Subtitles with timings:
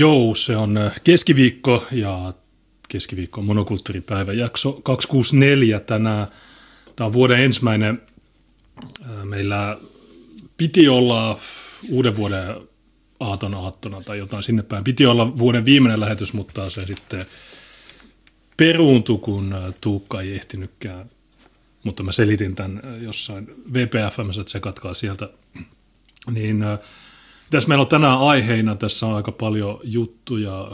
[0.00, 2.32] Joo, se on äh, keskiviikko ja
[2.88, 6.26] keskiviikko monokulttuuripäivä jakso 264 tänään.
[6.96, 8.02] Tämä on vuoden ensimmäinen.
[8.82, 9.78] Äh, meillä
[10.56, 11.40] piti olla
[11.90, 12.56] uuden vuoden
[13.20, 14.84] aaton aattona tai jotain sinne päin.
[14.84, 17.24] Piti olla vuoden viimeinen lähetys, mutta se sitten
[18.56, 21.10] peruuntui, kun äh, Tuukka ei ehtinytkään.
[21.84, 25.28] Mutta mä selitin tämän jossain VPFM, että se katkaa sieltä.
[26.30, 26.64] Niin
[27.50, 30.68] tässä meillä on tänään aiheina, tässä on aika paljon juttuja.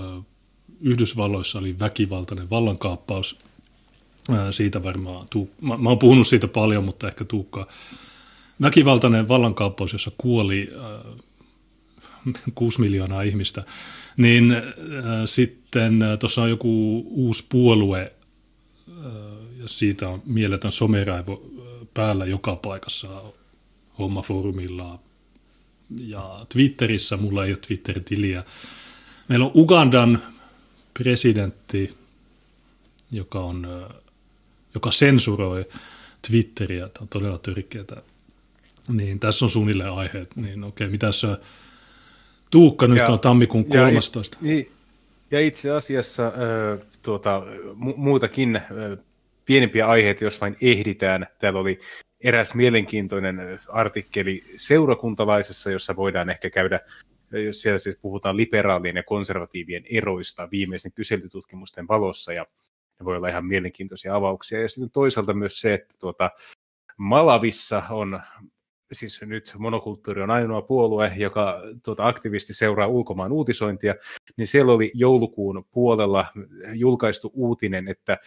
[0.80, 3.38] Yhdysvalloissa oli väkivaltainen vallankaappaus.
[4.50, 5.26] Siitä varmaan,
[5.60, 7.66] mä, mä oon puhunut siitä paljon, mutta ehkä Tuukka.
[8.62, 11.16] Väkivaltainen vallankaappaus, jossa kuoli äh,
[12.54, 13.64] 6 miljoonaa ihmistä.
[14.16, 14.62] Niin äh,
[15.24, 18.12] sitten äh, tuossa on joku uusi puolue,
[18.88, 19.04] äh,
[19.58, 21.42] ja siitä on mieletön someraivo
[21.94, 23.22] päällä joka paikassa,
[23.98, 24.98] hommafoorumilla,
[26.00, 28.44] ja Twitterissä, mulla ei ole Twitter-tiliä.
[29.28, 30.22] Meillä on Ugandan
[30.94, 31.94] presidentti,
[33.12, 33.88] joka, on,
[34.74, 35.68] joka sensuroi
[36.28, 38.02] Twitteriä, tämä on todella törkeää.
[38.88, 41.28] Niin tässä on suunnilleen aiheet, niin okei, mitä se
[42.50, 44.38] Tuukka nyt ja, on tammikuun 13.
[44.42, 44.64] Ja,
[45.30, 48.64] ja itse asiassa äh, tuota, mu- muutakin äh,
[49.44, 51.26] pienempiä aiheita, jos vain ehditään.
[51.38, 51.80] Täällä oli
[52.26, 56.80] eräs mielenkiintoinen artikkeli seurakuntalaisessa, jossa voidaan ehkä käydä,
[57.30, 62.46] jos siellä siis puhutaan liberaalien ja konservatiivien eroista viimeisen kyselytutkimusten valossa, ja
[63.00, 64.62] ne voi olla ihan mielenkiintoisia avauksia.
[64.62, 66.30] Ja sitten toisaalta myös se, että tuota,
[66.96, 68.20] Malavissa on
[68.92, 73.94] siis nyt monokulttuuri on ainoa puolue, joka tuota, aktiivisesti seuraa ulkomaan uutisointia,
[74.36, 76.26] niin siellä oli joulukuun puolella
[76.72, 78.18] julkaistu uutinen, että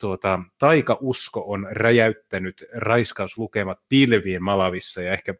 [0.00, 5.34] tuota, taikausko on räjäyttänyt raiskauslukemat pilviin Malavissa, ja ehkä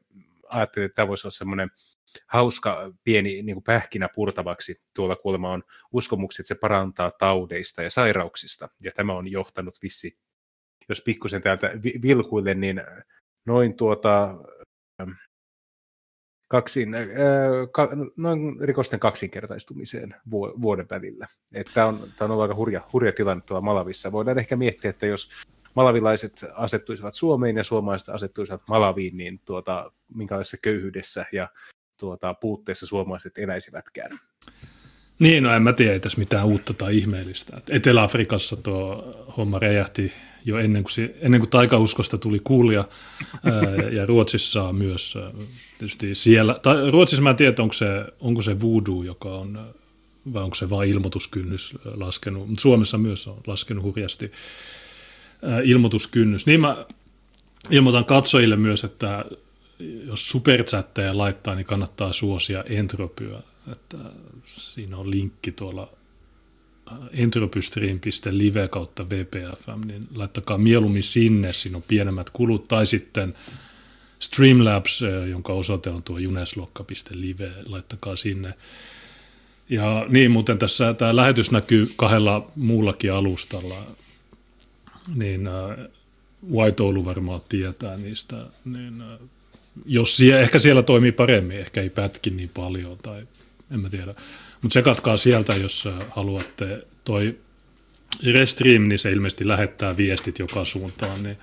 [0.48, 1.70] ajattelin, että tämä voisi olla semmoinen
[2.26, 4.82] hauska pieni niin kuin pähkinä purtavaksi.
[4.94, 5.62] Tuolla kuulemma on
[5.92, 10.18] uskomuksia, että se parantaa taudeista ja sairauksista, ja tämä on johtanut vissi,
[10.88, 11.70] jos pikkusen täältä
[12.02, 12.82] vilkuille, niin
[13.46, 14.34] noin tuota
[16.48, 17.02] kaksin, äh,
[18.16, 20.14] noin rikosten kaksinkertaistumiseen
[20.62, 21.26] vuoden välillä.
[21.74, 24.12] Tämä on, tämä on ollut aika hurja, hurja tilanne tuolla Malavissa.
[24.12, 25.30] Voidaan ehkä miettiä, että jos
[25.74, 31.48] malavilaiset asettuisivat Suomeen ja suomalaiset asettuisivat Malaviin, niin tuota, minkälaisessa köyhyydessä ja
[32.00, 34.10] tuota, puutteessa suomalaiset eläisivätkään.
[35.18, 37.56] Niin, no en mä tiedä, tässä mitään uutta tai ihmeellistä.
[37.70, 40.12] Etelä-Afrikassa tuo homma räjähti
[40.46, 42.84] jo ennen kuin, ennen kuin taikauskosta tuli kuulia,
[43.92, 45.18] ja Ruotsissa myös
[45.78, 47.86] tietysti siellä, tai Ruotsissa mä en tiedä, onko se,
[48.20, 49.74] onko se voodoo, joka on,
[50.32, 54.32] vai onko se vain ilmoituskynnys laskenut, mutta Suomessa myös on laskenut hurjasti
[55.64, 56.46] ilmoituskynnys.
[56.46, 56.86] Niin mä
[57.70, 59.24] ilmoitan katsojille myös, että
[60.06, 63.40] jos superchatteja laittaa, niin kannattaa suosia entropyä.
[63.72, 63.98] Että
[64.44, 65.92] siinä on linkki tuolla
[67.12, 73.34] entropystream.live kautta VPFM, niin laittakaa mieluummin sinne, siinä on pienemmät kulut, tai sitten
[74.20, 78.54] Streamlabs, eh, jonka osoite on tuo juneslokka.live, laittakaa sinne.
[79.68, 83.86] Ja niin, muuten tässä tämä lähetys näkyy kahdella muullakin alustalla,
[85.14, 85.54] niin äh,
[86.52, 89.18] White Oulu varmaan tietää niistä, niin äh,
[89.86, 93.26] jos sie, ehkä siellä toimii paremmin, ehkä ei pätki niin paljon, tai
[93.70, 94.14] en mä tiedä.
[94.66, 96.82] Mutta se katkaa sieltä, jos haluatte.
[97.04, 97.38] Toi
[98.32, 101.36] Restream, niin se ilmeisesti lähettää viestit joka suuntaan, niin,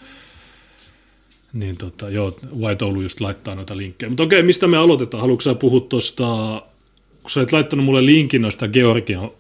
[1.54, 4.10] niin tota, joo, White Oulu just laittaa noita linkkejä.
[4.10, 5.22] Mutta okei, mistä me aloitetaan?
[5.22, 6.26] Haluatko sä puhua tuosta,
[7.22, 9.32] kun sä et laittanut mulle linkin noista Georgian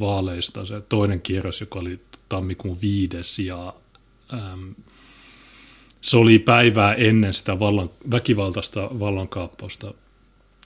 [0.00, 3.74] vaaleista, se toinen kierros, joka oli tammikuun viides, ja
[4.32, 4.74] äm,
[6.00, 9.94] se oli päivää ennen sitä vallan, väkivaltaista vallankaappausta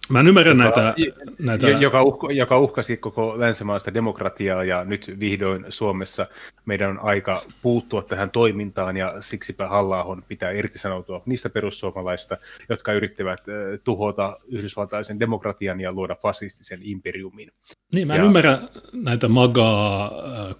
[0.09, 0.95] Mä en ymmärrä joka, näitä...
[1.39, 1.69] näitä...
[1.69, 6.27] Joka, uhka, joka uhkasi koko länsimaista demokratiaa ja nyt vihdoin Suomessa
[6.65, 12.37] meidän on aika puuttua tähän toimintaan ja siksipä halla pitää irtisanoutua niistä perussuomalaista,
[12.69, 13.41] jotka yrittävät
[13.85, 17.51] tuhota yhdysvaltaisen demokratian ja luoda fasistisen imperiumin.
[17.93, 18.25] Niin, mä en ja...
[18.25, 18.59] ymmärrä
[18.93, 20.13] näitä magaa,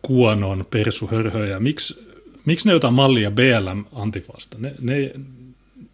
[0.03, 1.61] kuonon, persuhörhöjä.
[1.61, 2.07] Miksi,
[2.47, 4.57] miksi ne jotain mallia BLM antifasta?
[4.61, 5.13] Ne, ne,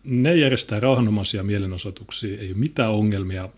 [0.08, 3.48] ne järjestää rauhanomaisia mielenosoituksia, ei ole mitään ongelmia,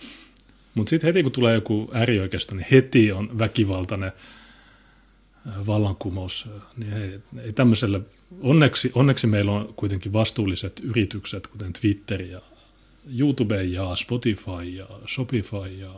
[0.74, 4.12] mutta sitten heti kun tulee joku äärioikeisto, niin heti on väkivaltainen
[5.46, 6.48] äh, vallankumous.
[6.76, 8.00] Niin ei, ei tämmöiselle,
[8.40, 12.40] onneksi, onneksi meillä on kuitenkin vastuulliset yritykset, kuten Twitter ja
[13.18, 15.90] YouTube ja Spotify ja Shopify ja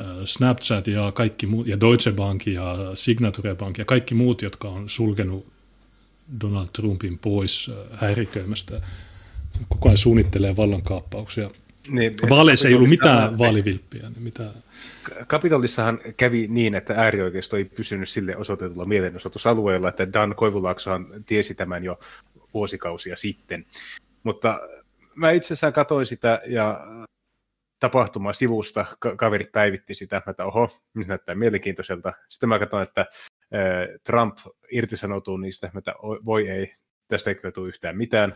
[0.00, 4.68] äh, Snapchat ja kaikki muut, ja Deutsche Bank ja Signature Bank ja kaikki muut, jotka
[4.68, 5.46] on sulkenut
[6.40, 8.80] Donald Trumpin pois äh, häiriköimästä
[9.68, 11.50] koko ajan suunnittelee vallankaappauksia.
[11.88, 14.02] Niin, Vaaleissa ei ollut mitään vaalivilppiä.
[14.02, 14.50] Niin mitään.
[15.26, 21.84] Kapitolissahan kävi niin, että äärioikeisto ei pysynyt sille osoitetulla mielenosoitusalueella, että Dan Koivulaaksohan tiesi tämän
[21.84, 21.98] jo
[22.54, 23.66] vuosikausia sitten.
[24.22, 24.60] Mutta
[25.14, 26.80] mä itse asiassa katsoin sitä ja
[27.80, 32.12] tapahtumaa sivusta, ka- kaverit päivitti sitä, että oho, nyt näyttää mielenkiintoiselta.
[32.28, 33.06] Sitten mä katsoin, että
[34.04, 34.38] Trump
[34.70, 36.74] irtisanoutuu niistä, että voi ei,
[37.08, 38.34] tästä ei kyllä tule yhtään mitään.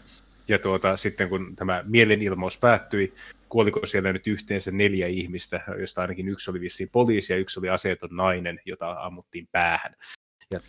[0.49, 3.15] Ja tuota, sitten kun tämä mielenilmaus päättyi,
[3.49, 7.69] kuoliko siellä nyt yhteensä neljä ihmistä, joista ainakin yksi oli vissiin poliisi ja yksi oli
[7.69, 9.95] aseeton nainen, jota ammuttiin päähän.
[10.50, 10.61] Ja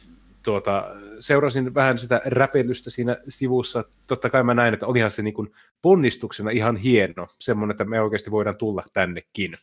[0.44, 0.86] tuota,
[1.20, 3.84] seurasin vähän sitä räpelystä siinä sivussa.
[4.08, 5.52] Totta kai mä näin, että olihan se niin kuin
[5.82, 9.54] ponnistuksena ihan hieno, semmoinen, että me oikeasti voidaan tulla tännekin,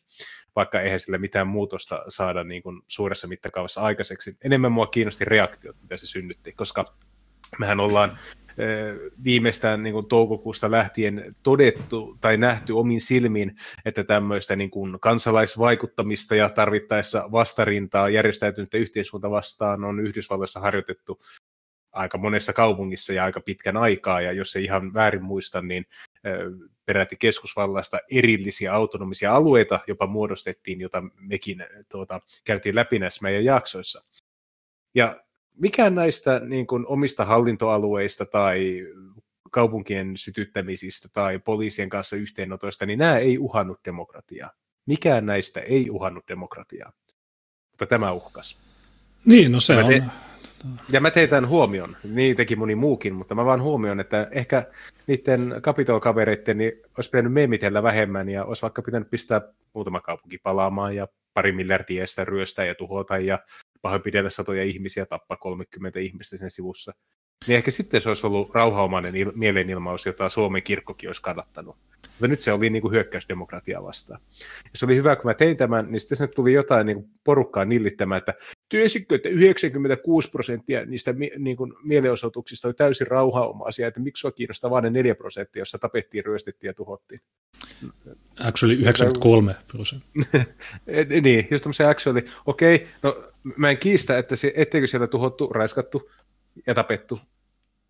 [0.57, 4.37] vaikka eihän sille mitään muutosta saada niin kuin suuressa mittakaavassa aikaiseksi.
[4.45, 6.85] Enemmän mua kiinnosti reaktiot, mitä se synnytti, koska
[7.59, 8.19] mehän ollaan
[9.25, 13.55] viimeistään niin kuin toukokuusta lähtien todettu tai nähty omin silmin,
[13.85, 21.21] että tämmöistä niin kuin kansalaisvaikuttamista ja tarvittaessa vastarintaa järjestäytynyttä yhteiskunta vastaan on Yhdysvalloissa harjoitettu
[21.93, 25.87] aika monessa kaupungissa ja aika pitkän aikaa, ja jos ei ihan väärin muista, niin
[26.87, 34.05] peräti keskusvallasta erillisiä autonomisia alueita jopa muodostettiin, jota mekin tuota, käytiin läpi näissä meidän jaksoissa.
[34.95, 35.26] Ja
[35.57, 38.87] mikään näistä niin kuin, omista hallintoalueista tai
[39.51, 44.51] kaupunkien sytyttämisistä tai poliisien kanssa yhteenotoista, niin nämä ei uhannut demokratiaa.
[44.87, 46.93] Mikään näistä ei uhannut demokratiaa,
[47.71, 48.59] mutta tämä uhkas.
[49.25, 49.87] Niin, no se ja on.
[49.87, 50.03] Te...
[50.93, 54.67] Ja mä tein tämän huomion, niin teki moni muukin, mutta mä vaan huomioon, että ehkä
[55.07, 59.41] niiden kapitolkavereiden niin olisi pitänyt meemitellä vähemmän ja olisi vaikka pitänyt pistää
[59.73, 63.39] muutama kaupunki palaamaan ja pari miljardia sitä ryöstää ja tuhota ja
[63.83, 66.93] pahoinpidellä satoja ihmisiä, tappaa 30 ihmistä sen sivussa.
[67.47, 71.77] Niin ehkä sitten se olisi ollut rauhaomainen il- mielenilmaus, jota Suomen kirkkokin olisi kannattanut.
[72.07, 74.21] Mutta nyt se oli niin kuin hyökkäys demokratiaa vastaan.
[74.65, 77.65] Ja se oli hyvä, kun mä tein tämän, niin sitten tuli jotain niin kuin porukkaa
[77.65, 78.35] nillittämään, että
[78.69, 84.71] tiesikö, että 96 prosenttia niistä niin kuin mielenosoituksista oli täysin rauhaomaisia, että miksi sua kiinnostaa
[84.71, 87.21] vain ne 4 prosenttia, jossa tapettiin, ryöstettiin ja tuhottiin.
[88.49, 90.45] Actually 93 prosenttia.
[91.23, 95.49] niin, just tämmöisen actually, okei, okay, no mä en kiistä, että se, etteikö siellä tuhottu,
[95.49, 96.11] raiskattu
[96.67, 97.21] ja tapettu,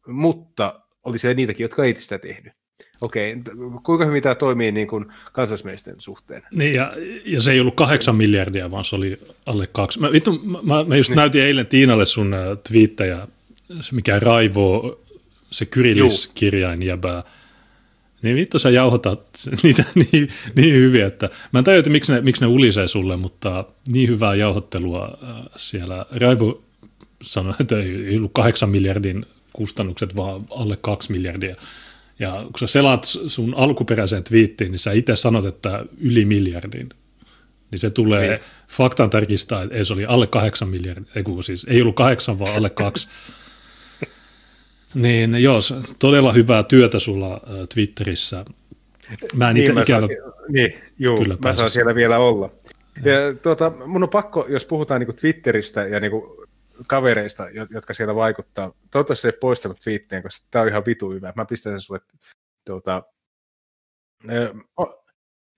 [0.06, 2.53] mutta oli siellä niitäkin, jotka ei sitä tehnyt.
[3.00, 3.37] Okei,
[3.82, 6.43] kuinka hyvin tämä toimii niin kuin kansallismielisten suhteen?
[6.53, 6.93] Niin, ja,
[7.25, 10.00] ja se ei ollut kahdeksan miljardia, vaan se oli alle kaksi.
[10.00, 11.17] Mä, vittu, mä, mä just niin.
[11.17, 13.29] näytin eilen Tiinalle sun äh, twiittejä,
[13.81, 15.00] se mikä raivoo,
[15.50, 17.23] se kyrilliskirjain jäbää.
[18.26, 19.28] Niin vittu sä jauhotat
[19.62, 23.17] niitä niin, niin hyvin, että mä en tajua, että miksi ne, miksi ne ulisee sulle,
[23.17, 26.06] mutta niin hyvää jauhottelua äh, siellä.
[26.20, 26.62] Raivo
[27.23, 31.56] sanoi, että ei ollut kahdeksan miljardin kustannukset, vaan alle kaksi miljardia.
[32.19, 36.88] Ja kun sä selaat sun alkuperäiseen twiittiin, niin sä itse sanot, että yli miljardin.
[37.70, 38.40] Niin se tulee niin.
[38.69, 42.55] faktan tarkistaa, että ei se oli alle kahdeksan miljardia, ei, siis ei ollut kahdeksan, vaan
[42.56, 43.08] alle kaksi.
[44.96, 45.58] niin joo,
[45.98, 47.41] todella hyvää työtä sulla
[47.74, 48.44] Twitterissä.
[49.34, 50.00] Mä en niin, mä ikävä...
[50.00, 52.50] Saan, niin, juu, Kyllä mä saan siellä vielä olla.
[52.96, 56.12] Ja, tuota, mun on pakko, jos puhutaan niin Twitteristä ja niin
[56.86, 58.72] kavereista, jotka siellä vaikuttaa.
[58.91, 61.32] Toivottavasti se ei poistanut twiittejä, koska tämä on ihan vitu hyvä.
[61.36, 62.00] Mä pistän sen sulle
[62.67, 63.03] tuota,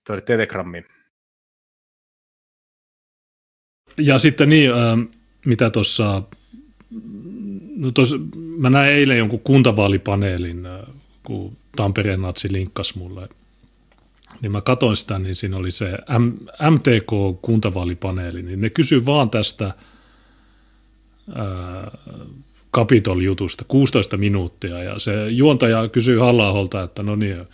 [0.07, 0.85] tuonne Telegrammiin.
[3.97, 4.71] Ja sitten niin,
[5.45, 6.23] mitä tuossa,
[7.79, 8.15] no tos,
[8.57, 10.63] mä näin eilen jonkun kuntavaalipaneelin,
[11.23, 13.29] kun Tampereen natsi linkkasi mulle,
[14.41, 15.97] niin mä katsoin sitä, niin siinä oli se
[16.69, 19.73] MTK-kuntavaalipaneeli, niin ne kysyy vaan tästä–
[22.73, 27.45] Capitol-jutusta 16 minuuttia ja se juontaja kysyy halla että no niin,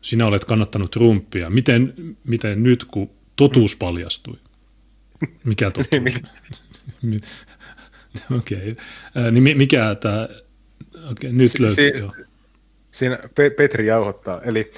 [0.00, 1.50] sinä olet kannattanut Trumpia.
[1.50, 1.94] Miten,
[2.24, 4.36] miten nyt, kun totuus paljastui?
[5.44, 6.22] Mikä totuus?
[8.38, 8.76] Okei.
[9.16, 9.30] Okay.
[9.30, 10.28] Niin mikä tämä,
[11.10, 12.10] okay, nyt si- löytyy.
[12.16, 12.24] Si-
[12.90, 13.18] siinä
[13.56, 14.40] Petri jauhottaa.
[14.42, 14.70] Eli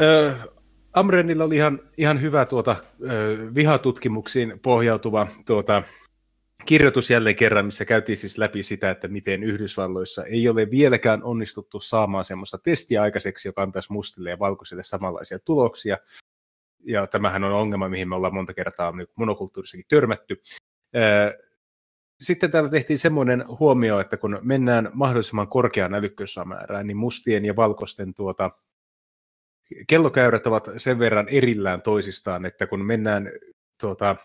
[0.00, 0.44] äh,
[0.92, 5.82] Amrenilla oli ihan, ihan hyvä tuota, äh, vihatutkimuksiin pohjautuva tuota,
[6.66, 11.80] kirjoitus jälleen kerran, missä käytiin siis läpi sitä, että miten Yhdysvalloissa ei ole vieläkään onnistuttu
[11.80, 15.98] saamaan semmoista testiä aikaiseksi, joka antaisi mustille ja valkoisille samanlaisia tuloksia.
[16.84, 20.42] Ja tämähän on ongelma, mihin me ollaan monta kertaa monokulttuurissakin törmätty.
[22.20, 28.14] Sitten täällä tehtiin semmoinen huomio, että kun mennään mahdollisimman korkeaan älykkyysamäärään, niin mustien ja valkoisten
[28.14, 28.50] tuota,
[29.86, 33.30] kellokäyrät ovat sen verran erillään toisistaan, että kun mennään
[33.80, 34.16] tuota,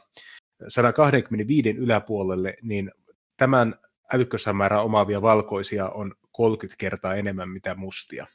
[0.67, 2.91] 125 yläpuolelle, niin
[3.37, 3.73] tämän
[4.13, 8.27] älykkösmäärää omaavia valkoisia on 30 kertaa enemmän mitä mustia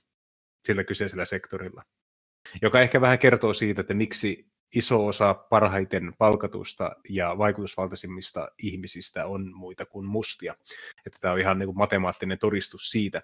[0.65, 1.83] sillä kyseisellä sektorilla.
[2.63, 9.53] joka ehkä vähän kertoo siitä, että miksi iso osa parhaiten palkatusta ja vaikutusvaltaisimmista ihmisistä on
[9.55, 10.55] muita kuin mustia.
[11.07, 13.23] Että tämä on ihan niin kuin matemaattinen todistus siitä.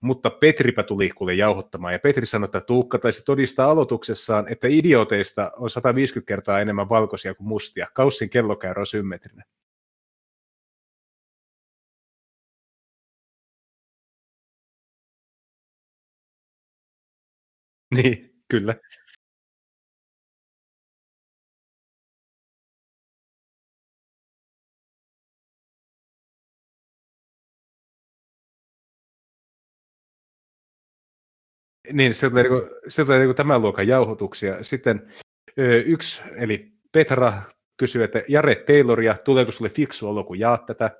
[0.00, 5.52] Mutta Petripä tuli kuule jauhottamaan, ja Petri sanoi, että Tuukka taisi todistaa aloituksessaan, että idioteista
[5.56, 7.86] on 150 kertaa enemmän valkoisia kuin mustia.
[7.94, 9.44] Kaussin kellokäyrä on symmetrinen.
[17.94, 18.74] Niin, kyllä.
[31.92, 34.64] Niin, se tulee, niinku, se tulee niinku tämän luokan jauhotuksia.
[34.64, 35.08] Sitten
[35.86, 37.32] yksi, eli Petra
[37.76, 40.90] kysyy, että Jare Tayloria, tuleeko sulle fiksu olo, kun jaat tätä?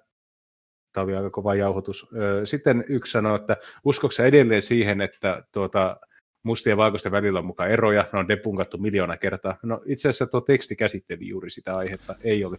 [0.92, 2.11] Tämä oli aika kova jauhotus.
[2.44, 5.97] Sitten yksi sanoo, että uskoksi edelleen siihen, että tuota,
[6.42, 9.59] mustien ja valkoisten välillä on mukaan eroja, ne on depunkattu miljoona kertaa.
[9.62, 12.59] No itse asiassa tuo teksti käsitteli juuri sitä aihetta, ei ole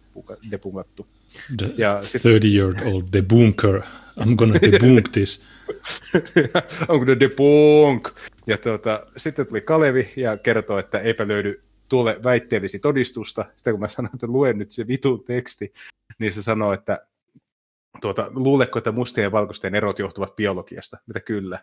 [0.50, 1.06] depunkattu.
[1.56, 3.80] The ja 30-year-old debunker,
[4.20, 5.42] I'm gonna debunk this.
[6.82, 8.08] I'm gonna debunk.
[8.46, 13.44] Ja tuota, sitten tuli Kalevi ja kertoi, että eipä löydy tuolle väitteellisi todistusta.
[13.56, 15.72] Sitten kun mä sanoin, että luen nyt se vitun teksti,
[16.18, 17.06] niin se sanoi, että
[18.00, 20.98] tuota, luuleko, että mustien ja valkoisten erot johtuvat biologiasta?
[21.06, 21.58] Mitä kyllä.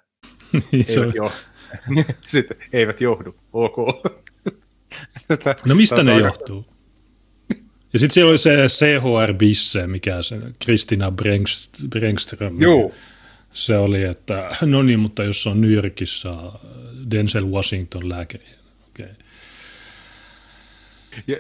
[0.74, 1.32] eivät, jo.
[2.28, 3.36] Sitten, eivät johdu.
[3.54, 3.78] Ok.
[5.66, 6.66] no mistä ne johtuu?
[7.94, 11.12] Ja sitten siellä oli se CHR Bisse, mikä se Kristina
[11.90, 12.62] Brengström.
[12.62, 12.92] Joo.
[13.54, 16.60] Se oli, että no niin, mutta jos on New Yorkissa
[17.12, 18.59] Denzel Washington lääkäri.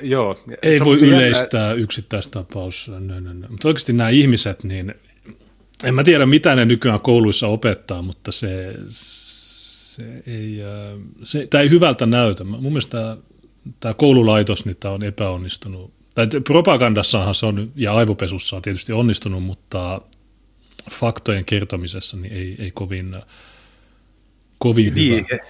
[0.02, 0.36] Joo.
[0.62, 1.84] Ei voi yleistää jännä...
[1.84, 2.88] yksittäistapaus.
[2.88, 3.48] No, no, no.
[3.50, 4.94] Mutta oikeasti nämä ihmiset, niin
[5.84, 11.62] en mä tiedä mitä ne nykyään kouluissa opettaa, mutta se, se ei, äh, se, tämä
[11.62, 12.44] ei hyvältä näytä.
[12.44, 13.18] Mun mielestä tämä,
[13.80, 15.94] tämä koululaitos niin tämä on epäonnistunut.
[16.16, 20.02] Tai propagandassahan se on ja aivopesussa on tietysti onnistunut, mutta
[20.92, 23.16] faktojen kertomisessa niin ei, ei kovin,
[24.58, 25.44] kovin niin, hyvä.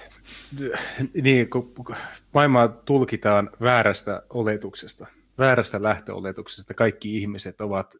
[1.22, 1.74] Niin, kun
[2.34, 5.06] maailmaa tulkitaan väärästä oletuksesta,
[5.38, 7.96] väärästä lähtöoletuksesta, kaikki ihmiset ovat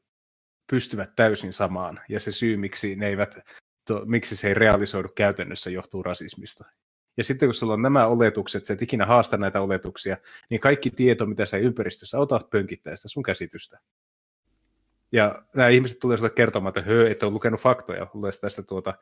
[0.71, 3.39] pystyvät täysin samaan, ja se syy, miksi, ne eivät,
[3.87, 6.65] to, miksi se ei realisoidu käytännössä, johtuu rasismista.
[7.17, 10.17] Ja sitten kun sulla on nämä oletukset, sä et ikinä haasta näitä oletuksia,
[10.51, 13.79] niin kaikki tieto, mitä sä ympäristössä otat, pönkittää sitä sun käsitystä.
[15.13, 18.95] Ja nämä ihmiset tulee sulle kertomaan, että höö, et ole lukenut faktoja, tulee tästä tuota,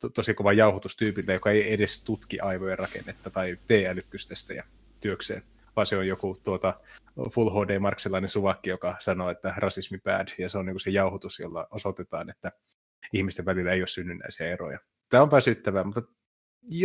[0.00, 4.64] to, tosi kova jauhotustyypiltä, joka ei edes tutki aivojen rakennetta tai tee älykkystestejä
[5.02, 5.42] työkseen,
[5.76, 6.80] vaan se on joku tuota,
[7.30, 11.38] Full HD Marksilainen suvakki, joka sanoo, että rasismi bad, ja se on niin se jauhotus,
[11.38, 12.52] jolla osoitetaan, että
[13.12, 14.78] ihmisten välillä ei ole synnynnäisiä eroja.
[15.08, 16.02] Tämä on väsyttävää, mutta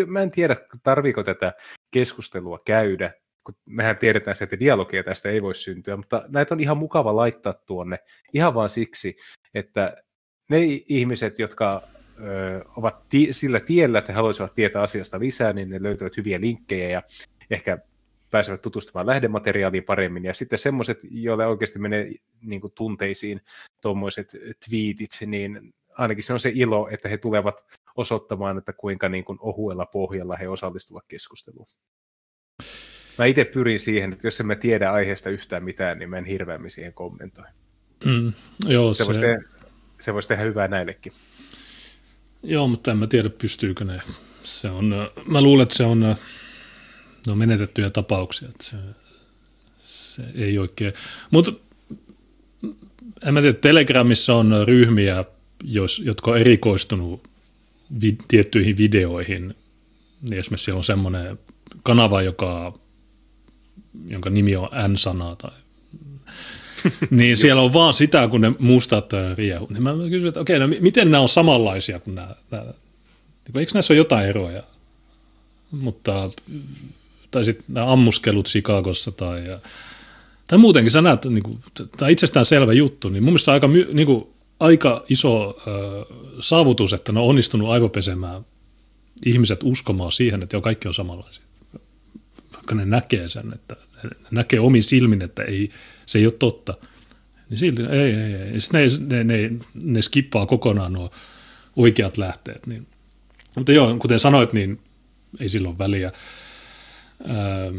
[0.08, 1.54] mä en tiedä, tarviiko tätä
[1.92, 3.12] keskustelua käydä,
[3.46, 7.54] kun mehän tiedetään että dialogia tästä ei voi syntyä, mutta näitä on ihan mukava laittaa
[7.54, 8.00] tuonne
[8.34, 9.16] ihan vain siksi,
[9.54, 9.96] että
[10.50, 10.58] ne
[10.90, 11.82] ihmiset, jotka
[12.20, 16.42] ö, ovat ti- sillä tiellä, että he haluaisivat tietää asiasta lisää, niin ne löytävät hyviä
[16.42, 17.04] linkkejä ja
[17.50, 17.78] ehkä
[18.32, 20.26] pääsevät tutustumaan lähdemateriaaliin paremmin.
[20.26, 22.12] Ja sitten semmoiset, joille oikeasti menee
[22.42, 23.42] niin kuin tunteisiin
[23.82, 24.32] tuommoiset
[24.70, 29.38] twiitit, niin ainakin se on se ilo, että he tulevat osoittamaan, että kuinka niin kuin
[29.42, 31.68] ohuella pohjalla he osallistuvat keskusteluun.
[33.18, 36.26] Mä itse pyrin siihen, että jos en mä tiedä aiheesta yhtään mitään, niin mä en
[36.26, 37.46] hirveämmin siihen kommentoi.
[38.06, 38.34] Mm,
[38.68, 39.06] joo, se, se...
[39.06, 39.44] Voisi tehdä,
[40.02, 41.14] se voisi tehdä hyvää näillekin.
[42.44, 44.02] Joo, mutta en mä tiedä, pystyykö ne.
[44.44, 48.78] Se on, mä luulen, että se on, ne on menetettyjä tapauksia, että se,
[49.78, 50.94] se ei oikein.
[51.32, 51.52] Mutta
[53.26, 55.26] en mä tiedä, Telegramissa on ryhmiä,
[55.64, 57.28] jos, jotka on erikoistunut
[58.02, 59.56] vi, tiettyihin videoihin.
[60.30, 61.40] Niin esimerkiksi siellä on semmoinen
[61.84, 62.74] kanava, joka
[64.08, 65.52] jonka nimi on N-sana tai
[67.10, 69.68] niin siellä on vaan sitä, kun ne mustat riehu.
[69.70, 73.72] Niin mä kysyin, että okei, no miten nämä on samanlaisia kuin nämä, nämä niin eikö
[73.74, 74.64] näissä ole jotain eroja?
[75.72, 76.30] Mutta,
[77.32, 79.42] tai sitten nämä ammuskelut Chicagossa tai,
[80.48, 81.60] tai muutenkin sä näet, niin kuin,
[81.98, 84.28] tämä itsestään selvä juttu, niin mun mielestä aika, niin kuin,
[84.60, 88.46] aika iso äh, saavutus, että ne on onnistunut aivopesemään
[89.26, 91.45] ihmiset uskomaan siihen, että jo kaikki on samanlaisia
[92.66, 95.70] vaikka ne näkee sen, että ne näkee omin silmin, että ei,
[96.06, 96.74] se ei ole totta,
[97.50, 98.52] niin silti ei, ei, ei.
[98.74, 99.52] Ne, ne, ne,
[99.84, 101.12] ne skippaa kokonaan nuo
[101.76, 102.68] oikeat lähteet.
[102.68, 102.88] Niin.
[103.56, 104.80] Mutta joo, kuten sanoit, niin
[105.40, 106.12] ei silloin väliä.
[107.30, 107.78] Ähm,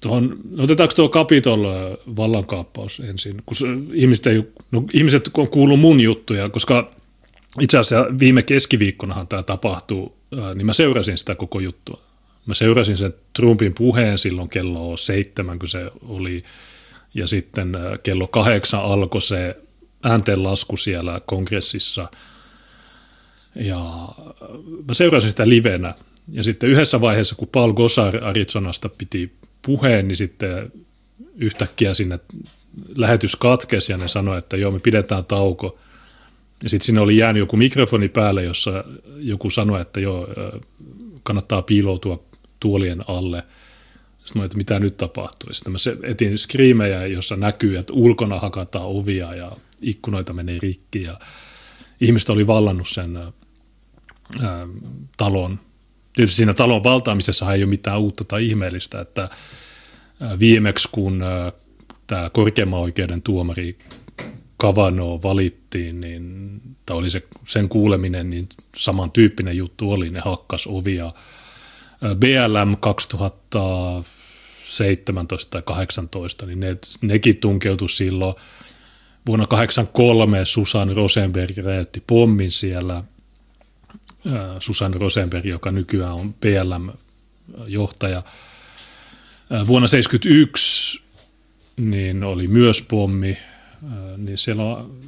[0.00, 1.64] tuohon, otetaanko tuo Capitol
[2.16, 6.94] vallankaappaus ensin, kun ihmiset, ei, no, ihmiset on kuullut mun juttuja, koska
[7.60, 10.16] itse asiassa viime keskiviikkonahan tämä tapahtuu,
[10.54, 12.13] niin mä seurasin sitä koko juttua
[12.46, 16.42] Mä seurasin sen Trumpin puheen silloin kello seitsemän, kun se oli,
[17.14, 17.72] ja sitten
[18.02, 19.56] kello kahdeksan alkoi se
[20.02, 22.08] ääntenlasku siellä kongressissa,
[23.54, 24.08] ja
[24.88, 25.94] mä seurasin sitä livenä,
[26.32, 29.32] ja sitten yhdessä vaiheessa, kun Paul Gosar Arizonasta piti
[29.62, 30.72] puheen, niin sitten
[31.36, 32.20] yhtäkkiä sinne
[32.96, 35.78] lähetys katkesi ja ne sanoi, että joo, me pidetään tauko.
[36.62, 38.84] Ja sitten sinne oli jäänyt joku mikrofoni päälle, jossa
[39.16, 40.28] joku sanoi, että joo,
[41.22, 42.24] kannattaa piiloutua
[42.64, 43.42] tuolien alle.
[44.24, 45.52] Sitten mä että mitä nyt tapahtuu.
[45.52, 49.52] Sitten mä etin skriimejä, jossa näkyy, että ulkona hakataan ovia ja
[49.82, 51.18] ikkunoita menee rikki ja
[52.00, 53.32] ihmistä oli vallannut sen ää,
[55.16, 55.60] talon.
[56.12, 59.28] Tietysti siinä talon valtaamisessa ei ole mitään uutta tai ihmeellistä, että
[60.38, 61.22] viimeksi kun
[62.06, 63.78] tämä korkeimman oikeuden tuomari
[64.56, 71.12] Kavano valittiin, niin, tai oli se, sen kuuleminen, niin samantyyppinen juttu oli, ne hakkas ovia.
[72.14, 78.34] BLM 2017 tai 2018, niin ne, nekin tunkeutui silloin.
[79.26, 83.04] Vuonna 1983 Susan Rosenberg räjäytti pommin siellä.
[84.58, 88.22] Susan Rosenberg, joka nykyään on BLM-johtaja.
[89.50, 91.04] Vuonna 1971
[91.76, 93.38] niin oli myös pommi,
[94.16, 95.00] niin siellä on,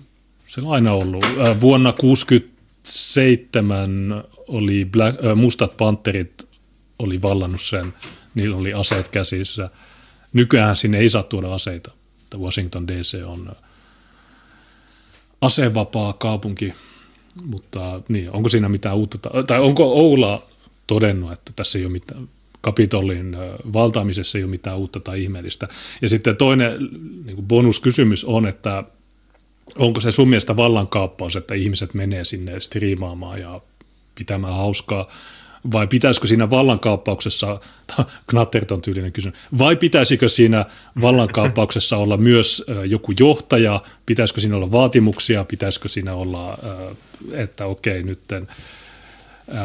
[0.47, 1.27] siellä on aina ollut.
[1.61, 6.46] Vuonna 1967 oli Black, Mustat Panterit
[6.99, 7.95] oli vallannut sen,
[8.35, 9.71] niillä oli aseet käsissä.
[10.33, 11.95] Nykyään sinne ei saa tuoda aseita.
[12.39, 13.53] Washington DC on
[15.41, 16.75] asevapaa kaupunki,
[17.45, 20.47] mutta niin, onko siinä mitään uutta, tai onko Oula
[20.87, 22.29] todennut, että tässä ei ole mitään,
[22.61, 23.37] Kapitolin
[23.73, 25.69] valtaamisessa ei ole mitään uutta tai ihmeellistä.
[26.03, 26.79] Ja sitten toinen
[27.25, 28.85] niin bonuskysymys on, että
[29.79, 33.61] onko se sun mielestä vallankaappaus, että ihmiset menee sinne striimaamaan ja
[34.15, 35.09] pitämään hauskaa,
[35.73, 37.61] vai pitäisikö siinä vallankaappauksessa,
[38.27, 40.65] Knatterton tyylinen kysymys, vai pitäisikö siinä
[41.01, 46.59] vallankaappauksessa olla myös joku johtaja, pitäisikö siinä olla vaatimuksia, pitäisikö siinä olla,
[47.33, 48.49] että okei, okay, nytten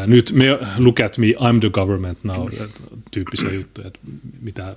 [0.08, 0.46] nyt me,
[0.78, 2.50] look at me, I'm the government now,
[3.12, 4.00] tyyppisiä juttuja, että
[4.42, 4.76] mitä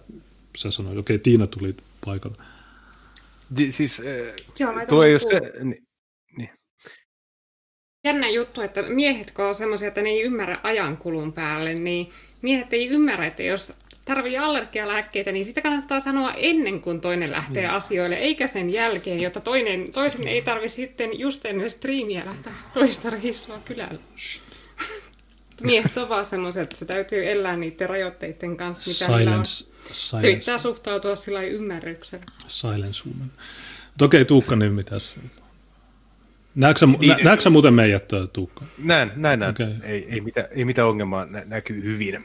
[0.57, 0.99] sä sanoit.
[0.99, 2.37] Okei, okay, Tiina tuli paikalle.
[3.69, 5.84] Siis, äh, Joo, tuo ei ole niin, niin.
[8.05, 12.11] Jännä juttu, että miehet, kun on semmoisia, että ne ei ymmärrä ajankulun päälle, niin
[12.43, 13.73] miehet ei ymmärrä, että jos
[14.05, 17.75] tarvii allergialääkkeitä, niin sitä kannattaa sanoa ennen kuin toinen lähtee mm.
[17.75, 23.11] asioille, eikä sen jälkeen, jotta toinen, toisen ei tarvi sitten just ennen striimiä lähteä toista
[23.11, 24.01] riisua kylällä.
[25.63, 30.29] Miehet on vaan semmoiset, että se täytyy elää niiden rajoitteiden kanssa, mitä silence, silence.
[30.29, 32.25] Yrittää suhtautua sillä ymmärryksellä.
[32.47, 33.33] Silence woman.
[34.03, 35.17] Okei, Tuukka, niin mitäs?
[36.55, 38.65] Näetkö sä, niin, nä, näetkö muuten meidät, Tuukka?
[38.79, 39.51] Näen, näen, näen.
[39.51, 39.73] Okay.
[39.83, 42.25] Ei, ei, mitään, ei mitään ongelmaa, nä, näkyy hyvin.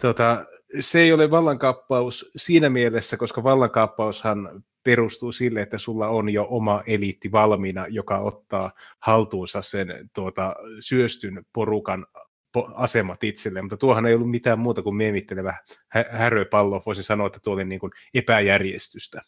[0.00, 0.44] Tota,
[0.80, 6.82] se ei ole vallankaappaus siinä mielessä, koska vallankaappaushan perustuu sille, että sulla on jo oma
[6.86, 12.06] eliitti valmiina, joka ottaa haltuunsa sen tuota, syöstyn porukan
[12.74, 15.54] asemat itselleen, mutta tuohan ei ollut mitään muuta kuin miemittelevä
[15.88, 19.22] hä- häröpallo, voisin sanoa, että tuo oli niin kuin epäjärjestystä.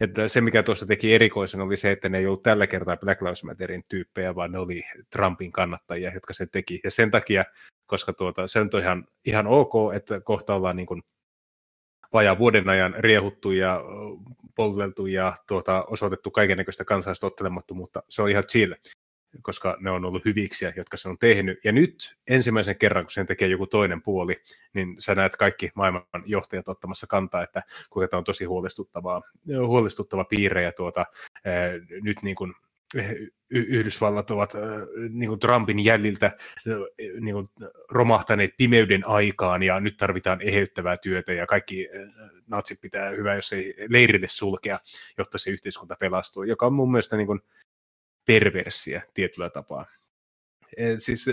[0.00, 3.22] Että se, mikä tuossa teki erikoisen, oli se, että ne ei ollut tällä kertaa Black
[3.22, 6.80] Lives Matterin tyyppejä, vaan ne oli Trumpin kannattajia, jotka sen teki.
[6.84, 7.44] Ja sen takia,
[7.86, 11.02] koska tuota, se on ihan, ihan ok, että kohta ollaan niin kuin
[12.12, 13.80] vajaa vuoden ajan riehuttu ja
[14.56, 18.02] polteltu ja tuota, osoitettu kaikenlaista kansalaistottelemattomuutta.
[18.08, 18.74] Se on ihan chill,
[19.42, 21.58] koska ne on ollut hyviksiä, jotka se on tehnyt.
[21.64, 24.36] Ja nyt ensimmäisen kerran, kun sen tekee joku toinen puoli,
[24.74, 29.22] niin sä näet kaikki maailman johtajat ottamassa kantaa, että kuinka tämä on tosi huolestuttavaa,
[29.66, 31.04] huolestuttava piirre ja tuota,
[32.02, 32.52] nyt niin kuin
[33.50, 34.52] Yhdysvallat ovat
[35.10, 36.36] niin kuin Trumpin jäljiltä
[37.20, 37.46] niin kuin
[37.90, 41.88] romahtaneet pimeyden aikaan ja nyt tarvitaan eheyttävää työtä ja kaikki
[42.46, 44.78] natsit pitää hyvä, jos ei leirille sulkea,
[45.18, 47.40] jotta se yhteiskunta pelastuu, joka on mun mielestä niin kuin
[48.26, 49.86] perversiä tietyllä tapaa.
[50.76, 51.26] E, siis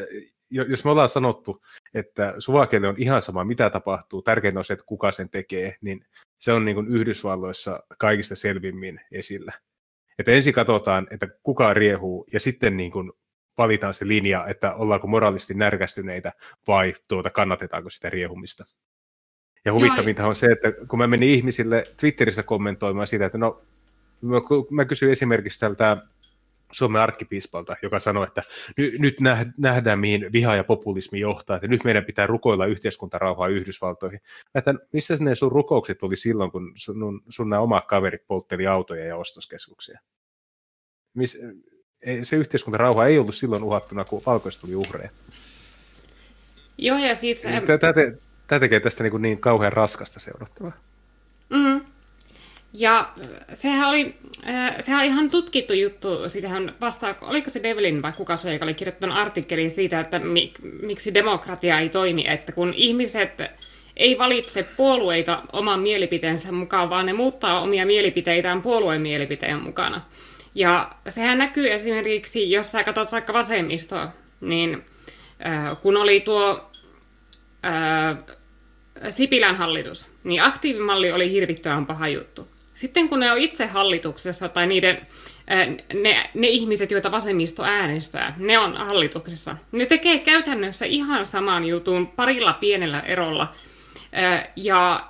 [0.50, 1.62] jos me ollaan sanottu,
[1.94, 6.06] että suvakelle on ihan sama, mitä tapahtuu, tärkeintä on se, että kuka sen tekee, niin
[6.38, 9.54] se on niin kuin Yhdysvalloissa kaikista selvimmin esillä.
[10.20, 13.12] Että ensin katsotaan, että kuka riehuu, ja sitten niin kuin
[13.58, 16.34] valitaan se linja, että ollaanko moraalisti närkästyneitä
[16.68, 18.66] vai tuota, kannatetaanko sitä riehumista.
[19.66, 23.62] Ja huvittavinta on se, että kun mä menin ihmisille Twitterissä kommentoimaan sitä, että no,
[24.22, 24.38] mä,
[24.70, 25.98] mä kysyin esimerkiksi tältä
[26.72, 28.44] Suomen arkkipiispalta, joka sanoi, että
[28.78, 29.16] ny, nyt
[29.58, 34.20] nähdään, mihin viha ja populismi johtaa, että nyt meidän pitää rukoilla yhteiskuntarauhaa Yhdysvaltoihin.
[34.56, 39.06] Että missä ne sun rukoukset oli silloin, kun sun, sun nämä omat kaverit poltteli autoja
[39.06, 40.00] ja ostoskeskuksia?
[41.14, 41.40] Mis,
[42.22, 45.10] se yhteiskuntarauha ei ollut silloin uhattuna, kun valkoista tuli uhreja.
[46.78, 47.42] Joo, ja siis...
[47.80, 50.72] Tämä, te, tämä tekee tästä niin, niin kauhean raskasta seurattavaa.
[51.50, 51.86] Mm.
[52.80, 53.10] Ja
[53.54, 54.16] sehän oli,
[54.80, 58.74] sehän oli ihan tutkittu juttu, sitähän vastaa, oliko se Devlin vai kuka se, joka oli
[58.74, 63.42] kirjoittanut artikkelin siitä, että mi, miksi demokratia ei toimi, että kun ihmiset
[63.98, 70.02] ei valitse puolueita oman mielipiteensä mukaan, vaan ne muuttaa omia mielipiteitään puolueen mielipiteen mukana.
[70.56, 74.12] Ja sehän näkyy esimerkiksi, jos sä katsot vaikka vasemmistoa,
[74.42, 74.86] niin
[75.46, 76.72] äh, kun oli tuo
[77.66, 78.18] äh,
[79.10, 82.57] Sipilän hallitus, niin aktiivimalli oli hirvittävän paha juttu.
[82.78, 85.08] Sitten kun ne on itse hallituksessa tai niiden,
[85.94, 89.58] ne, ne ihmiset, joita vasemmisto äänestää, ne on hallituksessa.
[89.72, 93.54] Ne tekee käytännössä ihan saman jutun parilla pienellä erolla.
[94.56, 95.08] Ja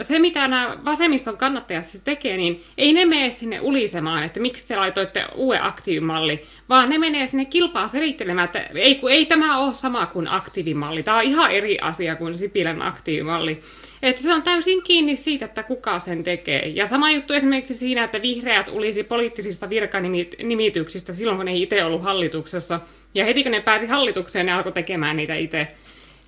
[0.00, 4.76] se, mitä nämä vasemmiston kannattajat tekee, niin ei ne mene sinne ulisemaan, että miksi te
[4.76, 9.74] laitoitte uuden aktiivimalli, vaan ne menee sinne kilpaa selittelemään, että ei, kun ei tämä ole
[9.74, 11.02] sama kuin aktiivimalli.
[11.02, 13.62] Tämä on ihan eri asia kuin Sipilän aktiivimalli.
[14.02, 16.68] Että se on täysin kiinni siitä, että kuka sen tekee.
[16.68, 21.84] Ja sama juttu esimerkiksi siinä, että vihreät ulisi poliittisista virkanimityksistä silloin, kun ne ei itse
[21.84, 22.80] ollut hallituksessa.
[23.14, 25.68] Ja heti kun ne pääsi hallitukseen, ne alkoi tekemään niitä itse.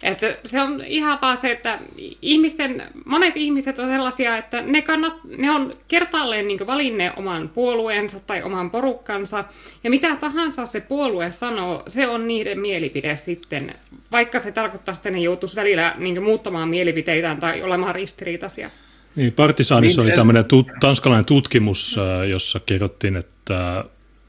[0.03, 1.79] Että se on ihan vaan se, että
[2.23, 8.21] ihmisten, monet ihmiset on sellaisia, että ne, kannat, ne on kertaalleen niin valinneet oman puolueensa
[8.21, 9.45] tai oman porukkansa,
[9.85, 13.75] ja mitä tahansa se puolue sanoo, se on niiden mielipide sitten,
[14.15, 18.71] vaikka se tarkoittaa, että ne joutuisi välillä niin muuttamaan mielipiteitään tai olemaan ristiriitaisia.
[19.17, 23.85] Niin, Partisaanissa niin, oli tämmöinen tu- tanskalainen tutkimus, äh, jossa kerrottiin, että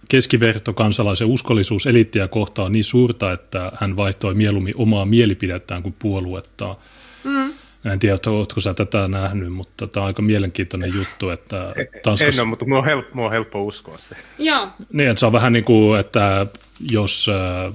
[0.10, 5.95] keskiverto kansalaisen uskollisuus eliittiä kohtaan on niin suurta, että hän vaihtoi mieluummin omaa mielipidettään kuin
[6.00, 6.76] puoluetta.
[7.24, 7.54] Mm.
[7.91, 12.41] En tiedä, oletko sä tätä nähnyt, mutta tämä on aika mielenkiintoinen juttu, että Tanskassa...
[12.41, 14.15] En ole, mutta minua on helppo, minua on helppo uskoa se.
[14.38, 14.67] Joo.
[14.93, 16.48] Niin, että se on vähän niin kuin, että
[16.91, 17.74] jos äh,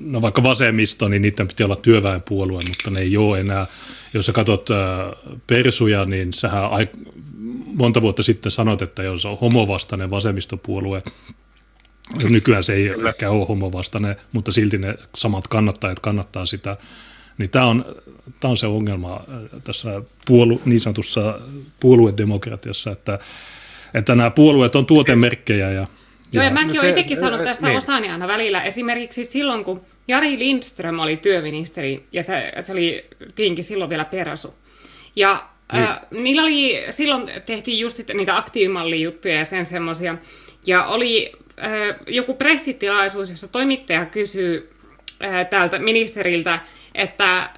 [0.00, 3.66] no vaikka vasemmisto, niin niiden piti olla työväenpuolue, mutta ne ei ole enää.
[4.14, 4.78] Jos sä katsot äh,
[5.46, 6.70] persuja, niin sähän
[7.64, 11.02] monta vuotta sitten sanot, että jos on homovastainen vasemmistopuolue,
[12.28, 16.76] nykyään se ei ehkä ole homovastainen, mutta silti ne samat kannattajat kannattaa sitä,
[17.38, 17.84] niin tämä on,
[18.40, 21.40] tämä on se ongelma äh, tässä puolu, niin sanotussa
[21.80, 23.18] puoluedemokratiassa, että,
[23.94, 25.86] että nämä puolueet on tuotemerkkejä ja
[26.32, 27.78] Joo, ja mäkin no olen itsekin sanonut tästä niin.
[27.78, 28.62] osani aina välillä.
[28.62, 34.54] Esimerkiksi silloin, kun Jari Lindström oli työministeri, ja se, se oli tietenkin silloin vielä perasu.
[35.16, 35.84] Ja niin.
[35.84, 40.16] Äh, niillä oli, silloin tehtiin just sitten niitä aktiivimallijuttuja ja sen semmoisia.
[40.66, 41.70] Ja oli äh,
[42.06, 44.70] joku pressitilaisuus, jossa toimittaja kysyy
[45.24, 46.60] äh, täältä ministeriltä,
[46.94, 47.50] että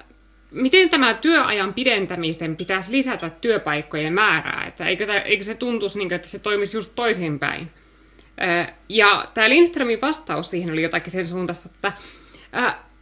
[0.51, 6.15] miten tämä työajan pidentämisen pitäisi lisätä työpaikkojen määrää, että eikö, eikö se tuntuisi niin kuin,
[6.15, 7.71] että se toimisi just toisinpäin.
[8.89, 11.93] Ja tämä Lindströmin vastaus siihen oli jotakin sen suuntaista, että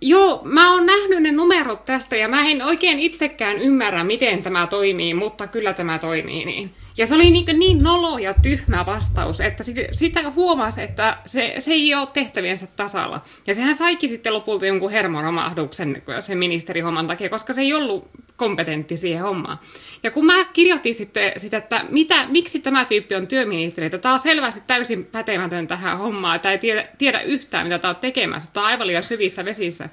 [0.02, 4.68] Joo, mä oon nähnyt ne numerot tästä ja mä en oikein itsekään ymmärrä, miten tämä
[4.68, 6.72] toimii, mutta kyllä tämä toimii niin.
[7.00, 11.56] Ja se oli niin, niin nolo ja tyhmä vastaus, että sit, sitä huomasi, että se,
[11.60, 13.22] se ei ole tehtäviensä tasalla.
[13.48, 18.98] Ja sehän saikin sitten lopulta jonkun hermoromahduksen sen ministerihomman takia, koska se ei ollut kompetentti
[18.98, 19.60] siihen hommaan.
[20.04, 24.14] Ja kun mä kirjoitin sitten sitä, että mitä, miksi tämä tyyppi on työministeri, että tämä
[24.14, 28.50] on selvästi täysin pätemätön tähän hommaan, tai ei tiedä, tiedä yhtään, mitä tämä on tekemässä,
[28.54, 29.90] tämä on aivan liian syvissä vesissä,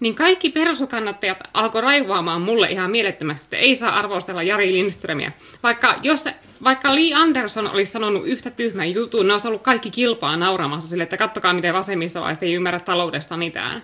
[0.00, 5.32] niin kaikki perusukannattajat alkoi raivoamaan mulle ihan mielettömästi, että ei saa arvostella Jari Lindströmiä.
[5.62, 6.24] Vaikka, jos,
[6.64, 11.02] vaikka Lee Anderson olisi sanonut yhtä tyhmän jutun, ne olisi ollut kaikki kilpaa nauramassa sille,
[11.02, 13.82] että kattokaa miten vasemmistolaiset ei ymmärrä taloudesta mitään.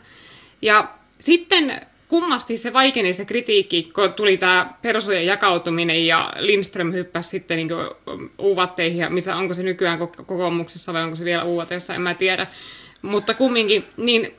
[0.62, 7.28] Ja sitten kummasti se vaikeni se kritiikki, kun tuli tämä persojen jakautuminen ja Lindström hyppäsi
[7.28, 7.68] sitten niin
[8.38, 12.46] uuvatteihin, ja missä onko se nykyään kokoomuksessa vai onko se vielä uuvateessa, en mä tiedä.
[13.02, 14.34] Mutta kumminkin, niin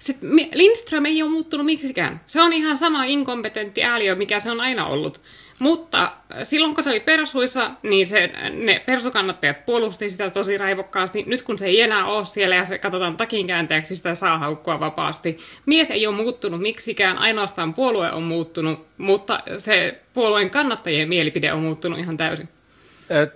[0.00, 0.18] sit
[0.54, 2.20] Lindström ei ole muuttunut miksikään.
[2.26, 5.20] Se on ihan sama inkompetentti ääliö, mikä se on aina ollut.
[5.58, 11.24] Mutta äh, silloin kun se oli persuissa, niin se, ne persukannattajat puolusti sitä tosi raivokkaasti.
[11.26, 14.80] Nyt kun se ei enää ole siellä ja se katsotaan takin käänteeksi, sitä saa haukkua
[14.80, 15.38] vapaasti.
[15.66, 21.62] Mies ei ole muuttunut miksikään, ainoastaan puolue on muuttunut, mutta se puolueen kannattajien mielipide on
[21.62, 22.48] muuttunut ihan täysin.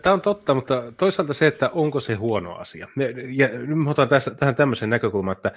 [0.02, 2.88] Tämä on totta, mutta toisaalta se, että onko se huono asia.
[3.28, 5.52] Ja nyt otan tässä, tähän tämmöisen näkökulman, että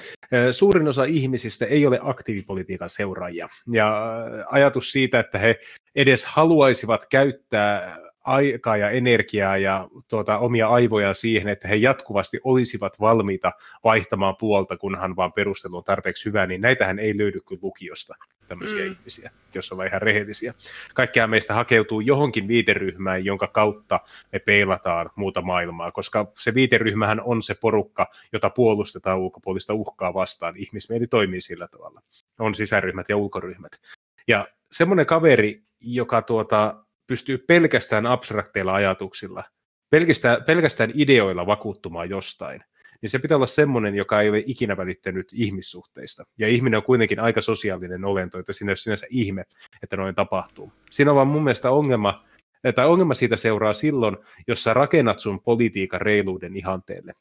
[0.51, 3.49] suurin osa ihmisistä ei ole aktiivipolitiikan seuraajia.
[3.71, 4.13] Ja
[4.51, 5.59] ajatus siitä, että he
[5.95, 12.99] edes haluaisivat käyttää aikaa ja energiaa ja tuota, omia aivoja siihen, että he jatkuvasti olisivat
[12.99, 13.51] valmiita
[13.83, 18.15] vaihtamaan puolta, kunhan vaan perustelu on tarpeeksi hyvä, niin näitähän ei löydy kyllä lukiosta.
[18.47, 18.91] Tämmöisiä mm.
[18.91, 20.53] ihmisiä, jos ollaan ihan rehellisiä.
[20.93, 23.99] Kaikkia meistä hakeutuu johonkin viiteryhmään, jonka kautta
[24.31, 30.57] me peilataan muuta maailmaa, koska se viiteryhmähän on se porukka, jota puolustetaan ulkopuolista uhkaa vastaan.
[30.57, 32.01] Ihmismieli toimii sillä tavalla.
[32.39, 33.71] On sisäryhmät ja ulkoryhmät.
[34.27, 39.43] Ja semmoinen kaveri, joka tuota, pystyy pelkästään abstrakteilla ajatuksilla,
[39.89, 42.63] pelkästään, pelkästään ideoilla vakuuttumaan jostain,
[43.01, 46.23] niin se pitää olla semmoinen, joka ei ole ikinä välittänyt ihmissuhteista.
[46.37, 49.43] Ja ihminen on kuitenkin aika sosiaalinen olento, että siinä ei ole sinänsä ihme,
[49.83, 50.73] että noin tapahtuu.
[50.89, 52.25] Siinä on vaan mun mielestä ongelma,
[52.75, 57.13] tai ongelma siitä seuraa silloin, jos sä rakennat sun politiikan reiluuden ihanteelle.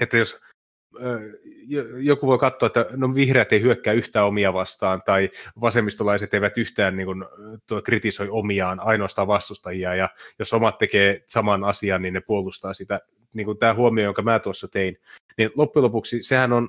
[0.00, 0.40] Että jos
[2.00, 6.96] joku voi katsoa, että no vihreät ei hyökkää yhtään omia vastaan, tai vasemmistolaiset eivät yhtään
[6.96, 7.24] niin kuin,
[7.68, 13.00] tuo, kritisoi omiaan, ainoastaan vastustajia, ja jos omat tekee saman asian, niin ne puolustaa sitä.
[13.34, 14.96] Niin kuin tämä huomio, jonka mä tuossa tein,
[15.38, 16.68] niin loppujen lopuksi sehän on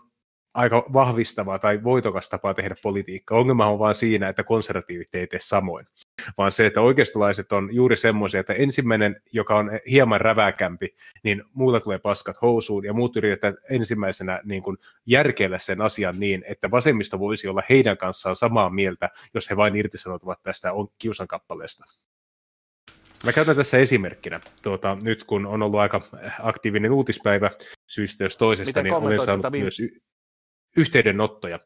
[0.56, 3.39] aika vahvistava tai voitokas tapa tehdä politiikkaa.
[3.39, 5.88] Ongelma on vaan siinä, että konservatiivit ei tee samoin,
[6.38, 11.80] vaan se, että oikeistolaiset on juuri semmoisia, että ensimmäinen, joka on hieman räväkämpi, niin muilla
[11.80, 17.19] tulee paskat housuun ja muut yritetään ensimmäisenä niin kuin järkeillä sen asian niin, että vasemmista
[17.19, 21.86] voisi olla heidän kanssaan samaa mieltä, jos he vain irtisanoutuvat tästä on kiusan kappaleesta.
[23.23, 26.01] Mä käytän tässä esimerkkinä, tuota, nyt kun on ollut aika
[26.39, 27.51] aktiivinen uutispäivä
[27.88, 29.99] syystä jos toisesta, Miten niin olen saanut myös y-
[30.78, 31.60] yhteydenottoja.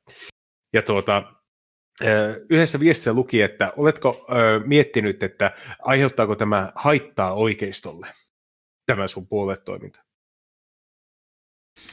[0.73, 1.23] Ja tuota,
[2.49, 4.27] yhdessä viestissä luki, että oletko
[4.65, 8.07] miettinyt, että aiheuttaako tämä haittaa oikeistolle,
[8.85, 10.03] tämä sun puoletoiminta?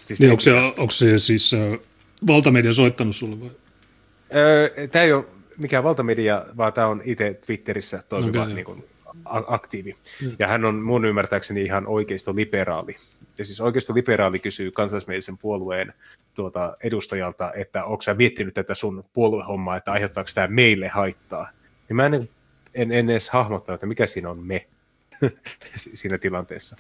[0.04, 1.56] Siis niin, onko, se, onko se siis
[2.26, 3.50] valtamedia soittanut sulle vai?
[4.90, 5.24] Tämä ei ole
[5.58, 8.84] mikään valtamedia, vaan tämä on itse Twitterissä toimiva okay, niin kuin,
[9.24, 9.96] aktiivi.
[10.24, 10.36] Mm.
[10.38, 12.96] Ja hän on mun ymmärtääkseni ihan oikeisto-liberaali.
[13.38, 15.92] Ja siis oikeisto-liberaali kysyy kansallismielisen puolueen
[16.34, 21.48] tuota, edustajalta, että onko sä miettinyt tätä sun puoluehommaa, että aiheuttaako tämä meille haittaa.
[21.88, 22.28] Niin mä en,
[22.74, 24.66] en, en edes hahmottaa, että mikä siinä on me
[25.76, 26.76] siinä tilanteessa.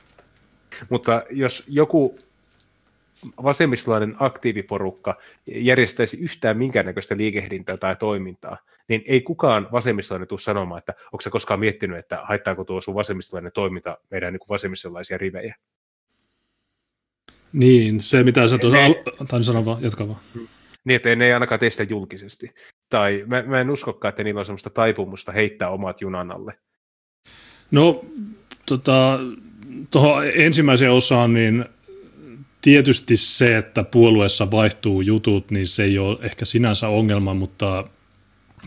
[0.88, 2.18] Mutta jos joku
[3.42, 8.56] vasemmistolainen aktiiviporukka järjestäisi yhtään minkäännäköistä liikehdintää tai toimintaa,
[8.88, 12.94] niin ei kukaan vasemmistolainen tule sanomaan, että onko se koskaan miettinyt, että haittaako tuo sun
[12.94, 15.54] vasemmistolainen toiminta meidän niin vasemmistolaisia rivejä.
[17.52, 20.20] Niin, se mitä sä tuossa, al- tai sano vaan, jatka vaan.
[20.84, 22.54] Niin, että ne ei ainakaan tee sitä julkisesti.
[22.88, 26.58] Tai mä, mä en uskokaan, että niillä on semmoista taipumusta heittää omat junan alle.
[27.70, 28.04] No,
[28.66, 29.18] tota,
[29.90, 31.64] tuohon ensimmäiseen osaan, niin
[32.66, 37.84] tietysti se, että puolueessa vaihtuu jutut, niin se ei ole ehkä sinänsä ongelma, mutta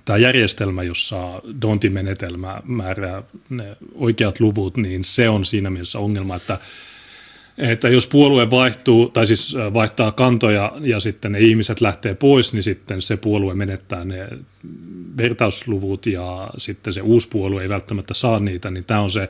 [0.05, 6.57] tämä järjestelmä, jossa Donti-menetelmä määrää ne oikeat luvut, niin se on siinä mielessä ongelma, että
[7.57, 12.63] että jos puolue vaihtuu, tai siis vaihtaa kantoja ja sitten ne ihmiset lähtee pois, niin
[12.63, 14.27] sitten se puolue menettää ne
[15.17, 19.29] vertausluvut ja sitten se uusi puolue ei välttämättä saa niitä, niin tämä on se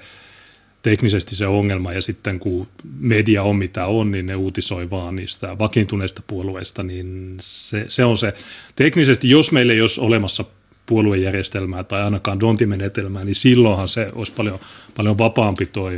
[0.81, 2.67] teknisesti se ongelma ja sitten kun
[2.99, 8.17] media on mitä on, niin ne uutisoi vaan niistä vakiintuneista puolueista, niin se, se on
[8.17, 8.33] se.
[8.75, 10.45] Teknisesti, jos meillä ei olisi olemassa
[10.85, 14.59] puoluejärjestelmää tai ainakaan dontimenetelmää, niin silloinhan se olisi paljon,
[14.97, 15.89] paljon vapaampi tuo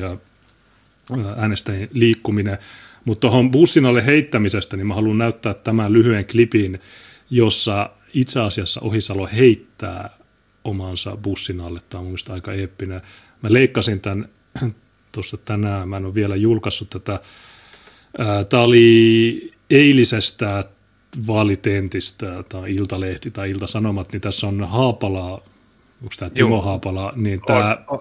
[1.38, 2.58] äänestäjien liikkuminen.
[3.06, 6.80] Mutta tuohon bussin alle heittämisestä, niin mä haluan näyttää tämän lyhyen klipin,
[7.30, 10.10] jossa itse asiassa Ohisalo heittää
[10.64, 11.80] omansa bussin alle.
[11.90, 13.02] Tämä on mun aika eeppinen.
[13.42, 14.30] Mä leikkasin tämän
[15.12, 17.20] tuossa tänään, mä en ole vielä julkaissut tätä.
[18.50, 20.66] Tämä oli eilisestä
[21.28, 25.32] vaalitentistä tai Iltalehti tai Iltasanomat, niin tässä on Haapala,
[26.02, 26.62] onko tämä Timo Joo.
[26.62, 28.00] Haapala, niin tämä on,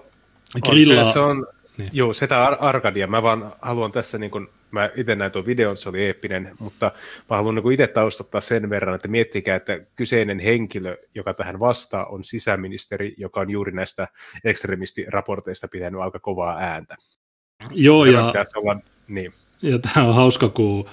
[0.55, 1.05] on, grilla...
[1.05, 1.47] Se, se on,
[1.81, 1.89] niin.
[1.93, 3.07] Joo, sitä Ar- Arkadia.
[3.07, 6.91] Mä vaan haluan tässä, niin kun, mä itse näin tuon videon, se oli eeppinen, mutta
[7.29, 12.05] mä haluan niin itse taustottaa sen verran, että miettikää, että kyseinen henkilö, joka tähän vastaa,
[12.05, 14.07] on sisäministeri, joka on juuri näistä
[14.43, 16.95] ekstremistiraporteista pitänyt aika kovaa ääntä.
[17.71, 19.33] Joo, ja, olla, niin.
[19.61, 20.89] ja tämä on hauska, kun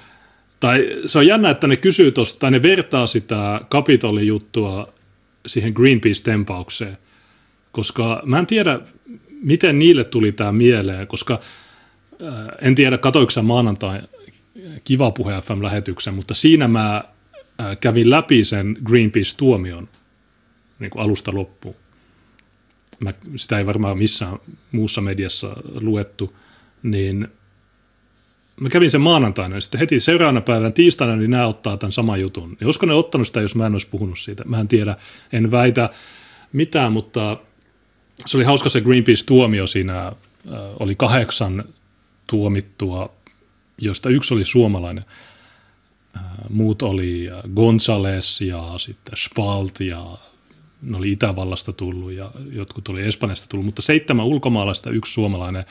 [0.60, 4.92] tai se on jännä, että ne kysyy tuosta, tai ne vertaa sitä Capitolin-juttua
[5.46, 6.96] siihen Greenpeace-tempaukseen,
[7.72, 8.80] koska mä en tiedä,
[9.42, 11.40] miten niille tuli tämä mieleen, koska
[12.22, 14.00] äh, en tiedä, katoiko sä maanantai
[14.84, 16.96] Kiva Puhe FM-lähetyksen, mutta siinä mä
[17.60, 19.88] äh, kävin läpi sen Greenpeace-tuomion
[20.78, 21.76] niin kuin alusta loppuun.
[23.00, 24.38] Mä, sitä ei varmaan missään
[24.72, 26.36] muussa mediassa luettu,
[26.82, 27.28] niin
[28.60, 32.20] mä kävin sen maanantaina ja sitten heti seuraavana päivänä tiistaina niin nämä ottaa tämän saman
[32.20, 32.56] jutun.
[32.60, 34.44] Ja olisiko ne ottanut sitä, jos mä en olisi puhunut siitä?
[34.44, 34.96] Mä en tiedä,
[35.32, 35.90] en väitä
[36.52, 37.36] mitään, mutta
[38.26, 40.12] se oli hauska se Greenpeace-tuomio siinä, äh,
[40.80, 41.64] oli kahdeksan
[42.26, 43.12] tuomittua,
[43.78, 45.04] josta yksi oli suomalainen.
[46.16, 50.18] Äh, muut oli Gonzales ja sitten Spalt ja
[50.82, 55.64] ne oli Itävallasta tullut ja jotkut oli Espanjasta tullut, mutta seitsemän ulkomaalaista, yksi suomalainen,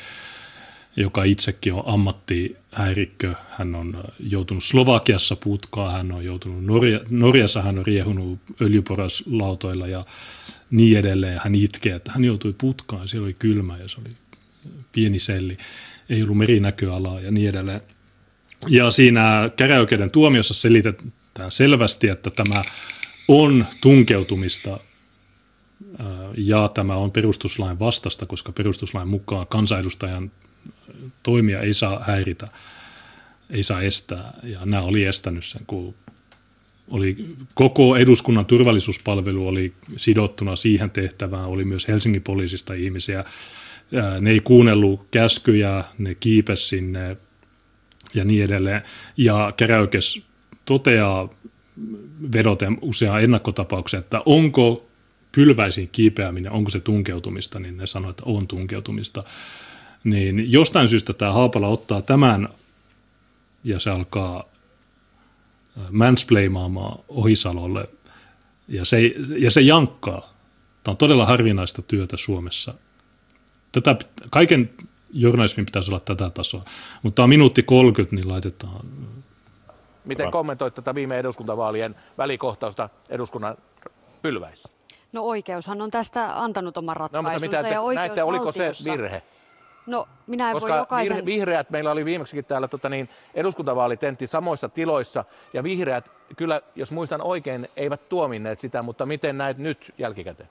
[0.96, 3.36] joka itsekin on ammattihäirikkö.
[3.50, 10.06] Hän on joutunut Slovakiassa putkaan, hän on joutunut Norja, Norjassa, hän on riehunut öljyporaslautoilla ja
[10.72, 11.40] niin edelleen.
[11.44, 14.16] Hän itkee, että hän joutui putkaan, siellä oli kylmä ja se oli
[14.92, 15.58] pieni selli,
[16.10, 17.82] ei ollut merinäköalaa ja niin edelleen.
[18.68, 22.64] Ja siinä käräjäoikeuden tuomiossa selitetään selvästi, että tämä
[23.28, 24.80] on tunkeutumista
[26.38, 30.32] ja tämä on perustuslain vastasta, koska perustuslain mukaan kansanedustajan
[31.24, 32.48] toimia ei saa häiritä,
[33.50, 34.34] ei saa estää.
[34.44, 35.96] Ja nämä oli estänyt sen, kun
[36.88, 43.24] oli koko eduskunnan turvallisuuspalvelu oli sidottuna siihen tehtävään, oli myös Helsingin poliisista ihmisiä.
[44.22, 47.18] Ne ei kuunnellut käskyjä, ne kiipesi sinne
[48.14, 48.82] ja niin edelleen.
[49.18, 50.24] Ja käräykeys
[50.66, 51.30] toteaa
[52.34, 54.88] vedoten useaan ennakkotapaukseen, että onko
[55.32, 59.24] pylväisiin kiipeäminen, onko se tunkeutumista, niin ne sanoo, että on tunkeutumista.
[60.04, 62.48] Niin jostain syystä tämä Haapala ottaa tämän
[63.64, 64.44] ja se alkaa
[65.92, 67.86] mansplaimaamaan Ohisalolle
[68.68, 69.02] ja se,
[69.38, 70.34] ja se jankkaa.
[70.84, 72.74] Tämä on todella harvinaista työtä Suomessa.
[73.72, 73.96] Tätä,
[74.30, 74.70] kaiken
[75.14, 76.64] journalismin pitäisi olla tätä tasoa,
[77.04, 78.86] mutta tämä on minuutti 30, niin laitetaan
[80.06, 83.58] Miten kommentoit tätä viime eduskuntavaalien välikohtausta eduskunnan
[84.22, 84.70] pylväissä?
[85.14, 87.30] No oikeushan on tästä antanut oman ratkaisunsa.
[87.30, 89.22] No, mutta mitä te, ja näette, oliko se virhe?
[89.88, 91.26] No minä en Koska voi jokaisen...
[91.26, 97.22] vihreät, meillä oli viimeksikin täällä tota niin, eduskuntavaalitentti samoissa tiloissa, ja vihreät kyllä, jos muistan
[97.22, 100.50] oikein, eivät tuominneet sitä, mutta miten näet nyt jälkikäteen?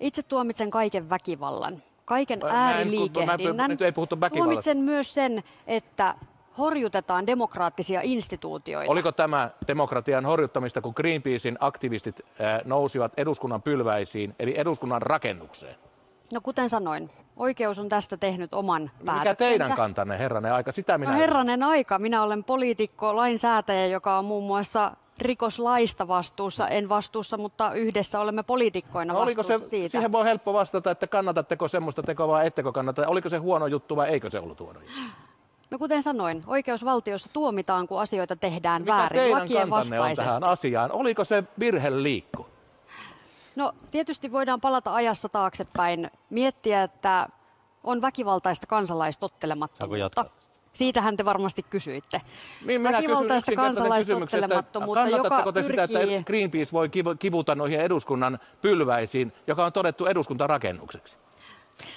[0.00, 3.70] Itse tuomitsen kaiken väkivallan, kaiken ääriliikehdinnän.
[3.70, 6.14] Nyt ei puhuttu Tuomitsen myös sen, että
[6.58, 8.92] horjutetaan demokraattisia instituutioita.
[8.92, 12.20] Oliko tämä demokratian horjuttamista, kun Greenpeacein aktivistit
[12.64, 15.76] nousivat eduskunnan pylväisiin, eli eduskunnan rakennukseen?
[16.32, 19.36] No kuten sanoin, oikeus on tästä tehnyt oman Mikä päätöksensä.
[19.36, 20.72] teidän kantanne, herranen aika?
[20.72, 26.68] Sitä minä No herranen aika, minä olen poliitikko, lainsäätäjä, joka on muun muassa rikoslaista vastuussa,
[26.68, 29.90] en vastuussa, mutta yhdessä olemme poliitikkoina no, oliko vastuussa se, siitä.
[29.90, 33.08] Siihen voi helppo vastata, että kannatatteko semmoista tekoa vai ettekö kannata.
[33.08, 35.00] Oliko se huono juttu vai eikö se ollut huono juttu?
[35.70, 40.44] No kuten sanoin, oikeusvaltiossa tuomitaan, kun asioita tehdään Mikä väärin, teidän lakien kantanne on tähän
[40.44, 40.92] asiaan?
[40.92, 42.46] Oliko se virheliikku?
[43.58, 47.28] No tietysti voidaan palata ajassa taaksepäin, miettiä, että
[47.84, 50.24] on väkivaltaista kansalaistottelemattomuutta.
[50.72, 52.20] Siitähän te varmasti kysyitte.
[52.66, 56.14] Niin minä kysyn Väkivaltaista kansalaistottelemattomuutta, joka te sitä, pyrkii...
[56.14, 61.16] että Greenpeace voi kivu- kivuta noihin eduskunnan pylväisiin, joka on todettu eduskuntarakennukseksi?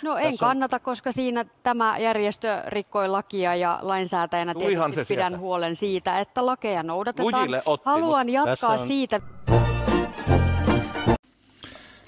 [0.04, 5.14] No en Tässä on- kannata, koska siinä tämä järjestö rikkoi lakia ja lainsäätäjänä Tulihan tietysti
[5.14, 5.38] pidän sieltä.
[5.38, 7.34] huolen siitä, että lakeja noudatetaan.
[7.42, 9.22] Lujille otti, Haluan jatkaa on- siitä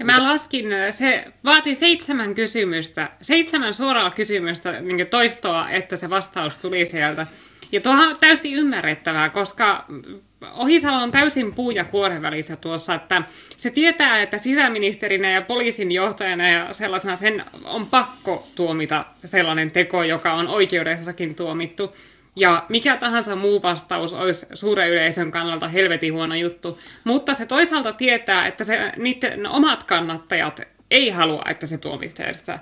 [0.04, 6.58] Ja mä laskin, se vaati seitsemän kysymystä, seitsemän suoraa kysymystä niin toistoa, että se vastaus
[6.58, 7.28] tuli sieltä.
[7.72, 9.86] Ja tuohan on täysin ymmärrettävää, koska
[10.56, 13.24] Ohisalo on täysin puu ja kuoren välissä tuossa, että
[13.58, 20.04] se tietää, että sisäministerinä ja poliisin johtajana ja sellaisena sen on pakko tuomita sellainen teko,
[20.04, 21.96] joka on oikeudessakin tuomittu.
[22.36, 26.80] Ja mikä tahansa muu vastaus olisi suuren yleisön kannalta helvetin huono juttu.
[27.04, 32.60] Mutta se toisaalta tietää, että se, niiden omat kannattajat ei halua, että se tuomitsee sitä.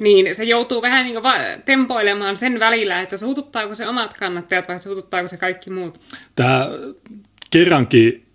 [0.00, 4.82] Niin se joutuu vähän niin va- tempoilemaan sen välillä, että suututtaako se omat kannattajat vai
[4.82, 6.00] suututtaako se kaikki muut.
[6.36, 6.68] Tämä
[7.50, 8.26] kerrankin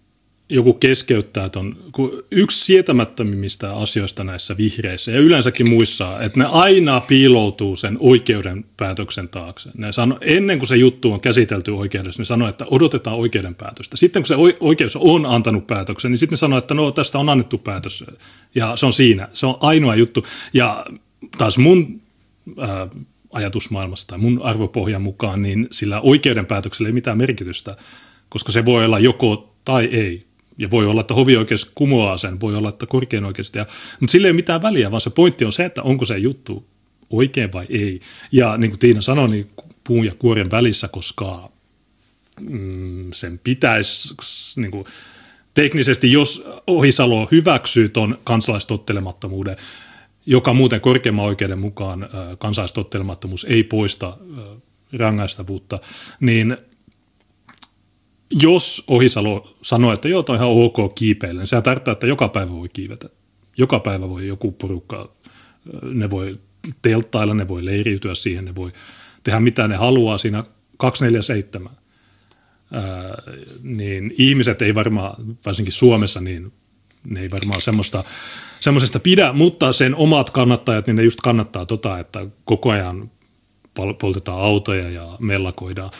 [0.49, 7.01] joku keskeyttää ton, kun yksi sietämättömimmistä asioista näissä vihreissä ja yleensäkin muissa, että ne aina
[7.01, 9.69] piiloutuu sen oikeuden päätöksen taakse.
[9.77, 13.97] Ne sano, ennen kuin se juttu on käsitelty oikeudessa, ne sanoo, että odotetaan oikeuden päätöstä.
[13.97, 17.19] Sitten kun se oi- oikeus on antanut päätöksen, niin sitten ne sanoo, että no tästä
[17.19, 18.03] on annettu päätös
[18.55, 19.29] ja se on siinä.
[19.33, 20.25] Se on ainoa juttu.
[20.53, 20.85] Ja
[21.37, 22.01] taas mun
[22.57, 22.87] ää,
[23.31, 27.77] ajatusmaailmassa tai mun arvopohjan mukaan, niin sillä oikeuden päätöksellä ei mitään merkitystä,
[28.29, 30.26] koska se voi olla joko tai ei.
[30.57, 33.51] Ja voi olla, että hovioikeus kumoaa sen, voi olla, että korkein oikeus.
[33.55, 33.65] Ja,
[33.99, 36.67] mutta sillä ei ole mitään väliä, vaan se pointti on se, että onko se juttu
[37.09, 37.99] oikein vai ei.
[38.31, 39.49] Ja niin kuin Tiina sanoi, niin
[39.83, 41.49] puun ja kuoren välissä, koska
[42.41, 44.15] mm, sen pitäisi
[44.55, 44.85] niin kuin,
[45.53, 49.57] teknisesti, jos Ohisalo hyväksyy tuon kansalaistottelemattomuuden,
[50.25, 54.17] joka muuten korkeimman oikeuden mukaan kansalaistottelemattomuus ei poista
[54.93, 55.79] rangaistavuutta,
[56.19, 56.57] niin
[58.31, 62.29] jos Ohisalo sanoo, että joo, toi on ihan ok kiipeillä, niin sehän tarkoittaa, että joka
[62.29, 63.09] päivä voi kiivetä.
[63.57, 65.15] Joka päivä voi joku porukka,
[65.81, 66.39] ne voi
[66.81, 68.71] telttailla, ne voi leiriytyä siihen, ne voi
[69.23, 70.43] tehdä mitä ne haluaa siinä
[70.77, 71.71] 247.
[72.73, 72.83] Ää,
[73.63, 76.53] niin ihmiset ei varmaan, varsinkin Suomessa, niin
[77.09, 78.03] ne ei varmaan semmoista,
[78.59, 83.11] semmoisesta pidä, mutta sen omat kannattajat, niin ne just kannattaa tota, että koko ajan
[83.99, 85.91] poltetaan autoja ja mellakoidaan.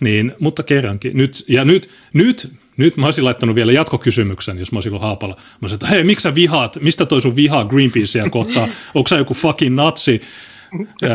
[0.00, 4.76] Niin, mutta kerrankin, nyt, ja nyt, nyt, nyt mä olisin laittanut vielä jatkokysymyksen, jos mä
[4.76, 5.34] olisin ollut haapalla.
[5.34, 9.16] Mä olisin, että hei, miksi sä vihaat, mistä toi sun vihaa Greenpeacea kohtaan, onko sä
[9.16, 10.20] joku fucking natsi?
[11.02, 11.08] Ja,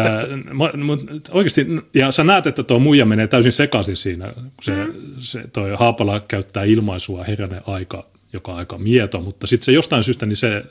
[1.32, 4.94] oikeasti, ja sä näet, että tuo muija menee täysin sekaisin siinä, kun se, mm.
[5.20, 10.04] se toi Haapala käyttää ilmaisua herranen aika, joka on aika mieto, mutta sitten se jostain
[10.04, 10.66] syystä, niin se,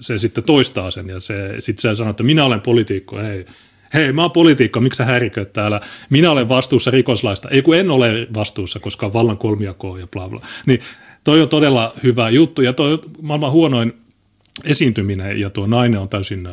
[0.00, 3.46] se sitten toistaa sen ja se, sitten se sanoo, että minä olen poliitikko, hei,
[3.94, 5.80] hei mä oon poliitikko, miksi sä häiriköt täällä,
[6.10, 10.28] minä olen vastuussa rikoslaista, ei kun en ole vastuussa, koska on vallan kolmiakoa ja bla
[10.28, 10.40] bla.
[10.66, 10.80] Niin
[11.24, 13.92] toi on todella hyvä juttu ja toi maailman huonoin
[14.64, 16.48] esiintyminen ja tuo nainen on täysin,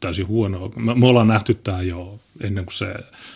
[0.00, 0.72] täysin huono.
[0.76, 2.94] Me, me ollaan nähty tämä jo ennen kuin se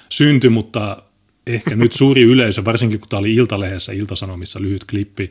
[0.08, 1.02] syntyi, mutta
[1.46, 5.30] ehkä nyt suuri yleisö, varsinkin kun tämä oli Iltalehdessä, Iltasanomissa lyhyt klippi,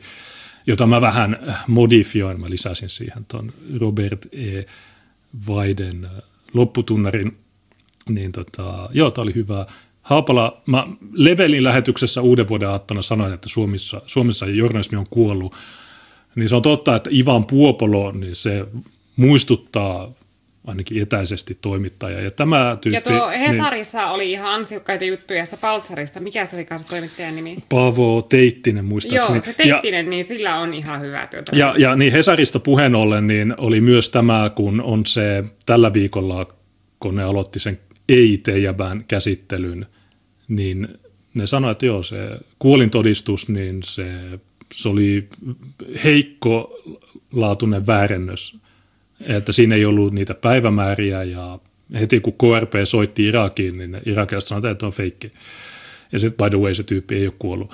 [0.66, 1.36] jota mä vähän
[1.66, 4.64] modifioin, mä lisäsin siihen tuon Robert E.
[5.46, 6.08] Vaiden
[6.54, 7.36] lopputunnarin
[8.08, 9.66] niin tota, joo, tämä oli hyvä.
[10.02, 15.54] Haapala, mä Levelin lähetyksessä uuden vuoden aattona sanoin, että Suomessa, Suomessa journalismi on kuollut.
[16.34, 18.66] Niin se on totta, että Ivan Puopolo, niin se
[19.16, 20.12] muistuttaa
[20.66, 22.20] ainakin etäisesti toimittaja.
[22.20, 22.94] Ja tämä tyyppi...
[22.96, 26.20] Ja tuo niin- Hesarissa niin, oli ihan ansiokkaita juttuja se Paltsarista.
[26.20, 27.58] Mikä se oli se toimittajan nimi?
[27.68, 29.38] Paavo Teittinen muistaakseni.
[29.38, 31.56] Joo, se Teittinen, ja, niin sillä on ihan hyvä työtä.
[31.56, 36.46] Ja, ja niin Hesarista puheen ollen, niin oli myös tämä, kun on se tällä viikolla,
[37.00, 37.78] kun ne aloitti sen
[38.08, 39.86] ei-teijäbään käsittelyn,
[40.48, 40.88] niin
[41.34, 44.10] ne sanoivat, että joo, se kuolintodistus, niin se,
[44.74, 45.28] se oli
[46.04, 46.82] heikko
[47.32, 48.56] laatuinen väärennös,
[49.26, 51.58] että siinä ei ollut niitä päivämääriä ja
[52.00, 55.30] heti kun KRP soitti Irakiin, niin Irakilaiset sanoivat, että on feikki.
[56.12, 57.70] Ja sitten by the way se tyyppi ei ole kuollut.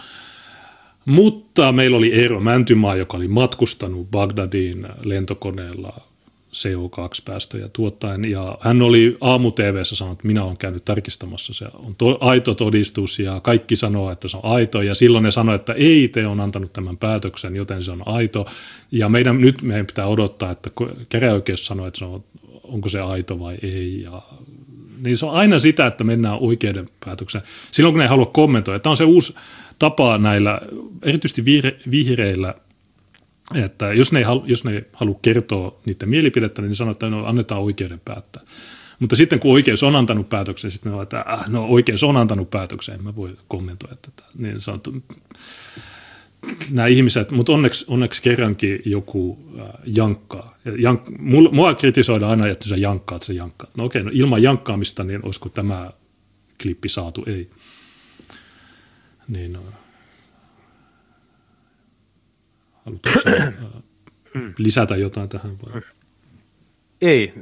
[1.05, 6.01] Mutta meillä oli Eero Mäntymaa, joka oli matkustanut Bagdadiin lentokoneella
[6.55, 8.25] CO2-päästöjä tuottaen.
[8.25, 12.55] Ja hän oli aamu TVssä sanonut, että minä olen käynyt tarkistamassa, se on to- aito
[12.55, 14.83] todistus ja kaikki sanoo, että se on aito.
[14.83, 18.47] Ja silloin ne sanoi, että ei, te on antanut tämän päätöksen, joten se on aito.
[18.91, 20.71] Ja meidän, nyt meidän pitää odottaa, että
[21.09, 22.25] käräjäoikeus sanoo, että se on,
[22.63, 24.03] onko se aito vai ei.
[24.03, 24.23] Ja
[25.05, 27.45] niin se on aina sitä, että mennään oikeuden päätökseen.
[27.71, 28.79] Silloin kun ne ei halua kommentoida.
[28.79, 29.35] Tämä on se uusi
[29.79, 30.61] tapa näillä,
[31.03, 31.45] erityisesti
[31.91, 32.55] vihreillä,
[33.55, 37.27] että jos ne ei, halu, jos ne halua kertoa niiden mielipidettä, niin sanotaan, että no,
[37.27, 38.43] annetaan oikeuden päättää.
[38.99, 42.17] Mutta sitten kun oikeus on antanut päätöksen, sitten ne on, että äh, no oikeus on
[42.17, 44.23] antanut päätöksen, en mä voi kommentoida tätä.
[44.39, 45.03] Niin sanottu,
[46.71, 50.57] nämä ihmiset, mutta onneksi, onneksi kerrankin joku äh, jankkaa.
[50.65, 51.03] Ja jank,
[51.53, 53.77] mua kritisoidaan aina, että sä jankkaat, sä jankkaat.
[53.77, 55.91] No okei, no ilman jankkaamista, niin olisiko tämä
[56.63, 57.25] klippi saatu?
[57.27, 57.51] Ei.
[59.29, 59.61] Niin, no,
[62.85, 63.11] Haluatko
[64.59, 65.83] lisätä jotain tähän vai?
[67.03, 67.35] Ei,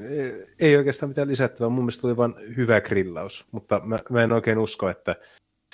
[0.60, 1.68] ei oikeastaan mitään lisättävää.
[1.68, 5.16] Mun mielestä oli vain hyvä grillaus, mutta mä, mä en oikein usko, että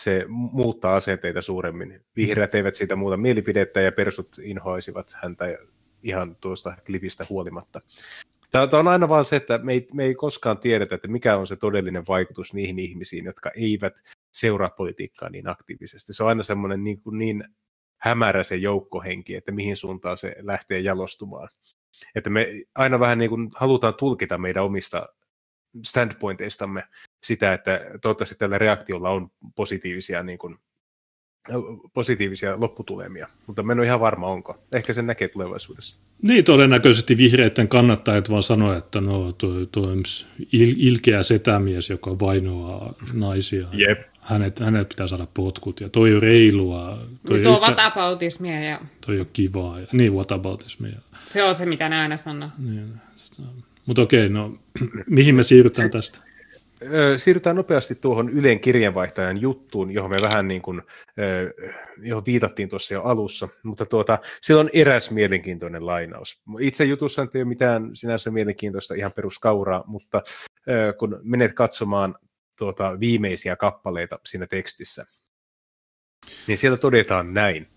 [0.00, 2.00] se muuttaa asenteita suuremmin.
[2.16, 5.58] Vihreät eivät siitä muuta mielipidettä ja persut inhoisivat häntä
[6.02, 7.80] ihan tuosta klipistä huolimatta.
[8.50, 11.46] Tämä on aina vaan se, että me ei, me ei koskaan tiedetä, että mikä on
[11.46, 14.02] se todellinen vaikutus niihin ihmisiin, jotka eivät
[14.32, 16.14] seuraa politiikkaa niin aktiivisesti.
[16.14, 17.44] Se on aina semmoinen niin, kuin niin
[17.98, 21.48] hämärä se joukkohenki, että mihin suuntaan se lähtee jalostumaan.
[22.14, 25.06] Että me aina vähän niin kuin halutaan tulkita meidän omista
[25.84, 26.84] standpointeistamme
[27.22, 30.58] sitä, että toivottavasti tällä reaktiolla on positiivisia, niin kuin,
[31.94, 34.64] positiivisia lopputulemia, mutta mä en ole ihan varma onko.
[34.74, 36.07] Ehkä sen näkee tulevaisuudessa.
[36.22, 39.88] Niin, todennäköisesti vihreiden kannattajat vaan sanoa, että no, tuo, tuo
[40.52, 43.68] il, ilkeä setämies, joka vainoaa naisia.
[43.72, 44.00] Jep.
[44.20, 46.98] Hänet, hänet pitää saada potkut ja toi on reilua.
[47.26, 48.60] Toi, tuo on yhtä, whataboutismia.
[48.60, 48.80] Ja...
[49.06, 49.80] Toi on kivaa.
[49.80, 50.98] Ja, niin, whataboutismia.
[51.26, 52.48] Se on se, mitä ne aina sanoo.
[52.58, 52.84] Niin,
[53.86, 54.58] mutta okei, no
[55.06, 56.27] mihin me siirrytään tästä?
[57.16, 60.82] Siirrytään nopeasti tuohon Ylen kirjanvaihtajan juttuun, johon me vähän niin kuin,
[62.02, 66.42] johon viitattiin tuossa jo alussa, mutta tuota, siellä on eräs mielenkiintoinen lainaus.
[66.60, 70.22] Itse jutussa ei ole mitään sinänsä mielenkiintoista ihan peruskauraa, mutta
[70.98, 72.14] kun menet katsomaan
[72.58, 75.06] tuota, viimeisiä kappaleita siinä tekstissä,
[76.46, 77.68] niin siellä todetaan näin.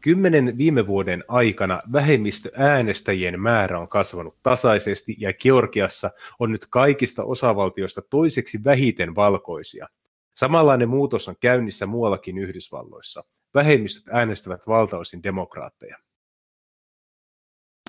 [0.00, 8.02] Kymmenen viime vuoden aikana vähemmistöäänestäjien määrä on kasvanut tasaisesti ja Georgiassa on nyt kaikista osavaltioista
[8.02, 9.88] toiseksi vähiten valkoisia.
[10.34, 13.24] Samanlainen muutos on käynnissä muuallakin Yhdysvalloissa.
[13.54, 15.96] Vähemmistöt äänestävät valtaosin demokraatteja.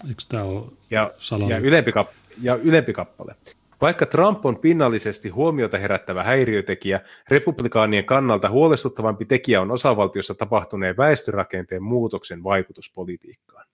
[0.07, 1.13] Eikö tämä ole ja,
[1.49, 2.07] ja, ylempi, kap,
[2.41, 3.35] ja ylempi kappale.
[3.81, 11.83] Vaikka Trump on pinnallisesti huomiota herättävä häiriötekijä, republikaanien kannalta huolestuttavampi tekijä on osavaltiossa tapahtuneen väestörakenteen
[11.83, 13.65] muutoksen vaikutus politiikkaan.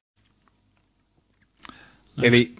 [2.24, 2.56] Eli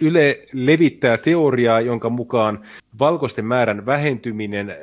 [0.00, 2.62] Yle levittää teoriaa, jonka mukaan
[2.98, 4.74] valkoisten määrän vähentyminen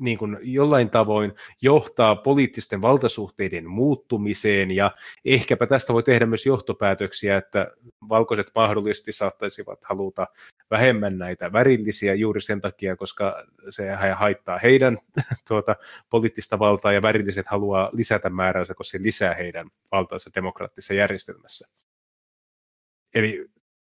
[0.00, 4.90] niin kuin jollain tavoin johtaa poliittisten valtasuhteiden muuttumiseen, ja
[5.24, 7.70] ehkäpä tästä voi tehdä myös johtopäätöksiä, että
[8.08, 10.26] valkoiset mahdollisesti saattaisivat haluta
[10.70, 14.98] vähemmän näitä värillisiä juuri sen takia, koska se haittaa heidän
[15.48, 15.76] tuota,
[16.10, 21.68] poliittista valtaa, ja värilliset haluaa lisätä määränsä, koska se lisää heidän valtaansa demokraattisessa järjestelmässä.
[23.14, 23.46] Eli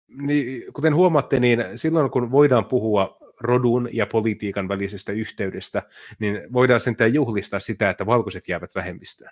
[0.07, 5.84] niin, kuten huomaatte, niin silloin kun voidaan puhua rodun ja politiikan välisestä yhteydestä,
[6.20, 9.32] niin voidaan sentään juhlistaa sitä, että valkoiset jäävät vähemmistöön.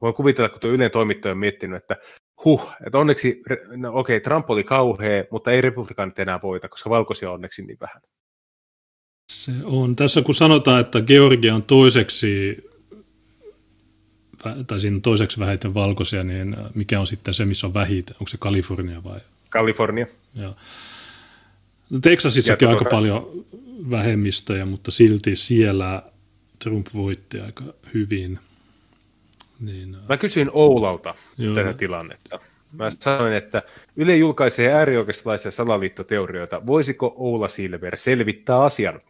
[0.00, 1.96] Voin kuvitella, kun tuo Ylen toimittaja on miettinyt, että
[2.44, 3.42] huh, että onneksi,
[3.76, 7.62] no okei, okay, Trump oli kauhea, mutta ei republikaanit enää voita, koska valkoisia on onneksi
[7.62, 8.02] niin vähän.
[9.32, 9.96] Se on.
[9.96, 12.64] Tässä kun sanotaan, että Georgia on toiseksi,
[14.66, 18.16] tai siinä on toiseksi vähiten valkoisia, niin mikä on sitten se, missä on vähiten?
[18.16, 19.20] Onko se Kalifornia vai?
[19.50, 20.06] Kalifornia.
[20.34, 20.54] Joo.
[22.02, 23.44] Texasissakin on aika paljon
[23.90, 26.02] vähemmistöjä, mutta silti siellä
[26.58, 27.64] Trump voitti aika
[27.94, 28.38] hyvin.
[29.60, 31.54] Niin, Mä kysyin Oulalta joo.
[31.54, 32.40] tätä tilannetta.
[32.72, 33.62] Mä sanoin, että
[33.96, 36.66] Yle julkaisee äärioikeistolaisia salaliittoteorioita.
[36.66, 39.00] Voisiko Oula Silver selvittää asian?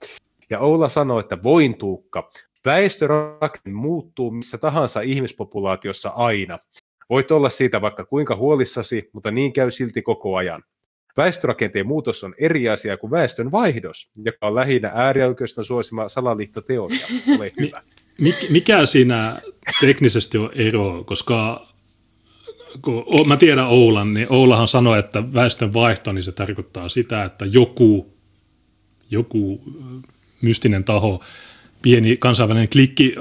[0.51, 2.31] Ja Oula sanoi, että voin Tuukka.
[2.65, 6.59] Väestörakenne muuttuu missä tahansa ihmispopulaatiossa aina.
[7.11, 10.63] Voit olla siitä vaikka kuinka huolissasi, mutta niin käy silti koko ajan.
[11.19, 17.07] Väestörakenteen muutos on eri asia kuin väestön vaihdos, joka on lähinnä äärioikeiston suosima salaliittoteoria.
[17.37, 17.83] Ole hyvä.
[18.51, 19.41] Mikä siinä
[19.81, 21.69] teknisesti on ero, koska
[22.83, 27.45] kun mä tiedän Oulan, niin Oulahan sanoi, että väestön vaihto, niin se tarkoittaa sitä, että
[27.45, 28.15] joku,
[29.11, 29.63] joku
[30.43, 31.21] mystinen taho,
[31.83, 33.15] pieni kansainvälinen klikki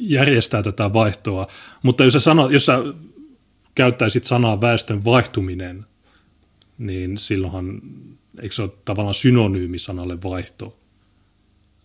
[0.00, 1.46] järjestää tätä vaihtoa.
[1.82, 2.78] Mutta jos sä, sano, jos sä
[3.74, 5.84] käyttäisit sanaa väestön vaihtuminen,
[6.78, 7.80] niin silloinhan,
[8.42, 10.78] eikö se ole tavallaan synonyymi sanalle vaihto?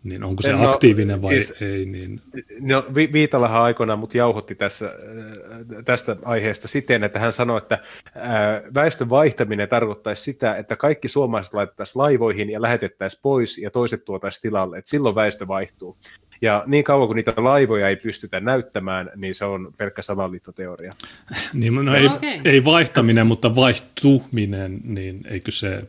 [0.04, 1.86] Niin onko se no, aktiivinen vai siis, ei?
[1.86, 2.22] Niin...
[2.60, 7.80] No, Vi- Viitalahan aikoinaan mut jauhotti tässä, äh, tästä aiheesta siten, että hän sanoi, että
[8.18, 14.06] äh, väestön vaihtaminen tarkoittaisi sitä, että kaikki suomalaiset laitettaisiin laivoihin ja lähetettäisiin pois ja toiset
[14.06, 15.98] tuotaisiin tilalle, että silloin väestö vaihtuu.
[16.42, 20.92] Ja niin kauan kuin niitä laivoja ei pystytä näyttämään, niin se on pelkkä salaliittoteoria.
[21.54, 22.40] niin, no, no ei, okay.
[22.46, 25.84] ei vaihtaminen, mutta vaihtuminen, niin eikö se...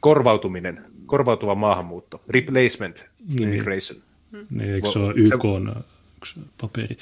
[0.00, 3.42] Korvautuminen, korvautuva maahanmuutto, replacement niin.
[3.42, 3.98] immigration.
[4.50, 5.84] Niin, eikö se ole YK on
[6.16, 6.96] yksi paperi?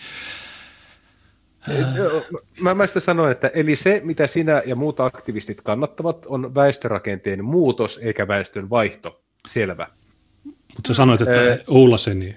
[2.61, 7.45] Mä, mä sitä sanoin, että eli se, mitä sinä ja muut aktivistit kannattavat, on väestörakenteen
[7.45, 9.23] muutos eikä väestön vaihto.
[9.49, 9.87] Selvä.
[10.45, 12.37] Mutta sä sanoit, että Oulaseni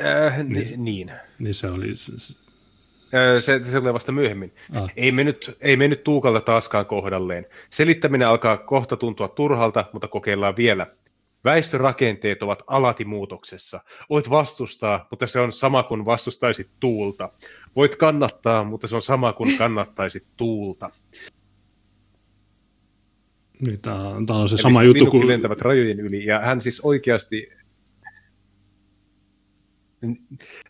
[0.00, 1.12] Äh, niin, niin.
[1.38, 1.88] Niin se oli...
[1.88, 4.52] Äh, se, se tulee vasta myöhemmin.
[4.74, 4.92] Ah.
[4.96, 7.46] Ei, mennyt, ei mennyt Tuukalta taaskaan kohdalleen.
[7.70, 10.86] Selittäminen alkaa kohta tuntua turhalta, mutta kokeillaan vielä.
[11.44, 13.80] Väestörakenteet ovat alati muutoksessa.
[14.10, 17.30] Voit vastustaa, mutta se on sama kuin vastustaisit tuulta.
[17.76, 20.90] Voit kannattaa, mutta se on sama kuin kannattaisit tuulta.
[23.66, 25.28] Niin, tämä on se Eli sama siis juttu kuin...
[25.28, 27.50] lentävät rajojen yli, ja hän siis oikeasti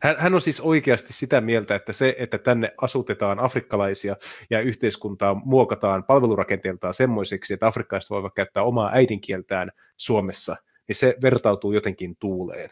[0.03, 4.16] hän, hän on siis oikeasti sitä mieltä, että se, että tänne asutetaan afrikkalaisia
[4.51, 10.57] ja yhteiskuntaa muokataan palvelurakenteeltaan semmoiseksi, että afrikkalaiset voivat käyttää omaa äidinkieltään Suomessa,
[10.89, 12.70] niin se vertautuu jotenkin tuuleen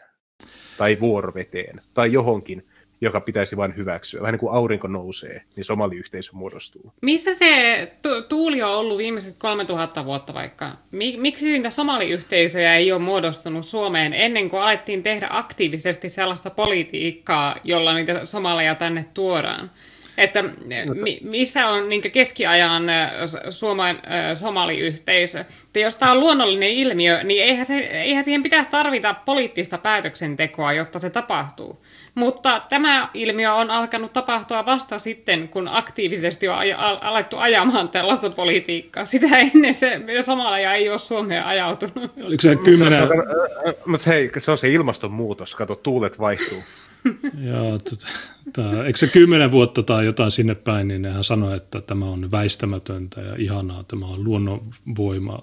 [0.77, 2.67] tai vuoroveteen tai johonkin,
[3.01, 4.21] joka pitäisi vain hyväksyä.
[4.21, 6.93] Vähän niin kuin aurinko nousee, niin somaliyhteisö muodostuu.
[7.01, 10.71] Missä se tu- tuuli on ollut viimeiset 3000 vuotta vaikka?
[11.17, 17.93] Miksi niitä somaliyhteisöjä ei ole muodostunut Suomeen ennen kuin alettiin tehdä aktiivisesti sellaista politiikkaa, jolla
[17.93, 19.71] niitä somaleja tänne tuodaan?
[20.17, 20.43] Että
[21.21, 22.83] missä on niin keskiajan
[23.49, 23.99] Suomen
[24.35, 25.39] somaliyhteisö.
[25.39, 30.73] Että jos tämä on luonnollinen ilmiö, niin eihän, se, eihän siihen pitäisi tarvita poliittista päätöksentekoa,
[30.73, 31.81] jotta se tapahtuu.
[32.15, 36.55] Mutta tämä ilmiö on alkanut tapahtua vasta sitten, kun aktiivisesti on
[37.01, 39.05] alettu ajamaan tällaista politiikkaa.
[39.05, 42.11] Sitä ennen se Somalia ei ole Suomeen ajautunut.
[42.23, 43.09] Oliko se kymmenen...
[43.85, 45.55] Mutta hei, se on se ilmastonmuutos.
[45.55, 46.63] Kato, tuulet vaihtuu.
[47.51, 52.05] Joo, tota, eikö se kymmenen vuotta tai jotain sinne päin, niin nehän sanoi, että tämä
[52.05, 55.39] on väistämätöntä ja ihanaa, tämä on luonnonvoima.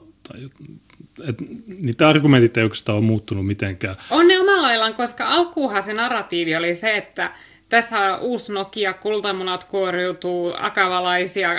[1.28, 3.96] Et, niitä argumentit ei oikeastaan ole muuttunut mitenkään.
[4.10, 7.30] On ne omalla laillaan, koska alkuuhan se narratiivi oli se, että
[7.68, 11.50] tässä on uusi Nokia, kultamunat kuoriutuu, akavalaisia.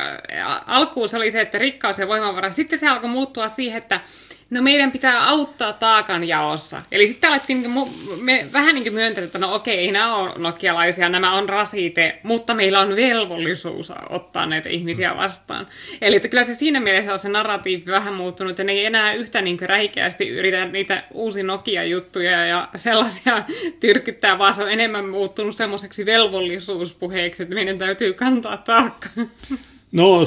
[0.65, 2.51] Alkuun se oli se, että rikkaus ja voimavara.
[2.51, 4.01] Sitten se alkoi muuttua siihen, että
[4.50, 6.82] no meidän pitää auttaa taakanjaossa.
[6.91, 7.88] Eli sitten alettiin niin
[8.22, 12.54] me vähän niin myöntää, että no okei, ei nämä ole nokialaisia, nämä on rasite, mutta
[12.54, 15.68] meillä on velvollisuus ottaa näitä ihmisiä vastaan.
[16.02, 19.14] Eli että kyllä se siinä mielessä on se narratiivi vähän muuttunut, että ne ei enää
[19.14, 23.43] yhtä niin räikeästi yritä niitä uusia Nokia-juttuja ja sellaisia
[23.82, 29.10] tyrkyttää, vaan se on enemmän muuttunut semmoiseksi velvollisuuspuheeksi, että meidän täytyy kantaa taakka.
[29.91, 30.24] No,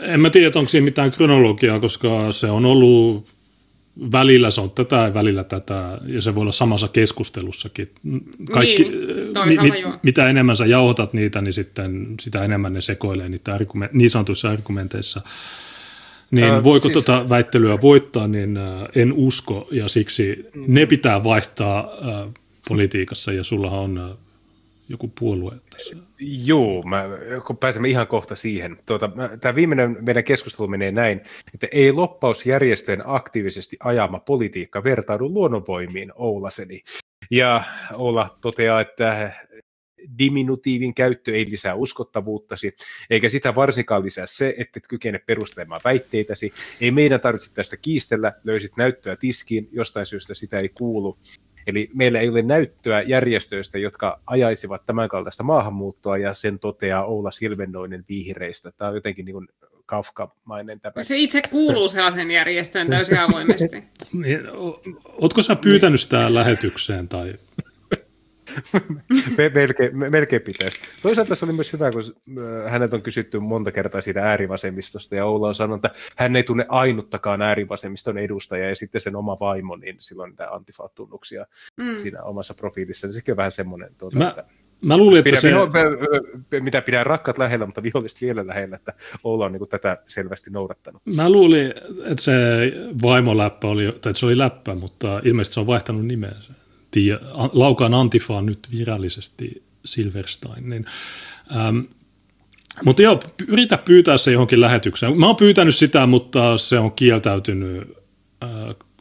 [0.00, 3.37] en mä tiedä, onko siinä mitään kronologiaa, koska se on ollut
[4.12, 7.90] välillä se on tätä ja välillä tätä, ja se voi olla samassa keskustelussakin.
[8.52, 13.28] Kaikki, niin, mi, mi, mitä enemmän sä jauhotat niitä, niin sitten sitä enemmän ne sekoilee
[13.28, 15.20] niitä argument, niin sanotuissa argumenteissa.
[16.30, 16.92] Niin äh, voiko siis...
[16.92, 22.32] tuota väittelyä voittaa, niin äh, en usko, ja siksi ne pitää vaihtaa äh,
[22.68, 24.16] politiikassa, ja sulla on äh,
[24.88, 25.96] joku puolue tässä.
[26.20, 27.04] Joo, mä,
[27.46, 28.78] kun pääsemme ihan kohta siihen.
[28.86, 29.10] Tuota,
[29.40, 31.20] tämä viimeinen meidän keskustelu menee näin,
[31.54, 36.82] että ei loppausjärjestöjen aktiivisesti ajama politiikka vertaudu luonnonvoimiin, Oulaseni.
[37.30, 37.62] Ja
[37.94, 39.32] Oula toteaa, että
[40.18, 42.76] diminutiivin käyttö ei lisää uskottavuuttasi,
[43.10, 46.52] eikä sitä varsinkaan lisää se, että et kykene perustelemaan väitteitäsi.
[46.80, 51.18] Ei meidän tarvitse tästä kiistellä, löysit näyttöä tiskiin, jostain syystä sitä ei kuulu.
[51.68, 58.04] Eli meillä ei ole näyttöä järjestöistä, jotka ajaisivat tämänkaltaista maahanmuuttoa, ja sen toteaa Oula Silvennoinen
[58.08, 58.70] vihreistä.
[58.76, 59.48] Tämä on jotenkin niin kuin
[59.86, 60.92] Kafka-mainen tämä.
[61.02, 63.84] Se itse kuuluu sellaisen järjestöön täysin avoimesti.
[65.04, 67.34] Oletko sä pyytänyt sitä lähetykseen tai
[69.54, 70.80] melkein, melkein pitäisi.
[71.02, 75.24] Toisaalta se oli myös hyvä, kun äh, hänet on kysytty monta kertaa siitä äärivasemmistosta, ja
[75.24, 79.76] Oula on sanonut, että hän ei tunne ainuttakaan äärivasemmiston edustajaa, ja sitten sen oma vaimo,
[79.76, 81.46] niin silloin niitä antifa-tunnuksia
[81.80, 81.94] mm.
[81.94, 83.06] siinä omassa profiilissa.
[83.06, 84.28] Niin sekin on vähän semmoinen, tuota, Mä...
[84.28, 84.44] että
[84.82, 85.48] Mä luulin, että pidä, se...
[85.48, 85.68] Viho,
[86.60, 88.92] mitä pidää rakkaat lähellä, mutta viholliset vielä lähellä, että
[89.24, 91.02] Oula on niin kuin tätä selvästi noudattanut.
[91.16, 91.74] Mä luulin,
[92.04, 92.32] että se
[93.02, 96.52] vaimoläppä oli, tai että se oli läppä, mutta ilmeisesti se on vaihtanut nimensä
[97.02, 97.20] tiedä,
[97.52, 100.70] Laukaan Antifa on nyt virallisesti Silverstein.
[100.70, 100.84] Niin,
[101.56, 101.78] ähm,
[102.84, 105.20] mutta joo, yritä pyytää se johonkin lähetykseen.
[105.20, 107.92] Mä oon pyytänyt sitä, mutta se on kieltäytynyt.
[108.44, 108.50] Äh,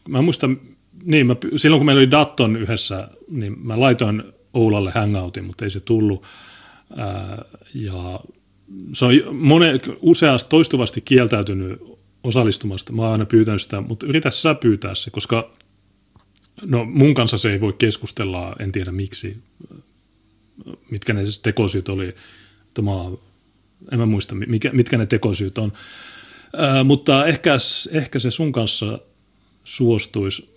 [0.07, 0.59] mä muistan,
[1.03, 4.23] niin mä, silloin kun meillä oli Datton yhdessä, niin mä laitoin
[4.53, 6.25] Oulalle hangoutin, mutta ei se tullut.
[6.99, 7.37] Äh,
[7.73, 8.19] ja
[8.93, 11.81] se on monen, useasti toistuvasti kieltäytynyt
[12.23, 12.93] osallistumasta.
[12.93, 15.51] Mä oon aina pyytänyt sitä, mutta yritä sä pyytää se, koska
[16.61, 19.37] No mun kanssa se ei voi keskustella, en tiedä miksi,
[20.91, 22.15] mitkä ne siis tekosyyt oli.
[22.73, 22.91] Tämä,
[23.91, 25.73] en mä muista, mikä, mitkä ne tekosyyt on.
[26.57, 27.57] Ää, mutta ehkä,
[27.91, 28.99] ehkä se sun kanssa
[29.63, 30.49] suostuisi.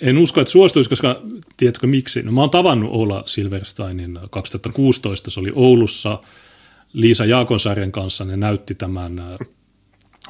[0.00, 1.22] En usko, että suostuisi, koska
[1.56, 2.22] tiedätkö miksi?
[2.22, 6.20] No mä oon tavannut Ola Silversteinin 2016, se oli Oulussa
[6.92, 9.22] Liisa Jaakonsaaren kanssa, ne näytti tämän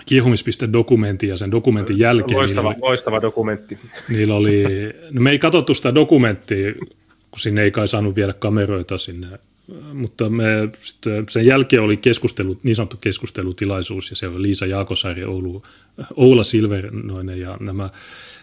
[0.07, 2.39] kiehumispiste-dokumentin ja sen dokumentin jälkeen.
[2.39, 3.79] Loistava, oli, loistava dokumentti.
[4.09, 4.65] Niillä oli,
[5.11, 6.75] no me ei katsottu sitä dokumenttia,
[7.31, 9.29] kun sinne ei kai saanut viedä kameroita sinne,
[9.93, 10.45] mutta me,
[10.81, 15.63] sitten sen jälkeen oli keskustelu, niin sanottu keskustelutilaisuus ja se oli Liisa Jaakosaari, Oulu,
[16.17, 17.91] Oula Silvernoinen ja nämä.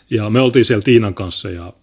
[0.10, 1.74] Ja me oltiin siellä Tiinan kanssa ja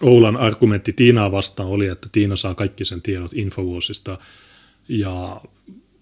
[0.00, 4.18] Oulan argumentti Tiinaa vastaan oli, että Tiina saa kaikki sen tiedot Infovuosista
[4.88, 5.40] ja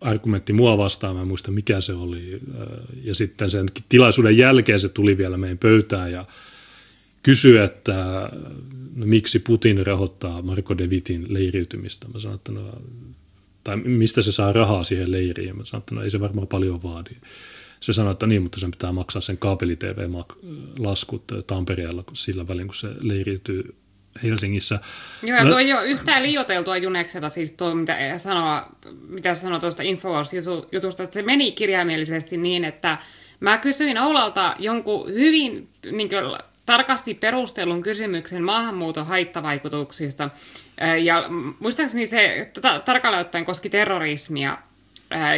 [0.01, 2.41] argumentti mua vastaan, mä en muista mikä se oli.
[3.05, 6.27] Ja sitten sen tilaisuuden jälkeen se tuli vielä meidän pöytään ja
[7.23, 8.31] kysyi, että
[8.97, 12.09] no, miksi Putin rahoittaa Marko De Vitin leiriytymistä.
[12.09, 12.83] Mä sanoin, että no,
[13.65, 15.57] tai mistä se saa rahaa siihen leiriin.
[15.57, 17.11] Mä sanoin, että no, ei se varmaan paljon vaadi.
[17.81, 22.89] Se sanoi, että niin, mutta sen pitää maksaa sen kaapeli-TV-laskut Tampereella sillä välin, kun se
[23.01, 23.75] leiriytyy
[24.23, 24.79] Helsingissä.
[25.23, 28.69] Joo, ja no, tuo ei ole yhtään liioteltua Junekseta, siis tuo, mitä sanoa,
[29.09, 32.99] mitä sanoi tuosta Infowars-jutusta, että se meni kirjaimellisesti niin, että
[33.41, 40.31] mä kysyin Oulalta jonkun hyvin niin kuin, tarkasti perustellun kysymyksen maahanmuuton haittavaikutuksista,
[41.03, 41.25] ja
[41.59, 42.51] muistaakseni se
[42.85, 44.59] tarkalleen ottaen koski terrorismia,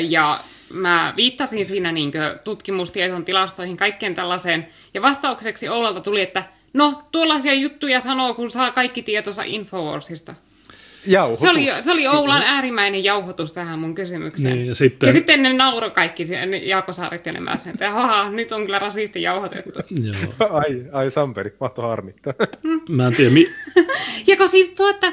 [0.09, 0.41] ja
[0.73, 2.13] mä viittasin siinä niin
[2.45, 8.71] tutkimustieton tilastoihin, kaikkeen tällaiseen, ja vastaukseksi Oulalta tuli, että No, tuollaisia juttuja sanoo, kun saa
[8.71, 10.35] kaikki tietonsa Infowarsista.
[11.07, 11.41] Jauhotus.
[11.41, 14.55] Se oli, se oli Oulan äärimmäinen jauhotus tähän mun kysymykseen.
[14.55, 15.07] Niin, ja, sitten...
[15.07, 18.53] ja sitten ne nauro kaikki, ne Jaakko Saaret ja ne mä sen, että haha, nyt
[18.53, 19.79] on kyllä rasisti jauhotettu.
[19.91, 20.53] Joo.
[20.53, 22.33] ai, ai Samperi, mahto harmittaa.
[22.63, 22.81] Mm.
[22.89, 23.47] Mä en tiedä, mi...
[24.27, 25.13] ja kun siis tuota,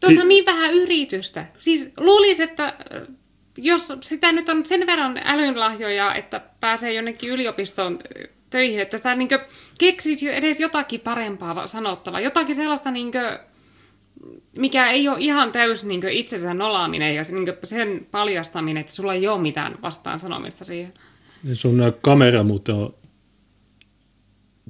[0.00, 1.46] tuossa on niin vähän yritystä.
[1.58, 3.02] Siis luulisi, että äh,
[3.56, 7.98] jos sitä nyt on sen verran älynlahjoja, että pääsee jonnekin yliopistoon
[8.50, 9.28] töihin, että sitä niin
[9.78, 13.38] keksisi edes jotakin parempaa sanottavaa, jotakin sellaista niin kuin,
[14.56, 19.28] mikä ei ole ihan täysin niin itsensä nolaaminen ja niin sen paljastaminen, että sulla ei
[19.28, 20.92] ole mitään vastaan sanomista siihen.
[21.44, 22.94] Ja sun kamera muuten on...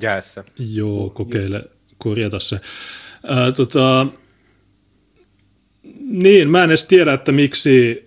[0.02, 0.44] Jäässä.
[0.58, 1.64] Joo, kokeile
[1.98, 2.60] korjata se.
[3.26, 4.06] Ää, tota,
[6.00, 8.04] niin, mä en edes tiedä, että miksi,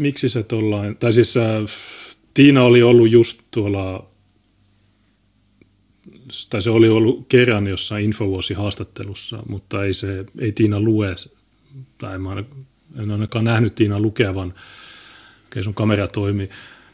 [0.00, 1.44] miksi se tollain, tai siis äh,
[2.34, 4.10] Tiina oli ollut just tuolla,
[6.50, 11.14] tai se oli ollut kerran jossain Infovuosi-haastattelussa, mutta ei, se, ei Tiina lue,
[11.98, 12.36] tai mä
[12.98, 14.54] en ainakaan nähnyt Tiina lukevan,
[15.46, 16.48] okei sun kamera toimii,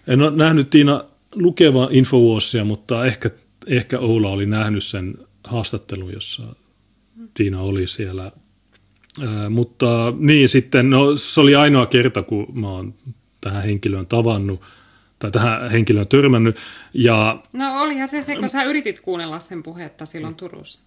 [0.06, 3.30] en ole nähnyt Tiina lukevan Infovuosia, mutta ehkä,
[3.66, 5.14] ehkä Oula oli nähnyt sen
[5.44, 6.42] haastattelun, jossa
[7.34, 8.32] Tiina oli siellä.
[9.50, 12.94] Mutta niin sitten, no se oli ainoa kerta, kun mä oon
[13.40, 14.60] tähän henkilöön tavannut
[15.20, 16.56] tai tähän henkilöön törmännyt.
[16.94, 20.80] Ja, no olihan se se, kun sä yritit kuunnella sen puhetta silloin Turussa.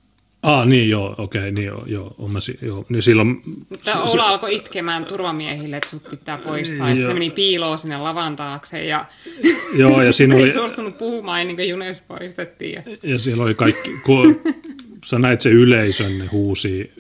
[0.44, 2.86] Ah, niin joo, okei, okay, niin joo, joo, on mä, joo.
[2.90, 7.30] Niin silloin, Mutta Oula se, alkoi itkemään turvamiehille, että sut pitää poistaa, että se meni
[7.30, 9.06] piiloon sinne lavan taakse ja,
[9.76, 12.74] joo, ja siinä se oli, ei suostunut puhumaan ennen kuin Junes poistettiin.
[12.74, 14.42] Ja, ja siellä oli kaikki, kun
[15.06, 16.92] sä näit se yleisön, ne huusi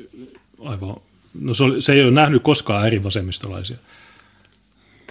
[0.60, 0.96] aivan
[1.40, 2.86] No se, oli, se ei ole nähnyt koskaan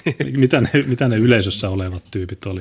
[0.06, 0.40] äärivasemmistolaisia.
[0.40, 2.60] mitä, ne, mitä ne yleisössä olevat tyypit oli?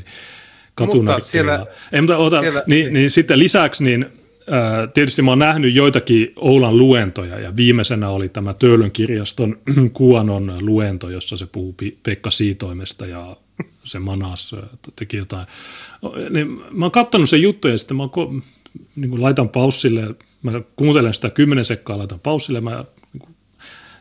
[0.76, 1.26] Katunarkkeja.
[1.26, 4.06] Siellä, ei, mutta ota, siellä, niin, niin sitten lisäksi niin
[4.50, 9.60] ää, tietysti mä oon nähnyt joitakin Oulan luentoja ja viimeisenä oli tämä Töölön kirjaston
[9.94, 13.38] Kuanon luento, jossa se puhuu Pekka Siitoimesta ja
[13.84, 14.56] se Manas
[14.96, 15.48] teki jotain.
[16.30, 18.44] Niin, mä oon katsonut sen juttuja ja sitten mä oon,
[18.96, 22.84] niin kuin laitan paussille, mä kuuntelen sitä kymmenen sekkaa, laitan paussille, mä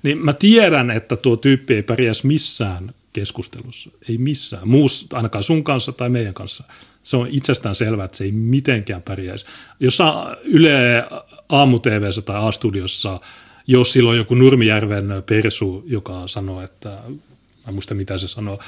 [0.03, 3.91] niin mä tiedän, että tuo tyyppi ei pärjäisi missään keskustelussa.
[4.09, 4.69] Ei missään.
[4.69, 6.65] Muus, ainakaan sun kanssa tai meidän kanssa.
[7.03, 9.47] Se on itsestään selvää, että se ei mitenkään pärjäisi.
[9.81, 9.99] Jos
[10.45, 11.05] Yle
[11.49, 11.93] aamu tai
[12.29, 13.21] A-studiossa,
[13.67, 16.89] jos silloin joku Nurmijärven persu, joka sanoo, että,
[17.67, 18.59] mä muista mitä se sanoo,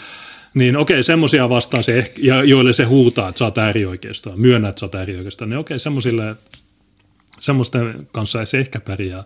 [0.55, 4.69] niin okei, semmoisia vastaan se ehkä, ja joille se huutaa, että sä oot äärioikeistoa, myönnät,
[4.69, 6.37] että sä oot äärioikeistoa, niin okei, semmoisille,
[7.41, 9.25] semmoisten kanssa se ehkä pärjää.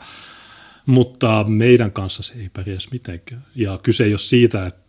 [0.87, 3.45] Mutta meidän kanssa se ei pärjäisi mitenkään.
[3.55, 4.86] Ja kyse ei ole siitä, että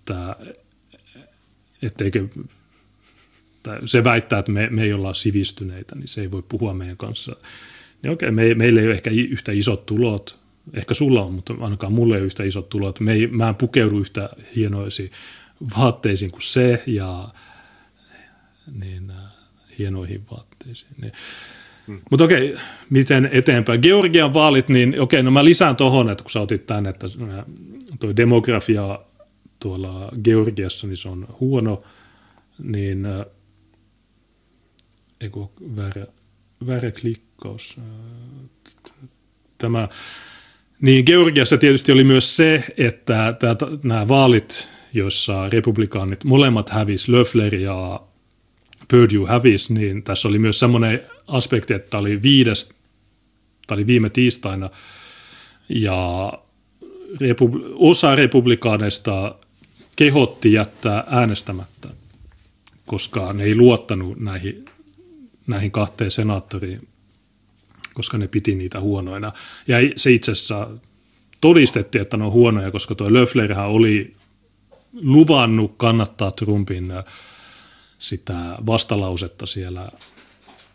[1.81, 2.27] etteikö,
[3.63, 6.97] tai se väittää, että me, me ei olla sivistyneitä, niin se ei voi puhua meidän
[6.97, 7.35] kanssa.
[8.03, 10.39] Niin okei, me, meillä ei ole ehkä yhtä isot tulot,
[10.73, 12.99] ehkä sulla on, mutta ainakaan mulle ei ole yhtä isot tulot.
[12.99, 15.11] Me ei, mä en pukeudu yhtä hienoisiin
[15.77, 17.29] vaatteisiin kuin se ja
[18.79, 19.17] niin, äh,
[19.79, 20.91] hienoihin vaatteisiin.
[21.01, 21.13] Niin,
[21.87, 22.01] Mm.
[22.11, 22.55] Mutta okei,
[22.89, 23.79] miten eteenpäin?
[23.81, 27.07] Georgian vaalit, niin okei, no mä lisään tuohon, että kun sä otit tänne, että
[27.99, 28.99] tuo demografia
[29.59, 31.83] tuolla Georgiassa, niin se on huono,
[32.63, 33.25] niin äh,
[35.21, 35.39] eikö
[35.77, 36.07] väärä,
[36.67, 37.77] väärä klikkaus.
[37.77, 39.05] Äh,
[39.57, 39.87] tämä,
[40.81, 43.35] niin Georgiassa tietysti oli myös se, että
[43.83, 47.99] nämä vaalit, joissa republikaanit molemmat hävis, Löffler ja
[48.91, 52.69] Purdue hävisi, niin tässä oli myös semmoinen aspekti, että oli viides,
[53.67, 54.69] tämä oli viime tiistaina,
[55.69, 56.31] ja
[57.21, 59.35] republi- osa republikaaneista
[59.97, 61.89] kehotti jättää äänestämättä,
[62.85, 64.65] koska ne ei luottanut näihin,
[65.47, 66.87] näihin kahteen senaattoriin,
[67.93, 69.31] koska ne piti niitä huonoina.
[69.67, 70.69] Ja se itse asiassa
[71.41, 74.15] todistettiin, että ne on huonoja, koska tuo Löfflerhän oli
[75.01, 76.93] luvannut kannattaa Trumpin
[77.99, 78.35] sitä
[78.65, 79.91] vastalausetta siellä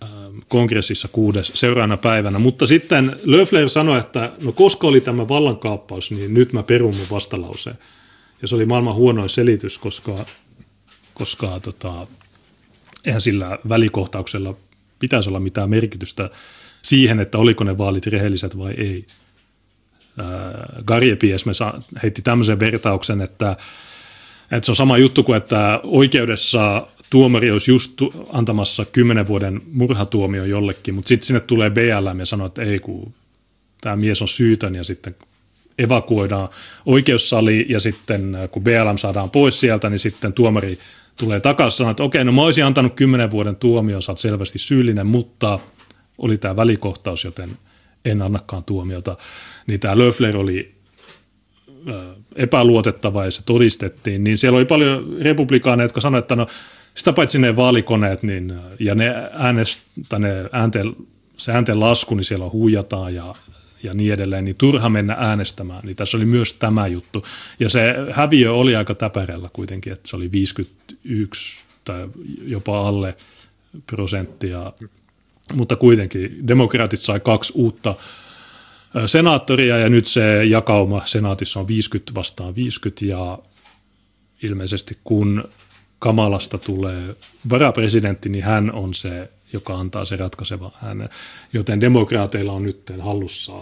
[0.03, 2.39] Ähm, kongressissa kuudes seuraavana päivänä.
[2.39, 7.07] Mutta sitten Löffler sanoi, että no koska oli tämä vallankaappaus, niin nyt mä perun mun
[7.11, 7.79] vastalauseen.
[8.43, 10.27] Ja se oli maailman huonoin selitys, koska,
[11.15, 12.07] koska tota,
[13.05, 14.55] eihän sillä välikohtauksella
[14.99, 16.31] pitäisi olla mitään merkitystä
[16.83, 19.07] siihen, että oliko ne vaalit rehelliset vai ei.
[20.85, 21.53] Garje Piesme
[22.03, 23.57] heitti tämmöisen vertauksen, että,
[24.51, 27.93] että se on sama juttu kuin, että oikeudessa tuomari olisi just
[28.33, 33.15] antamassa kymmenen vuoden murhatuomio jollekin, mutta sitten sinne tulee BLM ja sanoo, että ei kun
[33.81, 35.17] tämä mies on syytön ja sitten
[35.79, 36.49] evakuoidaan
[36.87, 40.79] oikeussali ja sitten äh, kun BLM saadaan pois sieltä, niin sitten tuomari
[41.19, 44.59] tulee takaisin sanoa, että okei, no mä olisin antanut kymmenen vuoden tuomion, sä oot selvästi
[44.59, 45.59] syyllinen, mutta
[46.19, 47.51] oli tämä välikohtaus, joten
[48.05, 49.17] en annakaan tuomiota.
[49.67, 50.75] Niin tämä Löffler oli
[51.89, 51.95] äh,
[52.37, 56.47] epäluotettava ja se todistettiin, niin siellä oli paljon republikaaneja, jotka sanoivat, että no
[56.95, 59.81] sitä paitsi ne vaalikoneet niin, ja ne, äänest,
[60.19, 60.97] ne äänten,
[61.37, 63.35] se äänten lasku, niin siellä huijataan ja,
[63.83, 65.81] ja niin edelleen, niin turha mennä äänestämään.
[65.85, 67.27] Niin tässä oli myös tämä juttu.
[67.61, 72.09] Ja se häviö oli aika täpärällä kuitenkin, että se oli 51 tai
[72.43, 73.17] jopa alle
[73.87, 74.73] prosenttia.
[75.55, 77.95] Mutta kuitenkin demokraatit sai kaksi uutta
[79.07, 83.39] senaattoria ja nyt se jakauma senaatissa on 50 vastaan 50 ja
[84.43, 85.45] ilmeisesti kun
[85.99, 87.17] Kamalasta tulee
[87.51, 91.09] varapresidentti, niin hän on se, joka antaa se ratkaiseva äänen.
[91.53, 93.53] Joten demokraateilla on nyt hallussa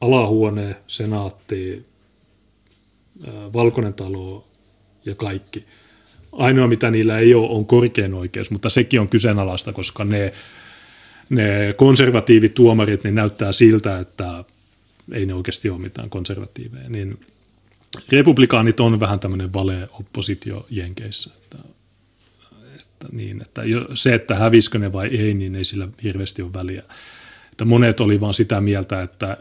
[0.00, 1.86] alahuone, senaatti,
[3.52, 4.48] valkoinen talo
[5.04, 5.64] ja kaikki.
[6.32, 10.32] Ainoa, mitä niillä ei ole, on korkein oikeus, mutta sekin on kyseenalaista, koska ne,
[11.28, 14.44] ne konservatiivituomarit niin näyttää siltä, että
[15.12, 16.88] ei ne oikeasti ole mitään konservatiiveja.
[16.88, 17.20] Niin
[18.12, 21.30] republikaanit on vähän tämmöinen vale-oppositio Jenkeissä.
[21.36, 21.58] Että,
[23.04, 23.62] että niin, että
[23.94, 26.82] se, että hävisikö ne vai ei, niin ei sillä hirveästi ole väliä.
[27.52, 29.36] Että monet oli vaan sitä mieltä, että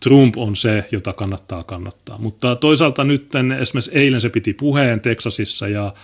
[0.00, 2.18] Trump on se, jota kannattaa kannattaa.
[2.18, 3.28] Mutta toisaalta nyt
[3.60, 5.94] esimerkiksi eilen se piti puheen Teksasissa ja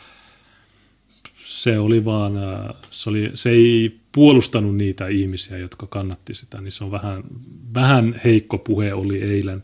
[1.34, 2.32] se oli vaan,
[2.90, 7.24] se, oli, se ei puolustanut niitä ihmisiä, jotka kannatti sitä, niin se on vähän,
[7.74, 9.62] vähän heikko puhe oli eilen.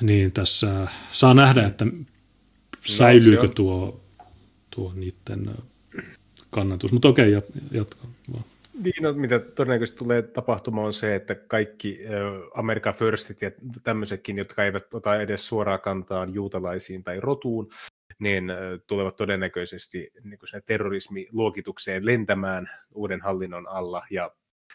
[0.00, 1.86] Niin tässä saa nähdä, että
[2.84, 4.07] säilyykö no, tuo,
[4.78, 5.50] tuo niiden
[6.50, 6.92] kannatus.
[6.92, 7.32] Mutta okei,
[7.70, 8.44] jatka vaan.
[8.82, 11.98] Niin, no, mitä todennäköisesti tulee tapahtumaan on se, että kaikki
[12.54, 13.50] Amerikan Firstit ja
[13.82, 17.68] tämmöisetkin, jotka eivät ota edes suoraan kantaan juutalaisiin tai rotuun,
[18.18, 18.44] niin
[18.86, 24.02] tulevat todennäköisesti niin terrorismiluokitukseen lentämään uuden hallinnon alla.
[24.10, 24.30] Ja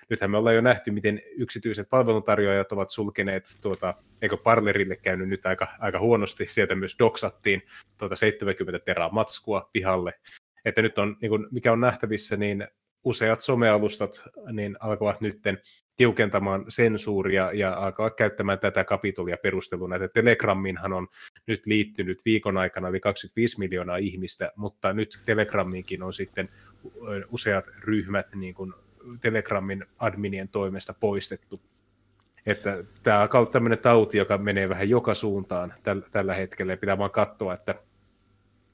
[0.10, 5.45] nythän me ollaan jo nähty, miten yksityiset palveluntarjoajat ovat sulkeneet, tuota, eikö Parlerille käynyt nyt
[5.45, 7.62] aika, aika huonosti, sieltä myös doksattiin
[7.97, 10.14] tuota 70 teraa matskua pihalle.
[10.66, 12.68] Että nyt on, niin kuin, mikä on nähtävissä, niin
[13.04, 15.60] useat somealustat niin alkavat nytten
[15.95, 21.08] tiukentamaan sensuuria ja alkaa käyttämään tätä kapitolia perusteluna, että Telegramminhan on
[21.47, 26.49] nyt liittynyt viikon aikana yli 25 miljoonaa ihmistä, mutta nyt Telegramminkin on sitten
[27.32, 28.74] useat ryhmät niin kuin
[29.22, 31.62] Telegrammin adminien toimesta poistettu.
[32.45, 35.74] Että tämä on tämmöinen tauti, joka menee vähän joka suuntaan
[36.12, 37.76] tällä hetkellä ja pitää vaan katsoa, että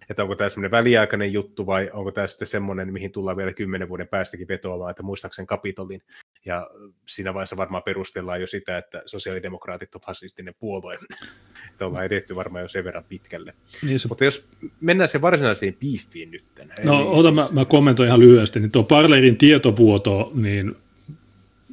[0.09, 3.89] että onko tämä semmoinen väliaikainen juttu vai onko tämä sitten semmoinen, mihin tullaan vielä kymmenen
[3.89, 6.01] vuoden päästäkin vetoamaan, että muistaakseni kapitolin.
[6.45, 6.69] Ja
[7.07, 10.99] siinä vaiheessa varmaan perustellaan jo sitä, että sosiaalidemokraatit on fasistinen puolue.
[11.71, 13.53] että ollaan edetty varmaan jo sen verran pitkälle.
[13.87, 14.07] Niin se...
[14.07, 14.47] Mutta jos
[14.81, 16.45] mennään sen varsinaiseen piiffiin nyt.
[16.83, 17.53] No ota, siis...
[17.53, 18.59] mä, mä kommentoin ihan lyhyesti.
[18.59, 20.75] Niin tuo Parlerin tietovuoto, niin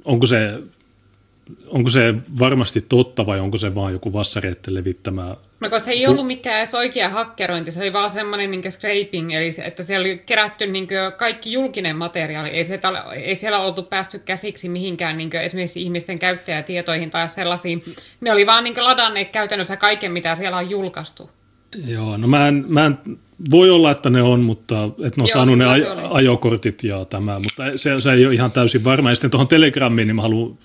[0.05, 0.63] onko se
[1.67, 5.37] onko se varmasti totta vai onko se vaan joku vassareitten levittämä?
[5.61, 9.35] No kun se ei ollut mikään edes oikea hakkerointi, se oli vaan semmoinen niin scraping,
[9.35, 12.49] eli se, että siellä oli kerätty niin kaikki julkinen materiaali.
[12.49, 12.81] Ei, se,
[13.15, 17.83] ei siellä oltu päästy käsiksi mihinkään niin esimerkiksi ihmisten käyttäjätietoihin tai sellaisiin.
[18.21, 21.31] Ne oli vaan niin ladanneet käytännössä kaiken, mitä siellä on julkaistu.
[21.87, 22.99] Joo, no mä en, mä en
[23.51, 27.05] voi olla, että ne on, mutta et ne on Joo, saanut ne aj- ajokortit ja
[27.05, 29.11] tämä, mutta se, se ei ole ihan täysin varma.
[29.11, 30.59] Ja sitten tuohon Telegrammiin, niin mä haluan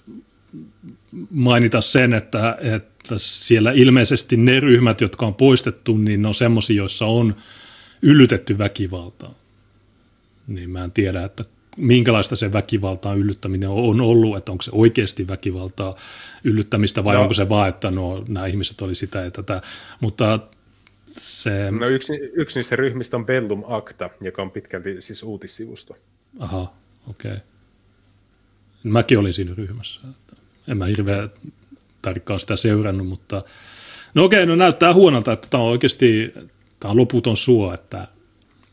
[1.32, 6.76] mainita sen, että, että siellä ilmeisesti ne ryhmät, jotka on poistettu, niin ne on semmoisia,
[6.76, 7.36] joissa on
[8.02, 9.34] yllytetty väkivaltaa.
[10.48, 11.46] Niin mä en tiedä, että
[11.78, 15.96] minkälaista se väkivaltaan yllyttäminen on ollut, että onko se oikeasti väkivaltaa
[16.44, 17.22] yllyttämistä vai no.
[17.22, 19.62] onko se vaan, että no, nämä ihmiset oli sitä ja tätä.
[20.00, 20.40] Mutta
[21.06, 21.72] se...
[21.72, 25.98] No yksi, yksi niistä ryhmistä on Bellum Acta, joka on pitkälti siis uutissivusto.
[26.40, 26.74] Aha,
[27.10, 27.32] okei.
[27.32, 27.44] Okay.
[28.84, 30.02] Mäkin olin siinä ryhmässä
[30.68, 31.30] en mä hirveän
[32.02, 33.44] tarkkaan sitä seurannut, mutta
[34.14, 36.34] no okei, no näyttää huonolta, että tämä on oikeasti
[36.82, 38.08] tämä on loputon suo, että,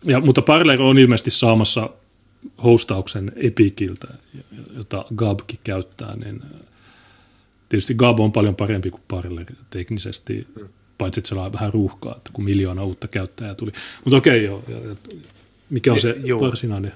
[0.05, 1.91] ja, mutta Parler on ilmeisesti saamassa
[2.65, 4.09] hostauksen Epikiltä,
[4.77, 6.43] jota Gabkin käyttää, niin
[7.69, 10.47] tietysti Gab on paljon parempi kuin Parler teknisesti,
[10.99, 13.73] paitsi että se on vähän ruuhkaa, että kun miljoona uutta käyttäjää tuli.
[14.05, 14.65] Mutta okei, joo,
[15.71, 16.41] mikä on se joo.
[16.41, 16.93] varsinainen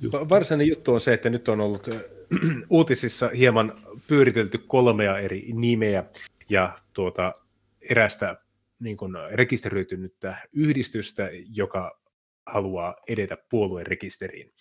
[0.00, 0.28] juttu?
[0.28, 1.88] Varsinainen juttu on se, että nyt on ollut
[2.70, 3.72] uutisissa hieman
[4.08, 6.04] pyöritelty kolmea eri nimeä
[6.50, 7.34] ja tuota,
[7.90, 8.36] erästä
[8.80, 12.00] niin kuin rekisteröitynyttä yhdistystä, joka
[12.46, 14.52] haluaa edetä puolueen rekisteriin.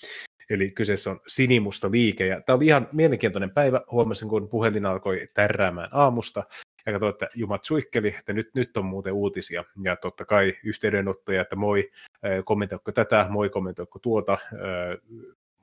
[0.49, 2.27] Eli kyseessä on Sinimusta liike.
[2.27, 3.81] Ja tämä oli ihan mielenkiintoinen päivä.
[3.91, 6.43] Huomasin, kun puhelin alkoi tärräämään aamusta.
[6.85, 9.63] Ja katsoin, että Jumat suikkeli, että nyt, nyt on muuten uutisia.
[9.83, 11.91] Ja totta kai yhteydenottoja, että moi,
[12.45, 14.37] kommentoiko tätä, moi, kommentoiko tuota,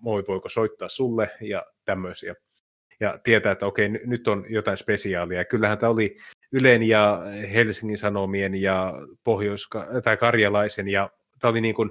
[0.01, 2.35] moi, voiko soittaa sulle ja tämmöisiä
[3.01, 5.38] ja tietää, että okei, nyt on jotain spesiaalia.
[5.38, 6.16] Ja kyllähän tämä oli
[6.53, 7.22] Ylen ja
[7.53, 9.68] Helsingin Sanomien ja Pohjois-
[10.05, 11.90] tai Karjalaisen, ja tämä oli niin kuin,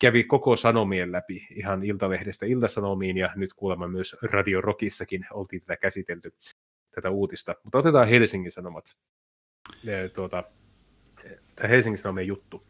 [0.00, 5.76] kävi koko Sanomien läpi ihan Iltalehdestä Iltasanomiin, ja nyt kuulemma myös Radio Rockissakin oltiin tätä
[5.76, 6.34] käsitelty,
[6.94, 7.54] tätä uutista.
[7.62, 8.84] Mutta otetaan Helsingin Sanomat,
[10.14, 10.44] tuota,
[11.56, 12.62] tämä Helsingin Sanomien juttu.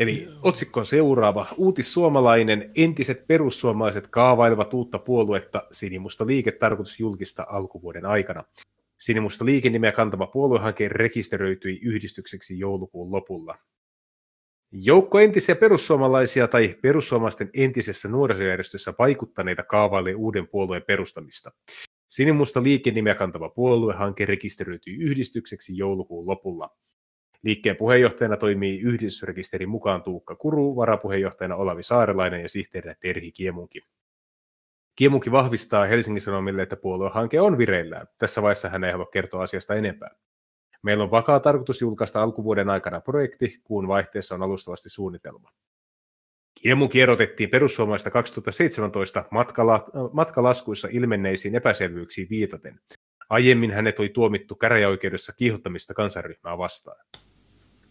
[0.00, 1.46] Eli otsikko on seuraava.
[1.56, 2.70] Uutissuomalainen.
[2.74, 5.62] Entiset perussuomalaiset kaavailevat uutta puoluetta.
[5.72, 8.44] Sinimusta liike tarkoitus julkista alkuvuoden aikana.
[8.98, 13.56] Sinimusta liikenimeä kantava puoluehanke rekisteröityi yhdistykseksi joulukuun lopulla.
[14.72, 21.52] Joukko entisiä perussuomalaisia tai perussuomalaisten entisessä nuorisojärjestössä vaikuttaneita kaavailee uuden puolueen perustamista.
[22.08, 26.76] Sinimusta liikenimeä kantava puoluehanke rekisteröityi yhdistykseksi joulukuun lopulla.
[27.44, 33.80] Liikkeen puheenjohtajana toimii yhdistysrekisterin mukaan Tuukka Kuru, varapuheenjohtajana Olavi Saarelainen ja sihteerinä Terhi Kiemunki.
[34.96, 38.06] Kiemunki vahvistaa Helsingin Sanomille, että puoluehanke on vireillään.
[38.18, 40.10] Tässä vaiheessa hän ei halua kertoa asiasta enempää.
[40.82, 45.50] Meillä on vakaa tarkoitus julkaista alkuvuoden aikana projekti, kuun vaihteessa on alustavasti suunnitelma.
[46.62, 52.80] Kiemunki erotettiin perussuomalaista 2017 matkala, matkalaskuissa ilmenneisiin epäselvyyksiin viitaten.
[53.30, 57.06] Aiemmin hänet oli tuomittu käräjäoikeudessa kiihottamista kansanryhmää vastaan.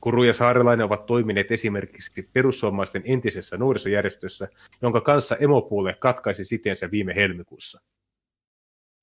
[0.02, 4.48] Kuru ja Saarelainen ovat toimineet esimerkiksi perussuomalaisten entisessä nuorisojärjestössä,
[4.82, 7.82] jonka kanssa emopuolue katkaisi siteensä viime helmikuussa.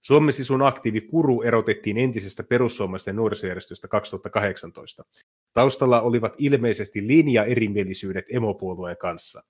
[0.01, 5.05] Suomen sisun aktiivi Kuru erotettiin entisestä perussuomalaisten nuorisojärjestöstä 2018.
[5.53, 9.43] Taustalla olivat ilmeisesti linja-erimielisyydet emopuolueen kanssa.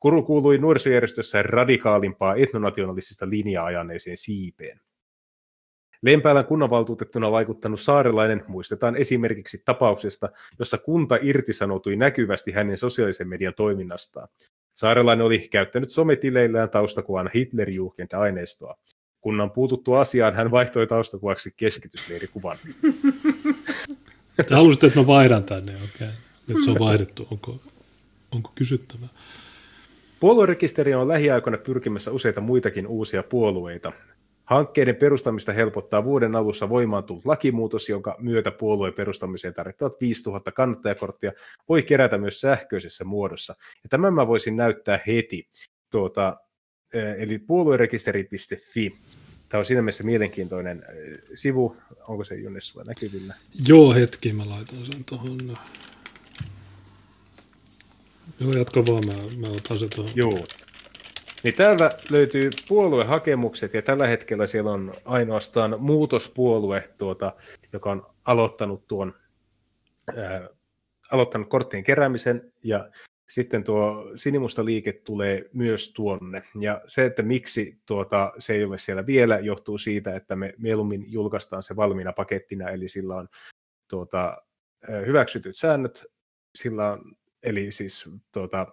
[0.00, 4.80] Kuru kuului nuorisojärjestössä radikaalimpaa etnonationalistista linjaa ajaneeseen siipeen.
[6.04, 10.28] Lempäälän kunnanvaltuutettuna vaikuttanut saarelainen muistetaan esimerkiksi tapauksesta,
[10.58, 14.28] jossa kunta irtisanoutui näkyvästi hänen sosiaalisen median toiminnastaan.
[14.74, 18.74] Saarelainen oli käyttänyt sometileillään taustakuvan Hitlerjugend-aineistoa.
[19.20, 22.56] Kunnan puututtu asiaan hän vaihtoi taustakuvaksi keskitysleirikuvan.
[24.48, 25.86] Te halusitte, että mä vaihdan tänne, okei.
[25.94, 26.08] Okay.
[26.46, 27.60] Nyt se on vaihdettu, onko,
[28.32, 29.08] onko kysyttävää?
[30.20, 33.92] Puoluerekisteri on lähiaikoina pyrkimässä useita muitakin uusia puolueita.
[34.44, 41.32] Hankkeiden perustamista helpottaa vuoden alussa voimaan tullut lakimuutos, jonka myötä puolueen perustamiseen tarvittavat 5000 kannattajakorttia
[41.68, 43.54] voi kerätä myös sähköisessä muodossa.
[43.82, 45.48] Ja tämän mä voisin näyttää heti.
[45.90, 46.36] Tuota,
[47.18, 48.96] eli puoluerekisteri.fi.
[49.48, 50.84] Tämä on siinä mielessä mielenkiintoinen
[51.34, 51.76] sivu.
[52.08, 53.34] Onko se Junnes sulla näkyvillä?
[53.68, 55.58] Joo, hetki, mä laitan sen tuohon.
[58.40, 60.12] Joo, jatko vaan, mä, mä otan sen tuohon.
[60.14, 60.46] Joo,
[61.44, 67.32] niin täältä löytyy puoluehakemukset ja tällä hetkellä siellä on ainoastaan muutospuolue, tuota,
[67.72, 69.14] joka on aloittanut tuon
[70.16, 70.48] ää,
[71.12, 72.90] aloittanut korttien keräämisen ja
[73.28, 76.42] sitten tuo sinimusta liike tulee myös tuonne.
[76.60, 81.12] Ja se, että miksi tuota, se ei ole siellä vielä, johtuu siitä, että me mieluummin
[81.12, 83.28] julkaistaan se valmiina pakettina, eli sillä on
[83.90, 84.42] tuota,
[85.06, 86.04] hyväksytyt säännöt,
[86.54, 88.66] sillä on, eli siis tuota,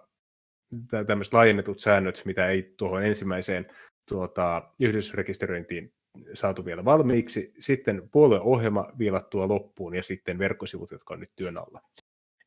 [1.06, 3.66] tämmöiset laajennetut säännöt, mitä ei tuohon ensimmäiseen
[4.08, 5.92] tuota, yhdysrekisteröintiin
[6.34, 11.80] saatu vielä valmiiksi, sitten puolueohjelma viilattua loppuun ja sitten verkkosivut, jotka on nyt työn alla.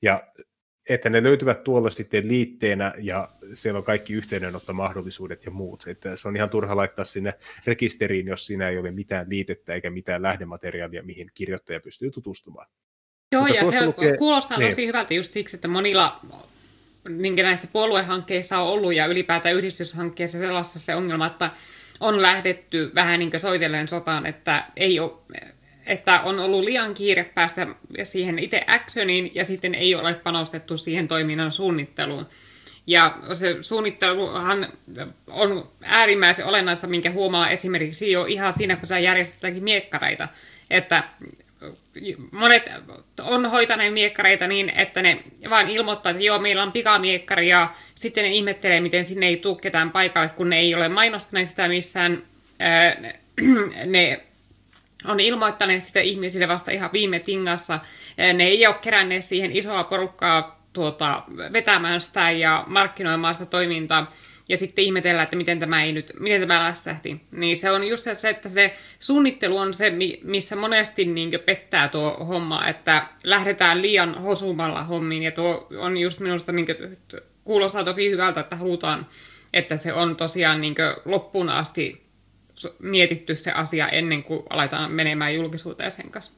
[0.01, 0.27] Ja
[0.89, 5.83] että ne löytyvät tuolla sitten liitteenä ja siellä on kaikki yhteydenottomahdollisuudet ja muut.
[5.87, 7.33] Että se on ihan turha laittaa sinne
[7.65, 12.67] rekisteriin, jos siinä ei ole mitään liitettä eikä mitään lähdemateriaalia, mihin kirjoittaja pystyy tutustumaan.
[13.31, 14.69] Joo, Mutta ja se lukee, kuulostaa niin.
[14.69, 16.19] tosi hyvältä just siksi, että monilla
[17.09, 21.51] minkä näissä puoluehankkeissa on ollut ja ylipäätään yhdistyshankkeissa sellaisessa se ongelma, että
[21.99, 25.11] on lähdetty vähän niin soitellen sotaan, että, ei ole,
[25.85, 27.67] että on ollut liian kiire päästä
[28.03, 32.27] siihen itse actioniin ja sitten ei ole panostettu siihen toiminnan suunnitteluun.
[32.87, 34.67] Ja se suunnitteluhan
[35.27, 40.27] on äärimmäisen olennaista, minkä huomaa esimerkiksi jo ihan siinä, kun sä järjestetään miekkareita,
[40.69, 41.03] että
[42.31, 42.69] monet
[43.21, 48.23] on hoitaneet miekkareita niin, että ne vaan ilmoittaa, että joo, meillä on pikamiekkari ja sitten
[48.23, 52.21] ne ihmettelee, miten sinne ei tule ketään paikalle, kun ne ei ole mainostaneet sitä missään.
[53.85, 54.23] Ne
[55.07, 57.79] on ilmoittaneet sitä ihmisille vasta ihan viime tingassa.
[58.33, 64.11] Ne ei ole keränneet siihen isoa porukkaa tuota, vetämään sitä ja markkinoimaan sitä toimintaa
[64.49, 67.21] ja sitten ihmetellä, että miten tämä, ei nyt, miten tämä lässähti.
[67.31, 69.93] Niin se on just se, että se suunnittelu on se,
[70.23, 76.19] missä monesti niin pettää tuo homma, että lähdetään liian hosumalla hommiin, ja tuo on just
[76.19, 76.67] minusta, niin
[77.43, 79.07] kuulostaa tosi hyvältä, että halutaan,
[79.53, 80.75] että se on tosiaan niin
[81.05, 82.05] loppuun asti
[82.79, 86.31] mietitty se asia ennen kuin aletaan menemään julkisuuteen sen kanssa.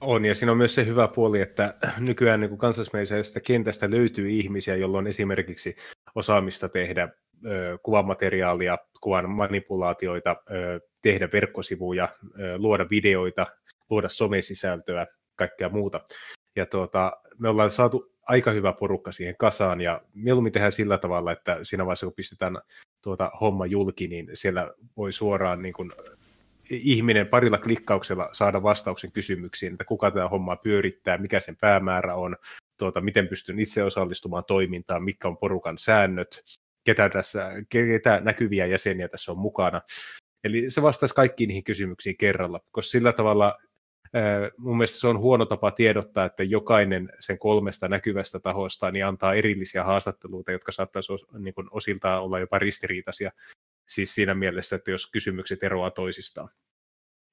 [0.00, 4.76] On, ja siinä on myös se hyvä puoli, että nykyään niin kansallismielisestä kentästä löytyy ihmisiä,
[4.76, 5.76] joilla on esimerkiksi
[6.14, 7.08] osaamista tehdä
[7.46, 12.08] ö, kuvamateriaalia, kuvan manipulaatioita, ö, tehdä verkkosivuja,
[12.40, 13.46] ö, luoda videoita,
[13.90, 16.00] luoda somesisältöä, kaikkea muuta.
[16.56, 21.32] Ja tuota, me ollaan saatu aika hyvä porukka siihen kasaan, ja mieluummin tehdään sillä tavalla,
[21.32, 22.58] että siinä vaiheessa, kun pistetään
[23.02, 25.92] tuota homma julki, niin siellä voi suoraan niin kuin,
[26.70, 32.36] ihminen parilla klikkauksella saada vastauksen kysymyksiin, että kuka tämä homma pyörittää, mikä sen päämäärä on,
[32.78, 36.42] tuota, miten pystyn itse osallistumaan toimintaan, mitkä on porukan säännöt,
[36.84, 39.80] ketä, tässä, ketä näkyviä jäseniä tässä on mukana.
[40.44, 43.58] Eli se vastaisi kaikkiin niihin kysymyksiin kerralla, koska sillä tavalla
[44.56, 49.34] mun mielestä se on huono tapa tiedottaa, että jokainen sen kolmesta näkyvästä tahosta niin antaa
[49.34, 53.30] erillisiä haastatteluita, jotka saattaisi niin osiltaan olla jopa ristiriitaisia.
[53.86, 56.48] Siis siinä mielessä, että jos kysymykset eroaa toisistaan.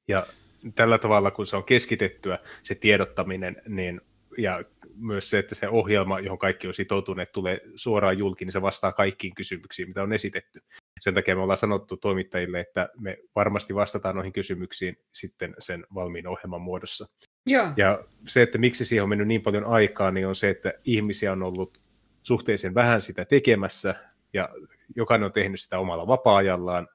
[0.08, 0.28] Ja
[0.76, 4.01] tällä tavalla, kun se on keskitettyä, se tiedottaminen, niin,
[4.38, 4.64] ja
[4.95, 8.91] myös se, että se ohjelma, johon kaikki on sitoutuneet, tulee suoraan julki, niin se vastaa
[8.91, 10.64] kaikkiin kysymyksiin, mitä on esitetty.
[10.99, 16.28] Sen takia me ollaan sanottu toimittajille, että me varmasti vastataan noihin kysymyksiin sitten sen valmiin
[16.28, 17.06] ohjelman muodossa.
[17.45, 17.68] Joo.
[17.78, 21.32] Ja se, että miksi siihen on mennyt niin paljon aikaa, niin on se, että ihmisiä
[21.32, 21.82] on ollut
[22.24, 23.95] suhteellisen vähän sitä tekemässä,
[24.34, 24.49] ja
[24.95, 26.88] jokainen on tehnyt sitä omalla vapaa-ajallaan,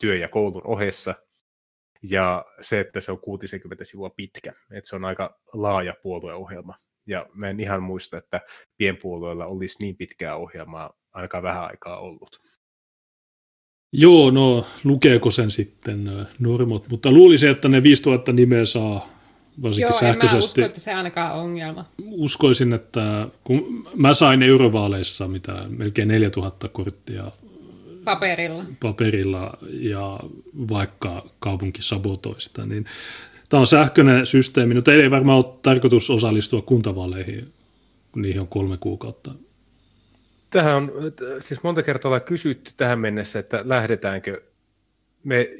[0.00, 1.14] työ- ja koulun ohessa,
[2.02, 6.74] ja se, että se on 60 sivua pitkä, että se on aika laaja puolueohjelma.
[7.06, 8.40] Ja mä en ihan muista, että
[8.76, 12.40] pienpuolueella olisi niin pitkää ohjelmaa ainakaan vähän aikaa ollut.
[13.92, 19.17] Joo, no lukeeko sen sitten normot, mutta luulisin, että ne 5000 nimeä saa
[19.62, 20.60] varsinkin Joo, sähköisesti.
[20.60, 21.84] Joo, usko, että se ainakaan on ongelma.
[22.10, 27.30] Uskoisin, että kun mä sain eurovaaleissa mitä melkein 4000 korttia
[28.04, 28.64] paperilla.
[28.80, 30.20] paperilla ja
[30.68, 32.84] vaikka kaupunki sabotoista, niin
[33.48, 34.74] tämä on sähköinen systeemi.
[34.74, 37.52] No teillä ei varmaan ole tarkoitus osallistua kuntavaaleihin,
[38.12, 39.34] kun niihin on kolme kuukautta
[40.50, 40.92] Tähän on
[41.40, 44.42] siis monta kertaa ollaan kysytty tähän mennessä, että lähdetäänkö.
[45.24, 45.50] Me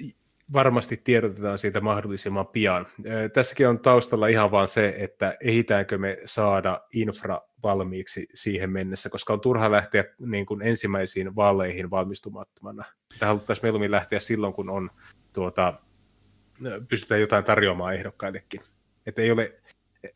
[0.52, 2.86] varmasti tiedotetaan siitä mahdollisimman pian.
[3.32, 9.32] Tässäkin on taustalla ihan vaan se, että ehitäänkö me saada infra valmiiksi siihen mennessä, koska
[9.32, 12.84] on turha lähteä niin kuin ensimmäisiin vaaleihin valmistumattomana.
[13.18, 14.88] Tähän haluttaisiin mieluummin lähteä silloin, kun on
[15.32, 15.74] tuota,
[16.88, 18.60] pystytään jotain tarjoamaan ehdokkaillekin.
[19.06, 19.60] Että ei ole,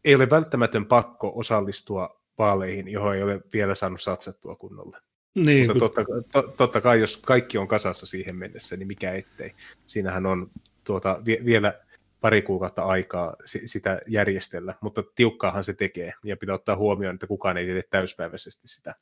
[0.05, 4.99] ei ole välttämätön pakko osallistua vaaleihin, johon ei ole vielä saanut satsattua kunnolla.
[5.35, 9.53] Niin, Mutta totta, to, totta kai, jos kaikki on kasassa siihen mennessä, niin mikä ettei.
[9.87, 10.51] Siinähän on
[10.85, 11.75] tuota, vie, vielä
[12.21, 17.57] pari kuukautta aikaa sitä järjestellä, mutta tiukkaahan se tekee, ja pitää ottaa huomioon, että kukaan
[17.57, 18.95] ei tee täyspäiväisesti sitä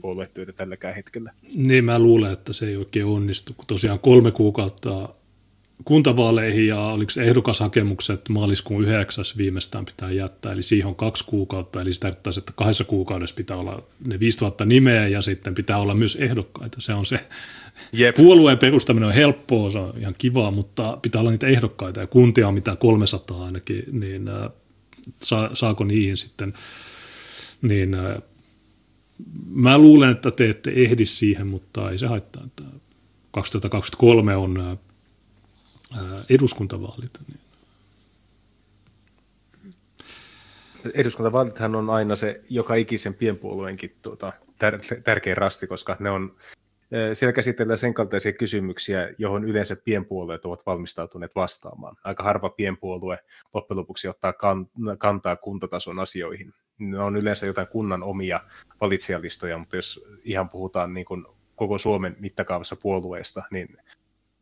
[0.00, 1.32] puoluetyötä tälläkään hetkellä.
[1.54, 5.08] Niin, mä luulen, että se ei oikein onnistu, kun tosiaan kolme kuukautta
[5.84, 9.24] kuntavaaleihin ja oliko ehdokashakemukset maaliskuun 9.
[9.36, 13.56] viimeistään pitää jättää, eli siihen on kaksi kuukautta, eli se tarkoittaa, että kahdessa kuukaudessa pitää
[13.56, 16.80] olla ne 5000 nimeä ja sitten pitää olla myös ehdokkaita.
[16.80, 17.20] Se on se,
[17.92, 18.16] Jep.
[18.16, 22.48] puolueen perustaminen on helppoa, se on ihan kivaa, mutta pitää olla niitä ehdokkaita ja kuntia
[22.48, 24.50] on mitä 300 ainakin, niin äh,
[25.22, 26.54] saa, saako niihin sitten,
[27.62, 28.16] niin äh,
[29.48, 32.62] mä luulen, että te ette ehdi siihen, mutta ei se haittaa, että
[33.30, 34.78] 2023 on äh,
[36.30, 37.10] eduskuntavaalit.
[37.28, 37.40] Niin.
[40.94, 46.36] Eduskuntavaalithan on aina se joka ikisen pienpuolueenkin tuota, tär- tärkein rasti, koska ne on
[47.12, 51.96] siellä käsitellään sen kaltaisia kysymyksiä, johon yleensä pienpuolueet ovat valmistautuneet vastaamaan.
[52.04, 53.18] Aika harva pienpuolue
[53.54, 54.34] loppujen lopuksi ottaa
[54.98, 56.54] kantaa kuntatason asioihin.
[56.78, 58.40] Ne on yleensä jotain kunnan omia
[58.80, 61.24] valitsijalistoja, mutta jos ihan puhutaan niin kuin
[61.56, 63.76] koko Suomen mittakaavassa puolueesta, niin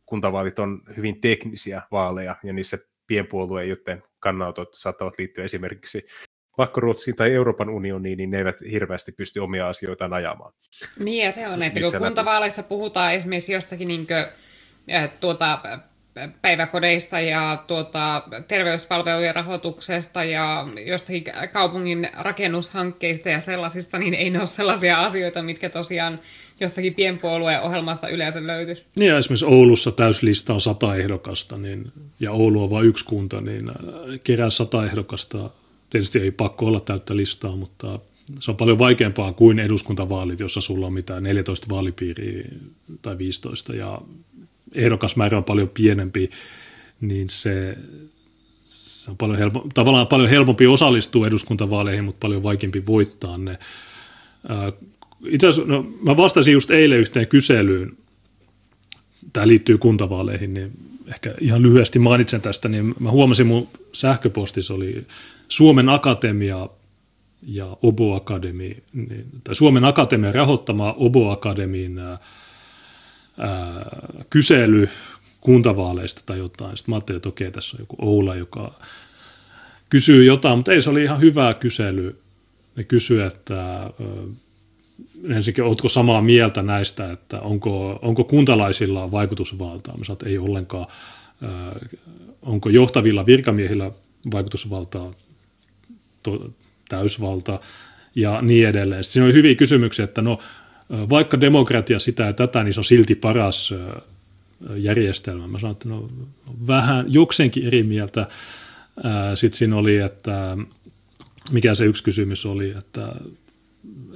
[0.09, 6.05] kuntavaalit on hyvin teknisiä vaaleja, ja niissä pienpuolueen, joten kannautot saattavat liittyä esimerkiksi
[6.57, 10.53] Vakkoruotsiin tai Euroopan unioniin, niin ne eivät hirveästi pysty omia asioitaan ajamaan.
[10.99, 14.25] Niin, ja se on, että kun kuntavaaleissa puhutaan esimerkiksi jostakin niin kuin,
[15.19, 15.59] tuota,
[16.41, 21.23] päiväkodeista ja tuota, terveyspalvelujen rahoituksesta ja jostakin
[21.53, 26.19] kaupungin rakennushankkeista ja sellaisista, niin ei ne ole sellaisia asioita, mitkä tosiaan
[26.59, 28.85] jostakin pienpuolueen ohjelmasta yleensä löytyisi.
[28.95, 33.41] Niin ja esimerkiksi Oulussa täyslista on sata ehdokasta, niin, ja Oulu on vain yksi kunta,
[33.41, 33.75] niin äh,
[34.23, 35.49] kerää sata ehdokasta.
[35.89, 37.99] Tietysti ei pakko olla täyttä listaa, mutta
[38.39, 42.43] se on paljon vaikeampaa kuin eduskuntavaalit, jossa sulla on mitään 14 vaalipiiriä
[43.01, 44.01] tai 15 ja
[44.73, 46.29] ehdokasmäärä on paljon pienempi,
[47.01, 47.77] niin se,
[48.65, 53.59] se on paljon helpo, tavallaan paljon helpompi osallistua eduskuntavaaleihin, mutta paljon vaikeampi voittaa ne.
[55.25, 57.97] Itse asiassa, no, mä vastasin just eilen yhteen kyselyyn,
[59.33, 60.71] tämä liittyy kuntavaaleihin, niin
[61.07, 65.05] ehkä ihan lyhyesti mainitsen tästä, niin mä huomasin mun sähköpostissa oli
[65.47, 66.69] Suomen Akatemia
[67.47, 71.31] ja Obo Akademi, niin, tai Suomen Akatemia rahoittama Obo
[73.39, 74.89] Akademin kysely
[75.41, 76.77] kuntavaaleista tai jotain.
[76.77, 78.79] Sitten mä ajattelin, että okei, tässä on joku Oula, joka
[79.89, 82.21] kysyy jotain, mutta ei se oli ihan hyvä kysely.
[82.75, 83.89] Ne kysyivät, että
[85.23, 89.97] ensinnäkin, oletko samaa mieltä näistä, että onko, onko kuntalaisilla vaikutusvaltaa?
[89.97, 90.87] Mä sanoin, ei ollenkaan.
[92.41, 93.91] Onko johtavilla virkamiehillä
[94.31, 95.13] vaikutusvaltaa,
[96.23, 96.49] to,
[96.89, 97.59] täysvalta?
[98.15, 99.03] ja niin edelleen.
[99.03, 100.39] Siinä on hyviä kysymyksiä, että no
[100.89, 103.73] vaikka demokratia sitä ja tätä, niin se on silti paras
[104.75, 105.47] järjestelmä.
[105.47, 106.09] Mä sanoin, että no
[106.67, 108.27] vähän jokseenkin eri mieltä.
[109.35, 110.57] Sitten siinä oli, että
[111.51, 113.15] mikä se yksi kysymys oli, että,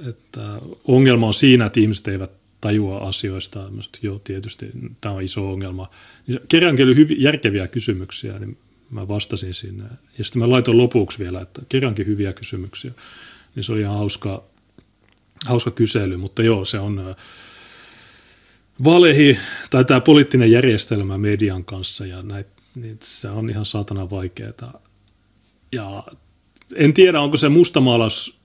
[0.08, 2.30] että ongelma on siinä, että ihmiset eivät
[2.60, 3.58] tajua asioista.
[3.58, 4.70] Mä sanoin, joo, tietysti
[5.00, 5.90] tämä on iso ongelma.
[6.26, 8.56] Niin kerrankin oli hyviä, järkeviä kysymyksiä, niin
[8.90, 9.84] mä vastasin sinne.
[10.18, 12.92] Ja sitten mä laitoin lopuksi vielä, että kerrankin hyviä kysymyksiä.
[13.54, 14.44] Niin se oli ihan hauska,
[15.46, 17.14] hauska kysely, mutta joo, se on
[18.84, 19.38] valehi
[19.70, 24.80] tai tämä poliittinen järjestelmä median kanssa ja näitä, niin se on ihan saatana vaikeaa.
[25.72, 26.04] Ja
[26.74, 28.38] en tiedä, onko se mustamaalaus,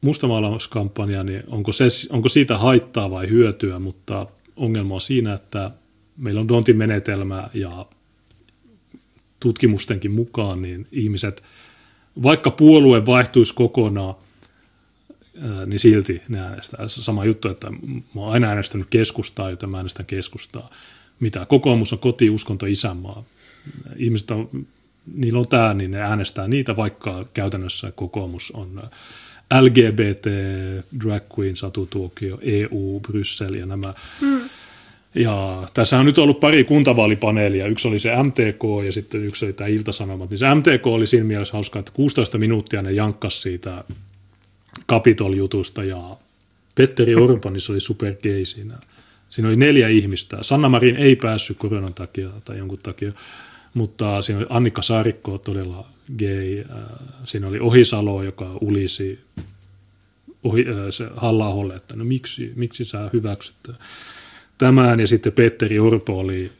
[0.00, 4.26] mustamaalauskampanja, niin onko, se, onko siitä haittaa vai hyötyä, mutta
[4.56, 5.70] ongelma on siinä, että
[6.16, 7.86] meillä on Dontin menetelmä ja
[9.40, 11.42] tutkimustenkin mukaan, niin ihmiset,
[12.22, 14.14] vaikka puolue vaihtuisi kokonaan,
[15.66, 16.88] niin silti ne äänestää.
[16.88, 17.70] Sama juttu, että
[18.14, 20.70] mä oon aina äänestänyt keskustaa, joten mä äänestän keskustaa.
[21.20, 21.46] Mitä?
[21.46, 23.24] Kokoomus on koti, uskonto, isänmaa.
[23.96, 24.66] Ihmiset on,
[25.14, 28.82] niillä on tämä, niin ne äänestää niitä, vaikka käytännössä kokoomus on
[29.60, 30.26] LGBT,
[31.04, 33.94] drag queen, satutuokio, EU, Bryssel ja nämä.
[34.20, 34.40] Mm.
[35.14, 37.66] Ja tässä on nyt ollut pari kuntavaalipaneelia.
[37.66, 40.30] Yksi oli se MTK ja sitten yksi oli tämä Iltasanomat.
[40.30, 43.84] Niin se MTK oli siinä mielessä hauska, että 16 minuuttia ne jankkas siitä
[44.88, 46.16] Capitol-jutusta ja
[46.74, 48.78] Petteri Orpo, se oli super gay siinä.
[49.30, 50.38] Siinä oli neljä ihmistä.
[50.40, 53.12] Sanna Marin ei päässyt koronan takia tai jonkun takia,
[53.74, 55.88] mutta siinä oli Annika Saarikko todella
[56.18, 56.60] gay.
[56.60, 56.66] Äh,
[57.24, 59.20] siinä oli Ohisalo, joka ulisi
[60.42, 63.70] ohi, äh, se halla että no miksi, miksi sä hyväksyt
[64.58, 65.00] tämän.
[65.00, 66.52] Ja sitten Petteri Orpo oli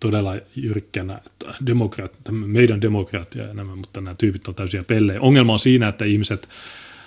[0.00, 5.20] todella jyrkkänä, että demokraat, meidän demokratia ja nämä, mutta nämä tyypit on täysiä pellejä.
[5.20, 6.48] Ongelma on siinä, että ihmiset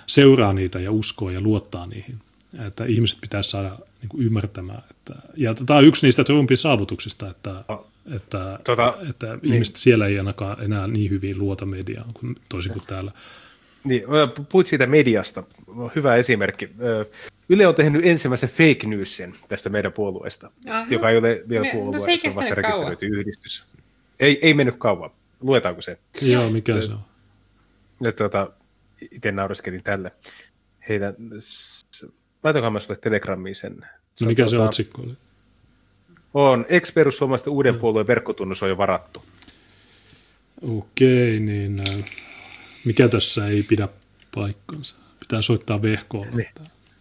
[0.06, 2.18] seuraa niitä ja uskoo ja luottaa niihin.
[2.66, 4.82] Että ihmiset pitäisi saada niin kuin ymmärtämään.
[4.90, 7.64] Että, ja tämä on yksi niistä Trumpin saavutuksista, että,
[8.16, 9.54] että, tota, että niin.
[9.54, 13.12] ihmiset siellä ei ainakaan enää niin hyvin luota mediaan kuin toisin kuin täällä.
[13.84, 14.02] Niin,
[14.48, 15.42] puhuit siitä mediasta.
[15.94, 16.70] Hyvä esimerkki.
[17.48, 20.86] Yle on tehnyt ensimmäisen fake newsin tästä meidän puolueesta, Aha.
[20.90, 23.64] joka ei ole vielä puolue, no, se, se on vasta rekisteröity yhdistys.
[24.20, 25.10] Ei, ei mennyt kauan.
[25.40, 25.98] Luetaanko se?
[26.30, 27.00] Joo, mikä se on?
[28.00, 28.50] Ja, tuota,
[29.10, 30.12] itse naureskelin tälle.
[30.88, 31.14] Heitä,
[32.42, 33.76] laitoinkohan mä sulle Telegrammiin sen.
[34.20, 35.16] No mikä se otsikko oli?
[36.34, 39.24] On, ex-perussuomalaisten uuden puolueen verkkotunnus on jo varattu.
[40.62, 42.04] Okei, niin äh,
[42.84, 43.88] mikä tässä ei pidä
[44.34, 44.96] paikkansa?
[45.20, 46.28] Pitää soittaa vehkoon.
[46.36, 46.50] Niin.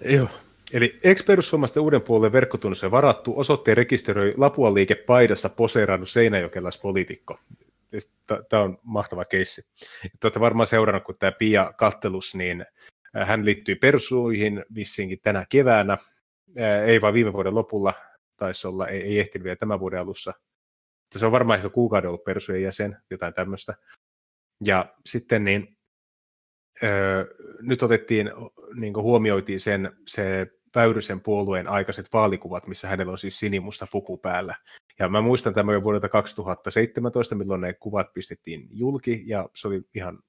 [0.06, 0.30] Joo.
[0.74, 7.40] Eli ex-perussuomalaisten uuden puolueen verkkotunnus on varattu, osoitteen rekisteröi Lapua liike paidassa poseerannut seinäjokelaispoliitikko.
[8.50, 9.62] Tämä on mahtava keissi.
[10.02, 12.66] Te olette varmaan seurannut, kun tämä Pia Kattelus, niin
[13.26, 15.98] hän liittyy persuihin vissinkin tänä keväänä,
[16.86, 17.94] ei vaan viime vuoden lopulla,
[18.38, 20.34] taisi olla, ei, ei ehtinyt vielä tämän vuoden alussa.
[21.18, 23.74] Se on varmaan ehkä kuukauden ollut persujen jäsen, jotain tämmöistä.
[24.66, 25.78] Ja sitten niin,
[26.84, 27.26] öö,
[27.62, 28.32] nyt otettiin,
[28.76, 34.56] niin huomioitiin sen, se Väyrysen puolueen aikaiset vaalikuvat, missä hänellä on siis sinimusta puku päällä.
[35.00, 39.82] Ja mä muistan tämän jo vuodelta 2017, milloin ne kuvat pistettiin julki, ja se oli
[39.96, 40.20] ihan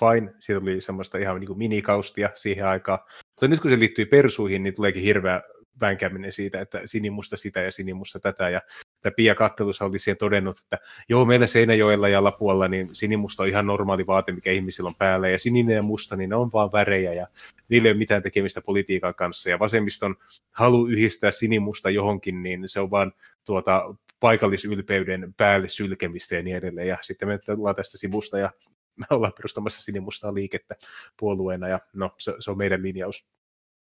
[0.00, 0.34] fine.
[0.38, 2.98] Siitä oli semmoista ihan niin kuin minikaustia siihen aikaan.
[3.28, 5.42] Mutta nyt kun se liittyy persuihin, niin tuleekin hirveä
[5.80, 8.48] vänkäminen siitä, että sinimusta sitä ja sinimusta tätä.
[8.48, 8.60] Ja
[9.02, 13.48] tämä Pia Kattelussa oli siihen todennut, että joo, meillä Seinäjoella ja Lapualla niin sinimusta on
[13.48, 16.72] ihan normaali vaate, mikä ihmisillä on päällä, ja sininen ja musta, niin ne on vaan
[16.72, 17.26] värejä, ja
[17.70, 20.16] niillä ei ole mitään tekemistä politiikan kanssa, ja vasemmiston
[20.50, 23.12] halu yhdistää sinimusta johonkin, niin se on vaan
[23.44, 28.50] tuota, paikallisylpeyden päälle sylkemistä ja niin edelleen, ja sitten me tullaan tästä sivusta, ja
[28.98, 30.74] me ollaan perustamassa sinimustaa liikettä
[31.16, 33.28] puolueena, ja no, se, se on meidän linjaus.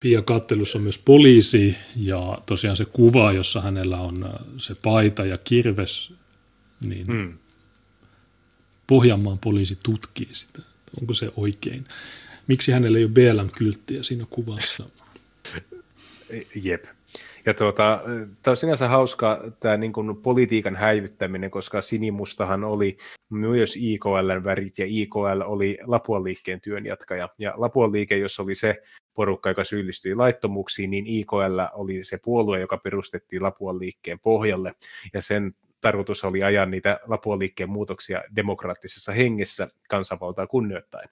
[0.01, 5.25] Pia Kattelussa on myös poliisi ja tosiaan se kuva, jossa hänellä on äh, se paita
[5.25, 6.13] ja kirves,
[6.81, 7.39] niin hmm.
[8.87, 10.59] Pohjanmaan poliisi tutkii sitä.
[11.01, 11.85] Onko se oikein?
[12.47, 14.85] Miksi hänellä ei ole BLM-kylttiä siinä kuvassa?
[16.63, 16.85] Jep.
[17.47, 18.01] Ja tuota,
[18.43, 22.97] tämä on sinänsä hauska tämä niin kuin politiikan häivyttäminen, koska sinimustahan oli
[23.31, 27.29] myös IKLn värit ja IKL oli Lapuan liikkeen työnjatkaja.
[27.39, 28.83] Ja Lapuan liike, jos oli se
[29.19, 34.75] porukka, joka syyllistyi laittomuuksiin, niin IKL oli se puolue, joka perustettiin Lapuan liikkeen pohjalle.
[35.15, 41.09] Ja sen tarkoitus oli ajaa niitä Lapuan liikkeen muutoksia demokraattisessa hengessä kansanvaltaa kunnioittain.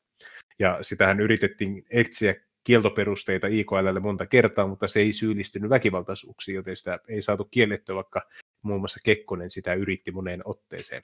[0.58, 2.34] Ja sitähän yritettiin etsiä
[2.64, 8.22] kieltoperusteita IKLlle monta kertaa, mutta se ei syyllistynyt väkivaltaisuuksiin, joten sitä ei saatu kiellettyä, vaikka
[8.62, 11.02] muun muassa Kekkonen sitä yritti moneen otteeseen.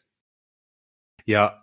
[1.26, 1.62] Ja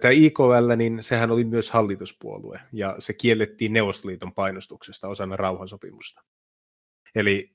[0.00, 6.22] tämä IKL, niin sehän oli myös hallituspuolue, ja se kiellettiin Neuvostoliiton painostuksesta osana rauhansopimusta.
[7.14, 7.50] Eli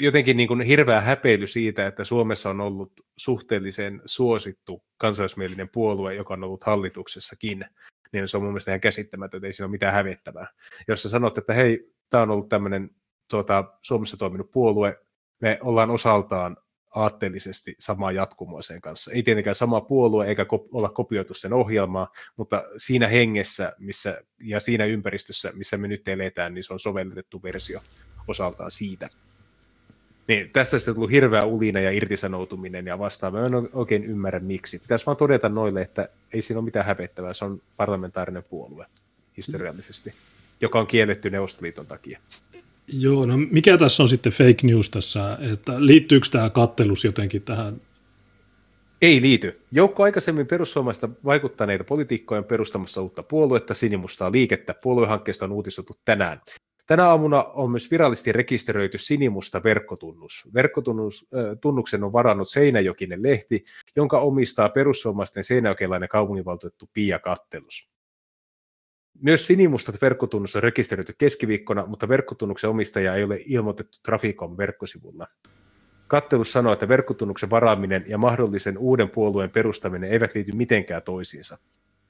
[0.00, 6.34] jotenkin niin kuin hirveä häpeily siitä, että Suomessa on ollut suhteellisen suosittu kansallismielinen puolue, joka
[6.34, 7.64] on ollut hallituksessakin,
[8.12, 10.46] niin se on mun mielestä ihan käsittämätöntä, ei siinä ole mitään hävettävää.
[10.88, 12.90] Jos sä sanot, että hei, tämä on ollut tämmöinen
[13.30, 15.00] tuota, Suomessa toiminut puolue,
[15.40, 16.56] me ollaan osaltaan
[16.94, 19.12] aatteellisesti samaa jatkumoa sen kanssa.
[19.12, 24.60] Ei tietenkään sama puolue eikä kop- olla kopioitu sen ohjelmaa, mutta siinä hengessä missä, ja
[24.60, 27.80] siinä ympäristössä, missä me nyt eletään, niin se on sovellettu versio
[28.28, 29.08] osaltaan siitä.
[30.28, 33.46] Niin, tästä sitten tullut hirveä ulina ja irtisanoutuminen ja vastaava.
[33.46, 34.78] En oikein ymmärrä miksi.
[34.78, 37.34] Pitäisi vaan todeta noille, että ei siinä ole mitään häpettävää.
[37.34, 38.86] Se on parlamentaarinen puolue
[39.36, 40.14] historiallisesti,
[40.60, 42.20] joka on kielletty Neuvostoliiton takia.
[42.92, 47.80] Joo, no mikä tässä on sitten fake news tässä, että liittyykö tämä kattelus jotenkin tähän?
[49.02, 49.60] Ei liity.
[49.72, 54.74] Joukko aikaisemmin perussuomalaista vaikuttaneita poliitikkoja perustamassa uutta puoluetta, sinimustaa liikettä.
[54.74, 56.40] Puoluehankkeesta on uutistettu tänään.
[56.86, 60.48] Tänä aamuna on myös virallisesti rekisteröity sinimusta verkkotunnus.
[60.54, 63.64] Verkkotunnuksen on varannut Seinäjokinen lehti,
[63.96, 67.88] jonka omistaa perussuomalaisten seinäjokelainen kaupunginvaltuutettu Pia Kattelus.
[69.22, 75.26] Myös sinimustat verkkotunnus on rekisteröity keskiviikkona, mutta verkkotunnuksen omistaja ei ole ilmoitettu Traficom verkkosivulla.
[76.06, 81.58] Kattelus sanoo, että verkkotunnuksen varaaminen ja mahdollisen uuden puolueen perustaminen eivät liity mitenkään toisiinsa.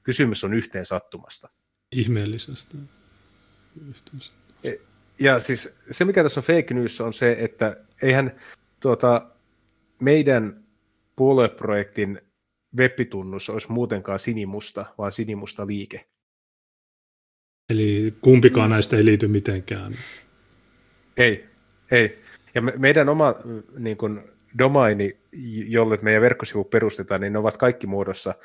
[0.03, 1.49] Kysymys on yhteen sattumasta.
[1.91, 2.77] Ihmeellisestä.
[4.63, 4.71] E,
[5.19, 8.39] ja siis se, mikä tässä on fake news, on se, että eihän
[8.79, 9.31] tuota,
[9.99, 10.63] meidän
[11.15, 12.21] puolueprojektin
[12.77, 16.05] web-tunnus olisi muutenkaan sinimusta, vaan sinimusta liike.
[17.71, 18.73] Eli kumpikaan mm.
[18.73, 19.93] näistä ei liity mitenkään.
[21.17, 21.45] Ei,
[21.91, 22.21] ei.
[22.55, 23.35] Ja me, meidän oma
[23.77, 24.21] niin kuin,
[24.57, 25.17] domaini,
[25.67, 28.35] jolle meidän verkkosivu perustetaan, niin ne ovat kaikki muodossa,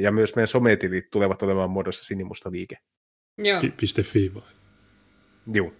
[0.00, 2.76] ja myös meidän sometilit tulevat olemaan muodossa sinimusta liike.
[3.38, 3.60] Joo.
[4.02, 4.42] .fi vai?
[5.52, 5.72] Joo.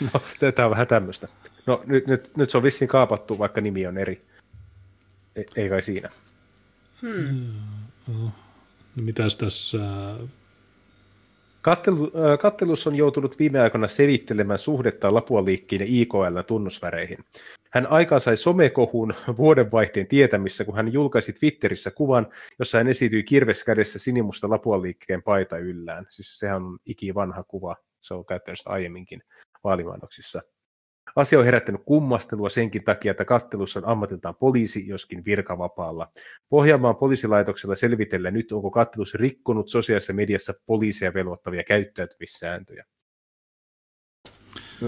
[0.12, 0.20] no,
[0.54, 1.28] tämä on vähän tämmöistä.
[1.66, 4.26] No, nyt, nyt, nyt se on vissiin kaapattu, vaikka nimi on eri.
[5.36, 6.10] Ei, ei kai siinä.
[7.02, 7.89] Hmm.
[8.14, 8.30] No,
[8.96, 9.78] mitäs tässä...
[11.62, 17.18] Kattelu, äh, kattelus on joutunut viime aikoina selittelemään suhdetta Lapualiikkiin ja IKL tunnusväreihin.
[17.70, 22.26] Hän aikaan sai somekohun vuodenvaihteen tietämissä, kun hän julkaisi Twitterissä kuvan,
[22.58, 26.06] jossa hän esiintyi kirves kädessä sinimusta Lapualiikkeen paita yllään.
[26.10, 29.22] Siis sehän on ikivanha kuva, se on käyttänyt sitä aiemminkin
[29.64, 30.42] vaalimainoksissa.
[31.16, 36.08] Asia on herättänyt kummastelua senkin takia, että kattelussa on ammatiltaan poliisi, joskin virkavapaalla.
[36.48, 42.84] Pohjanmaan poliisilaitoksella selvitellään nyt, onko kattelus rikkonut sosiaalisessa mediassa poliisia velvoittavia käyttäytymissääntöjä.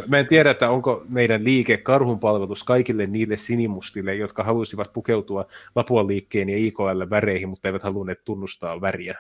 [0.09, 6.07] Mä en tiedä, että onko meidän liike karhunpalvelus kaikille niille sinimustille, jotka halusivat pukeutua Lapuan
[6.07, 9.19] liikkeen ja IKL väreihin, mutta eivät halunneet tunnustaa väriä.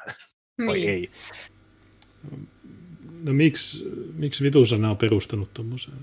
[0.66, 0.89] Vai niin.
[0.89, 1.11] ei?
[3.23, 5.95] No miksi, miksi vitusana on perustanut tuommoisen?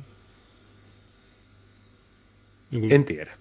[2.72, 2.94] Niin kuin...
[2.94, 3.38] En tiedä.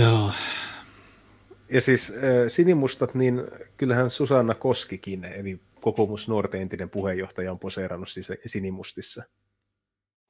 [0.00, 0.32] Joo.
[1.68, 3.42] Ja siis äh, sinimustat, niin
[3.76, 9.22] kyllähän Susanna Koskikin, eli kokoomus nuorten entinen puheenjohtaja, on poseerannut siis sinimustissa.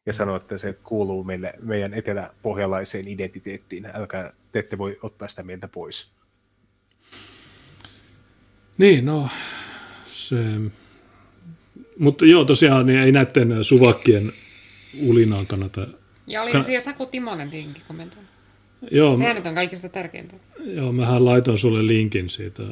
[0.06, 3.86] Ja sanoi, että se kuuluu meille, meidän eteläpohjalaiseen identiteettiin.
[3.94, 6.12] Älkää, te ette voi ottaa sitä meiltä pois.
[8.78, 9.28] Niin, no
[10.06, 10.36] se...
[11.98, 14.32] Mutta joo, tosiaan niin ei näiden suvakkien
[15.02, 15.86] ulinaan kannata...
[16.26, 16.64] Ja oli kan...
[16.64, 18.30] siellä Saku Timonen tietenkin kommentoinut.
[18.90, 19.38] Joo, Sehän mä...
[19.38, 20.36] nyt on kaikista tärkeintä.
[20.64, 22.62] Joo, mähän laitoin sulle linkin siitä.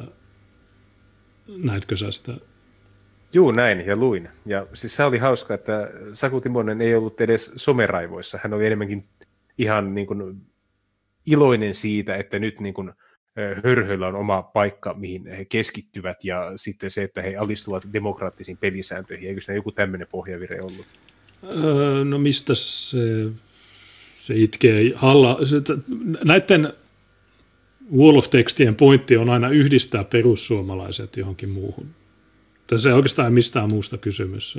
[1.48, 2.34] Näitkö sä sitä?
[3.32, 4.28] Juu, näin, ja luin.
[4.46, 8.38] Ja siis se oli hauska, että Saku Timonen ei ollut edes someraivoissa.
[8.42, 9.08] Hän oli enemmänkin
[9.58, 10.42] ihan niin kuin
[11.26, 12.92] iloinen siitä, että nyt niin kuin
[13.64, 19.28] hörhöillä on oma paikka, mihin he keskittyvät, ja sitten se, että he alistuvat demokraattisiin pelisääntöihin.
[19.28, 20.86] Eikö se joku tämmöinen pohjavire ollut?
[21.44, 23.30] Öö, no mistä se,
[24.16, 24.92] se itkee?
[24.94, 25.56] Halla, se,
[26.24, 26.72] näiden
[27.96, 31.86] wall of textien pointti on aina yhdistää perussuomalaiset johonkin muuhun.
[32.66, 34.58] Tässä ei oikeastaan mistään muusta kysymys,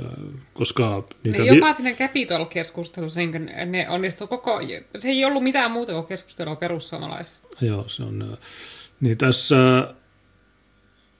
[0.54, 1.08] koska...
[1.24, 4.60] Niitä ne jopa sinne Capitol-keskustelussa niin ne onnistu koko...
[4.98, 7.48] Se ei ollut mitään muuta kuin keskustelua perussuomalaisista.
[7.60, 8.38] Joo, se on...
[9.00, 9.56] Niin tässä...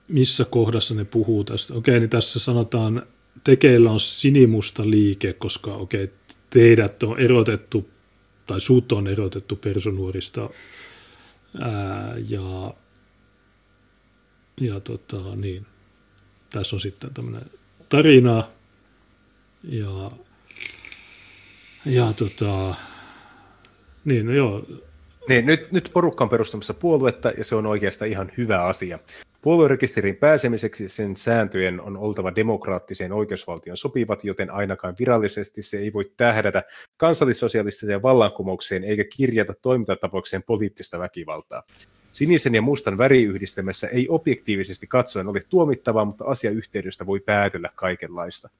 [0.08, 1.74] Missä kohdassa ne puhuu tästä?
[1.74, 3.02] Okei, niin tässä sanotaan
[3.44, 6.16] tekeillä on sinimusta liike, koska okei, okay,
[6.50, 7.90] teidät on erotettu,
[8.46, 10.50] tai suut on erotettu personuorista,
[11.60, 12.74] ää, ja,
[14.60, 15.66] ja tota, niin,
[16.52, 17.50] tässä on sitten tämmöinen
[17.88, 18.44] tarina,
[19.64, 20.10] ja,
[21.86, 22.74] ja tota,
[24.04, 24.66] Niin, no joo.
[25.28, 28.98] Niin, nyt, nyt porukka on perustamassa puoluetta ja se on oikeastaan ihan hyvä asia.
[29.42, 36.12] Puoluerekisteriin pääsemiseksi sen sääntöjen on oltava demokraattiseen oikeusvaltion sopivat, joten ainakaan virallisesti se ei voi
[36.16, 36.62] tähdätä
[36.96, 41.62] kansallissosialistiseen vallankumoukseen eikä kirjata toimintatapaukseen poliittista väkivaltaa.
[42.12, 48.50] Sinisen ja mustan väriyhdistelmässä ei objektiivisesti katsoen ole tuomittavaa, mutta asiayhteydestä voi päätellä kaikenlaista.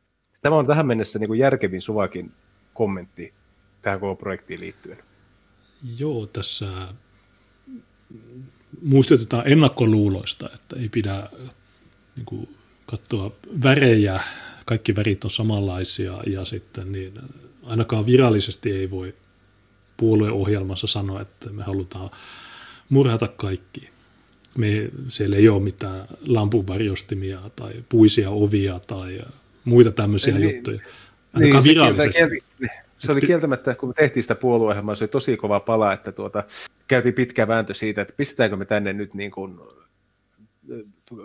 [0.42, 2.32] Tämä on tähän mennessä niin kuin järkevin Suvakin
[2.74, 3.34] kommentti
[3.82, 4.98] tähän koko projektiin liittyen.
[5.98, 6.66] Joo, tässä
[8.82, 11.28] muistutetaan ennakkoluuloista, että ei pidä
[12.16, 12.56] niin kuin,
[12.86, 13.32] katsoa
[13.62, 14.20] värejä,
[14.64, 17.14] kaikki värit on samanlaisia ja sitten niin
[17.62, 19.14] ainakaan virallisesti ei voi
[19.96, 22.10] puolueohjelmassa sanoa, että me halutaan
[22.88, 23.90] murhata kaikki.
[24.58, 29.20] Me, siellä ei ole mitään lampunvarjostimia tai puisia ovia tai
[29.64, 30.80] muita tämmöisiä niin, juttuja.
[31.34, 32.12] Ainakaan niin, virallisesti.
[32.12, 35.92] Se, kieltä, se oli kieltämättä, kun me tehtiin sitä puolueohjelmaa, se oli tosi kova pala,
[35.92, 36.44] että tuota,
[36.88, 39.60] käytiin pitkä vääntö siitä, että pistetäänkö me tänne nyt niin kuin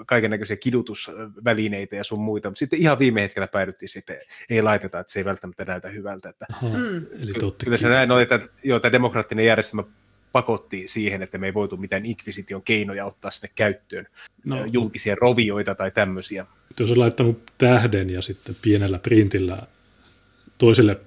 [0.06, 4.18] kaiken näköisiä kidutusvälineitä ja sun muita, mutta sitten ihan viime hetkellä päädyttiin sitten,
[4.50, 6.30] ei laiteta, että se ei välttämättä näytä hyvältä.
[6.30, 6.98] Että mm.
[7.22, 7.34] Eli
[7.64, 9.84] Kyllä se näin oli, että joo, tämä demokraattinen järjestelmä
[10.32, 14.08] pakotti siihen, että me ei voitu mitään inkvisition keinoja ottaa sinne käyttöön,
[14.46, 16.46] no, julkisia rovioita tai tämmöisiä.
[16.80, 19.62] Jos on laittanut tähden ja sitten pienellä printillä
[20.58, 21.00] toiselle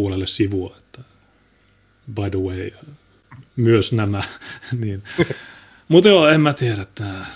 [0.00, 1.00] puolelle sivua, että
[2.14, 2.70] by the way,
[3.56, 4.22] myös nämä,
[4.84, 5.02] niin.
[5.88, 6.86] Mutta joo, en mä tiedä,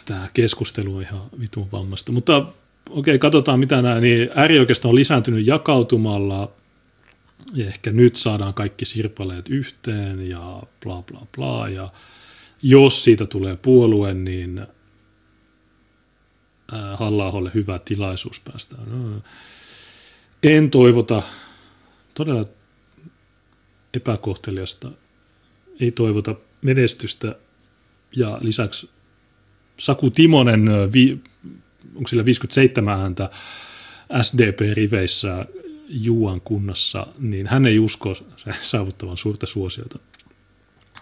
[0.04, 2.12] tämä, keskustelu on ihan vitun vammasta.
[2.12, 2.52] Mutta okei,
[2.90, 6.52] okay, katsotaan mitä nämä, niin äärioikeisto on lisääntynyt jakautumalla,
[7.54, 11.92] ja ehkä nyt saadaan kaikki sirpaleet yhteen ja bla bla bla, ja
[12.62, 14.66] jos siitä tulee puolue, niin
[16.94, 18.76] halla hyvä tilaisuus päästä.
[18.86, 19.22] No,
[20.42, 21.22] en toivota
[22.14, 22.44] todella
[23.94, 24.90] epäkohteliasta,
[25.80, 27.36] ei toivota menestystä
[28.16, 28.90] ja lisäksi
[29.78, 30.68] Saku Timonen,
[31.94, 33.30] onko sillä 57 ääntä
[34.22, 35.46] SDP-riveissä
[35.88, 38.16] Juan kunnassa, niin hän ei usko
[38.62, 39.98] saavuttavan suurta suosiota.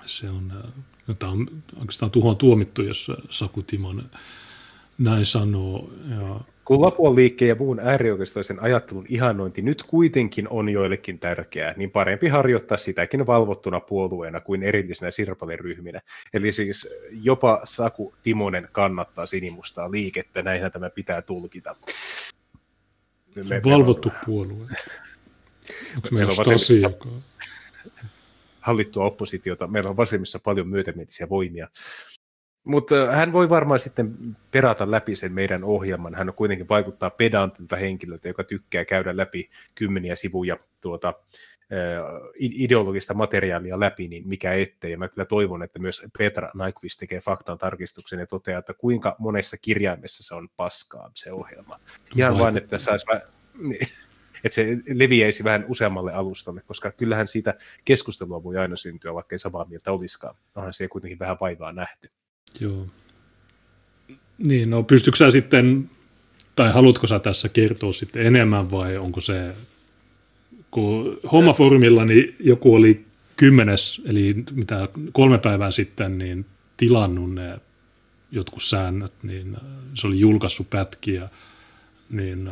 [0.06, 0.52] Se on,
[1.18, 4.10] tämä on oikeastaan tuhoon tuomittu, jos Saku Timonen
[4.98, 5.92] näin sanoo.
[6.10, 6.40] Ja
[6.72, 12.28] kun Lapuan liikkeen ja muun äärioikeistoisen ajattelun ihannointi nyt kuitenkin on joillekin tärkeää, niin parempi
[12.28, 16.00] harjoittaa sitäkin valvottuna puolueena kuin erillisenä sirpaleryhminä.
[16.34, 21.76] Eli siis jopa Saku Timonen kannattaa sinimustaa liikettä, näinhän tämä pitää tulkita.
[23.48, 24.14] Me, Valvottu on...
[24.26, 24.66] puolue.
[25.96, 27.08] Onko meillä Stasi, joka...
[28.60, 29.66] Hallittua oppositiota.
[29.66, 31.68] Meillä on vasemmissa paljon myötämielisiä voimia.
[32.64, 36.14] Mutta äh, hän voi varmaan sitten perata läpi sen meidän ohjelman.
[36.14, 43.14] Hän on kuitenkin vaikuttaa pedantilta henkilöltä, joka tykkää käydä läpi kymmeniä sivuja tuota, äh, ideologista
[43.14, 44.90] materiaalia läpi, niin mikä ettei.
[44.90, 49.16] Ja mä kyllä toivon, että myös Petra Nyquist tekee faktan tarkistuksen ja toteaa, että kuinka
[49.18, 51.80] monessa kirjaimessa se on paskaa se ohjelma.
[52.16, 53.06] Ihan vain, että saisi
[53.68, 53.88] niin,
[54.44, 59.38] että se leviäisi vähän useammalle alustalle, koska kyllähän siitä keskustelua voi aina syntyä, vaikka ei
[59.38, 60.34] samaa mieltä olisikaan.
[60.54, 62.10] Onhan se kuitenkin vähän vaivaa nähty.
[62.60, 62.86] Joo.
[64.38, 65.90] Niin, no pystytkö sä sitten,
[66.56, 69.54] tai haluatko sä tässä kertoa sitten enemmän vai onko se,
[70.70, 73.04] kun hommaformilla niin joku oli
[73.36, 76.46] kymmenes, eli mitä kolme päivää sitten, niin
[76.76, 77.60] tilannut ne
[78.30, 79.56] jotkut säännöt, niin
[79.94, 81.28] se oli julkaissut pätkiä,
[82.10, 82.50] niin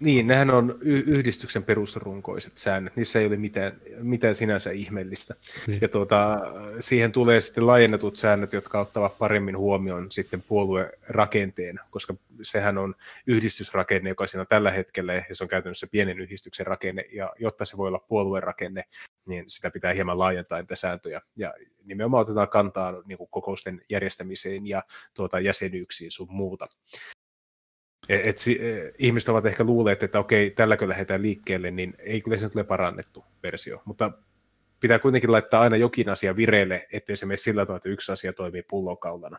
[0.00, 5.34] niin, nehän on yhdistyksen perusrunkoiset säännöt, niissä ei ole mitään, mitään sinänsä ihmeellistä.
[5.66, 5.78] Niin.
[5.80, 6.40] Ja tuota,
[6.80, 12.94] siihen tulee sitten laajennetut säännöt, jotka ottavat paremmin huomioon sitten puoluerakenteen, koska sehän on
[13.26, 17.64] yhdistysrakenne, joka siinä on tällä hetkellä, ja se on käytännössä pienen yhdistyksen rakenne, ja jotta
[17.64, 18.84] se voi olla puoluerakenne,
[19.26, 21.20] niin sitä pitää hieman laajentaa niitä sääntöjä.
[21.36, 21.54] Ja
[21.84, 24.82] nimenomaan otetaan kantaa niin kuin kokousten järjestämiseen ja
[25.14, 26.68] tuota, jäsenyyksiin sun muuta.
[28.10, 32.38] Et, et, e, ihmiset ovat ehkä luulleet, että okei, tälläkö lähdetään liikkeelle, niin ei kyllä
[32.38, 33.82] se nyt ole parannettu versio.
[33.84, 34.12] Mutta
[34.80, 38.32] pitää kuitenkin laittaa aina jokin asia vireille, ettei se mene sillä tavalla, että yksi asia
[38.32, 39.38] toimii pullonkaulana.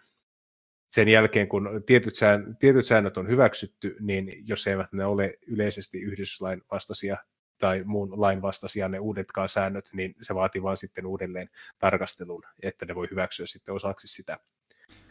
[0.90, 6.02] Sen jälkeen, kun tietyt, sään, tietyt säännöt on hyväksytty, niin jos eivät ne ole yleisesti
[6.02, 7.18] yhdistyslain vastaisia
[7.58, 11.50] tai muun lain vastaisia ne uudetkaan säännöt, niin se vaatii vain sitten uudelleen
[11.80, 14.40] tarkastelun, että ne voi hyväksyä sitten osaksi sitä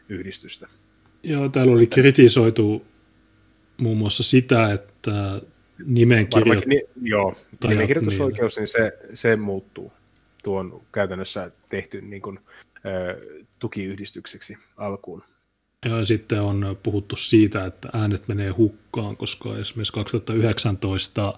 [0.09, 0.67] yhdistystä.
[1.23, 2.87] Joo, täällä oli kritisoitu
[3.81, 5.41] muun muassa sitä, että
[5.85, 6.63] nimenkirjo...
[6.67, 7.35] Ni, joo,
[7.69, 9.93] nimenkirjoitusoikeus, niin, niin se, se muuttuu.
[10.43, 12.39] Tuo on käytännössä tehty niin kuin,
[12.87, 13.21] ö,
[13.59, 15.23] tukiyhdistykseksi alkuun.
[15.85, 21.35] Ja sitten on puhuttu siitä, että äänet menee hukkaan, koska esimerkiksi 2019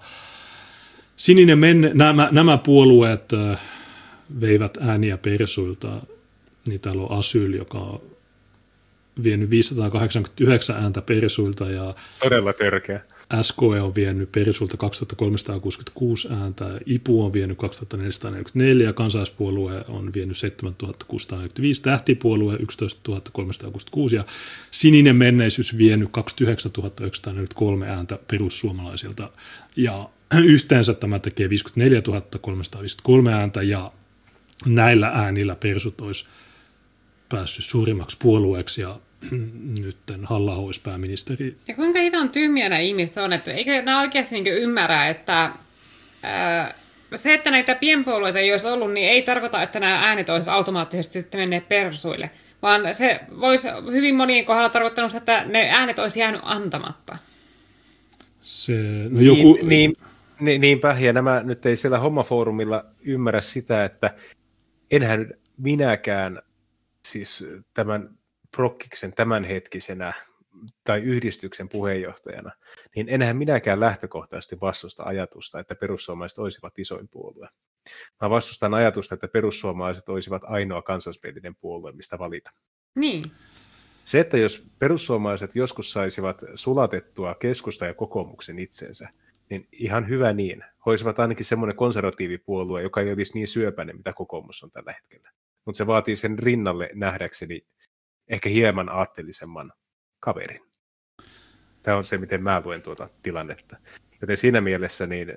[1.15, 3.29] sininen menne, nämä, nämä puolueet
[4.41, 6.01] veivät ääniä persuilta,
[6.67, 8.01] niin täällä on Asyl, joka on
[9.23, 13.01] vienyt 589 ääntä persuilta ja Todella törkeä.
[13.41, 22.53] SKE on vienyt Perisulta 2366 ääntä, IPU on vienyt 2444, kansallispuolue on vienyt 7645, tähtipuolue
[22.53, 24.23] 11366 ja
[24.71, 29.29] sininen menneisyys vienyt 29943 ääntä perussuomalaisilta.
[29.75, 30.09] Ja
[30.43, 32.01] yhteensä tämä tekee 54
[32.41, 33.91] 353 ääntä ja
[34.65, 36.25] näillä äänillä persut olisi
[37.33, 38.99] päässyt suurimmaksi puolueeksi ja
[39.85, 41.55] nyt halla olisi pääministeri.
[41.67, 45.51] Ja kuinka on tyhmiä nämä ihmiset on, että eikö nämä oikeasti niin ymmärrä, että
[46.23, 46.73] ää,
[47.15, 51.21] se, että näitä pienpuolueita ei olisi ollut, niin ei tarkoita, että nämä äänet olisi automaattisesti
[51.21, 52.29] sitten menneet persuille,
[52.61, 57.17] vaan se voisi hyvin monien kohdalla tarkoittanut, että ne äänet olisi jäänyt antamatta.
[58.41, 58.73] Se,
[59.09, 59.53] no joku...
[59.53, 59.95] niin, niin,
[60.39, 64.13] niin, niinpä, ja nämä nyt ei siellä hommafoorumilla ymmärrä sitä, että
[64.91, 66.41] enhän minäkään
[67.07, 68.17] siis tämän
[68.55, 70.13] Prokkiksen tämänhetkisenä
[70.83, 72.51] tai yhdistyksen puheenjohtajana,
[72.95, 77.49] niin enhän minäkään lähtökohtaisesti vastusta ajatusta, että perussuomalaiset olisivat isoin puolue.
[78.21, 82.51] Mä vastustan ajatusta, että perussuomalaiset olisivat ainoa kansallismielinen puolue, mistä valita.
[82.95, 83.31] Niin.
[84.05, 89.09] Se, että jos perussuomalaiset joskus saisivat sulatettua keskusta ja kokoomuksen itsensä,
[89.49, 90.61] niin ihan hyvä niin.
[90.61, 95.31] He olisivat ainakin semmoinen konservatiivipuolue, joka ei olisi niin syöpäinen, mitä kokoomus on tällä hetkellä.
[95.65, 97.67] Mutta se vaatii sen rinnalle nähdäkseni
[98.27, 99.73] ehkä hieman aatteellisemman
[100.19, 100.61] kaverin.
[101.81, 103.77] Tämä on se, miten mä luen tuota tilannetta.
[104.21, 105.27] Joten siinä mielessä niin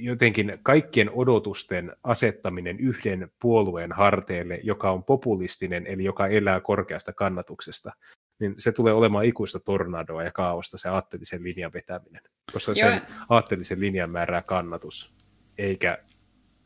[0.00, 7.92] jotenkin kaikkien odotusten asettaminen yhden puolueen harteille, joka on populistinen, eli joka elää korkeasta kannatuksesta,
[8.38, 12.90] niin se tulee olemaan ikuista tornadoa ja kaaosta se aatteellisen linjan vetäminen, koska Joo.
[12.90, 15.14] sen aatteellisen linjan määrää kannatus,
[15.58, 15.98] eikä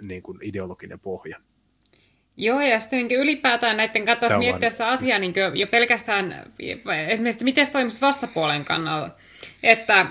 [0.02, 1.38] niin kuin ideologinen pohja.
[2.42, 6.44] Joo, ja sitten niin ylipäätään näiden kannattaisi miettiä sitä asiaa niin jo pelkästään
[7.08, 9.10] esimerkiksi, miten se toimisi vastapuolen kannalta.
[9.62, 10.06] Että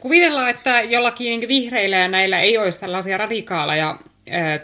[0.00, 3.98] kuvitellaan, että jollakin niin vihreillä ja näillä ei olisi sellaisia radikaaleja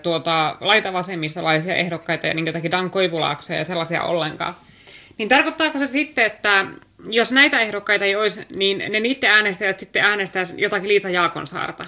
[0.03, 4.55] tuota, laitavasemmistolaisia ehdokkaita ja niin jotakin Dan Koivulaaksoja ja sellaisia ollenkaan.
[5.19, 6.67] Niin tarkoittaako se sitten, että
[7.11, 11.87] jos näitä ehdokkaita ei olisi, niin ne niiden äänestäjät sitten äänestäisi jotakin Liisa Jaakonsaarta?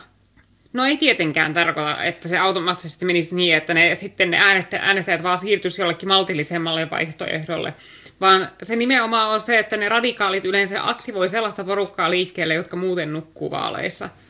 [0.73, 4.39] No ei tietenkään tarkoita, että se automaattisesti menisi niin, että ne sitten ne
[4.81, 7.75] äänestäjät vaan siirtyisi jollekin maltillisemmalle vaihtoehdolle,
[8.21, 13.13] vaan se nimenomaan on se, että ne radikaalit yleensä aktivoi sellaista porukkaa liikkeelle, jotka muuten
[13.13, 14.09] nukkuu vaaleissa–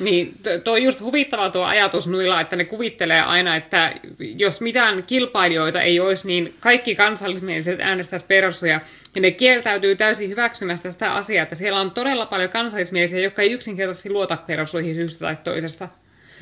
[0.00, 5.02] niin tuo on just huvittava tuo ajatus nuilla, että ne kuvittelee aina, että jos mitään
[5.06, 8.80] kilpailijoita ei olisi, niin kaikki kansallismieliset äänestäisivät persuja.
[9.14, 13.52] Ja ne kieltäytyy täysin hyväksymästä sitä asiaa, että siellä on todella paljon kansallismielisiä, jotka ei
[13.52, 15.88] yksinkertaisesti luota persuihin syystä tai toisesta.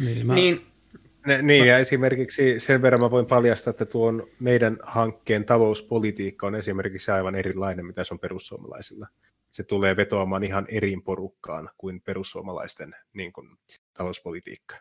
[0.04, 0.34] Niin, mä...
[0.34, 0.66] niin
[1.26, 6.54] Ne, niin, ja esimerkiksi sen verran mä voin paljastaa, että tuon meidän hankkeen talouspolitiikka on
[6.54, 9.06] esimerkiksi aivan erilainen, mitä se on perussuomalaisilla
[9.50, 13.48] se tulee vetoamaan ihan eri porukkaan kuin perussuomalaisten niin kuin,
[13.96, 14.76] talouspolitiikka.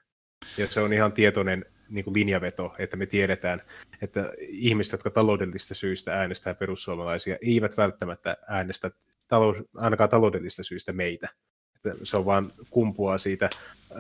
[0.57, 3.61] Ja se on ihan tietoinen niin kuin linjaveto, että me tiedetään,
[4.01, 8.91] että ihmiset, jotka taloudellista syistä äänestää perussuomalaisia, eivät välttämättä äänestä
[9.27, 11.29] talous, ainakaan taloudellista syistä meitä.
[11.75, 13.49] Että se on vaan kumpua siitä
[13.95, 13.99] ää,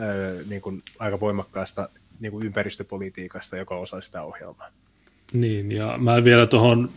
[0.49, 1.89] niin kuin aika voimakkaasta
[2.19, 4.71] niin kuin ympäristöpolitiikasta, joka on osa sitä ohjelmaa.
[5.33, 6.89] Niin, ja mä vielä tuohon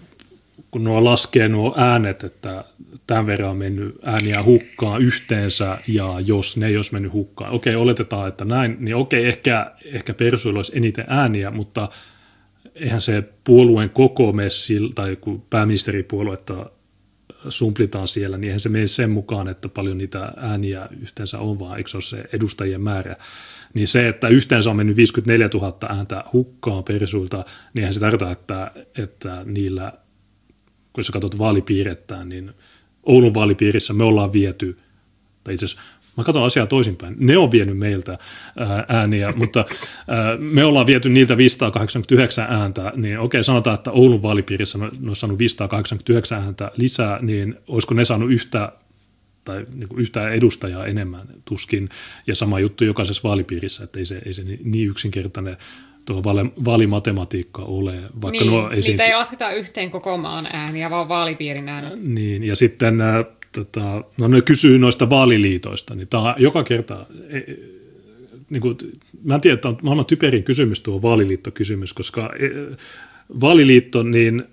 [0.70, 2.64] kun nuo laskee nuo äänet, että
[3.06, 7.76] tämän verran on mennyt ääniä hukkaan yhteensä, ja jos ne ei olisi mennyt hukkaan, okei,
[7.76, 11.88] oletetaan, että näin, niin okei, ehkä, ehkä persuilla olisi eniten ääniä, mutta
[12.74, 16.70] eihän se puolueen koko messi, tai kun pääministeripuoluetta
[17.48, 21.78] sumplitaan siellä, niin eihän se mene sen mukaan, että paljon niitä ääniä yhteensä on, vaan
[21.78, 23.16] eikö se ole se edustajien määrä.
[23.74, 27.36] Niin se, että yhteensä on mennyt 54 000 ääntä hukkaan persuilta,
[27.74, 29.92] niin eihän se tarkoita, että, että niillä
[30.92, 32.52] kun jos katsot vaalipiirettään, niin
[33.02, 34.76] Oulun vaalipiirissä me ollaan viety,
[35.44, 35.82] tai itse asiassa
[36.16, 37.14] Mä katson asiaa toisinpäin.
[37.18, 38.18] Ne on vienyt meiltä
[38.88, 39.64] ääniä, mutta
[40.38, 45.38] me ollaan viety niiltä 589 ääntä, niin okei, sanotaan, että Oulun vaalipiirissä ne on saanut
[45.38, 48.72] 589 ääntä lisää, niin olisiko ne saanut yhtä
[49.44, 51.88] tai niin kuin yhtä edustajaa enemmän tuskin,
[52.26, 55.56] ja sama juttu jokaisessa vaalipiirissä, että ei se, ei se niin yksinkertainen
[56.04, 56.22] tuo
[56.64, 57.94] vaalimatematiikka ole.
[58.22, 58.90] Vaikka niin, nuo esiinty...
[58.90, 62.02] niitä ei lasketa yhteen koko maan ääniä, vaan vaalipiirin äänet.
[62.02, 67.38] Niin, ja sitten äh, tota, no ne kysyy noista vaaliliitoista, niin tämä joka kerta, e,
[67.38, 67.56] e,
[68.50, 68.76] niin kuin,
[69.24, 72.48] mä en tiedä, että on maailman typerin kysymys tuo vaaliliittokysymys, koska e,
[73.40, 74.44] vaaliliitto, niin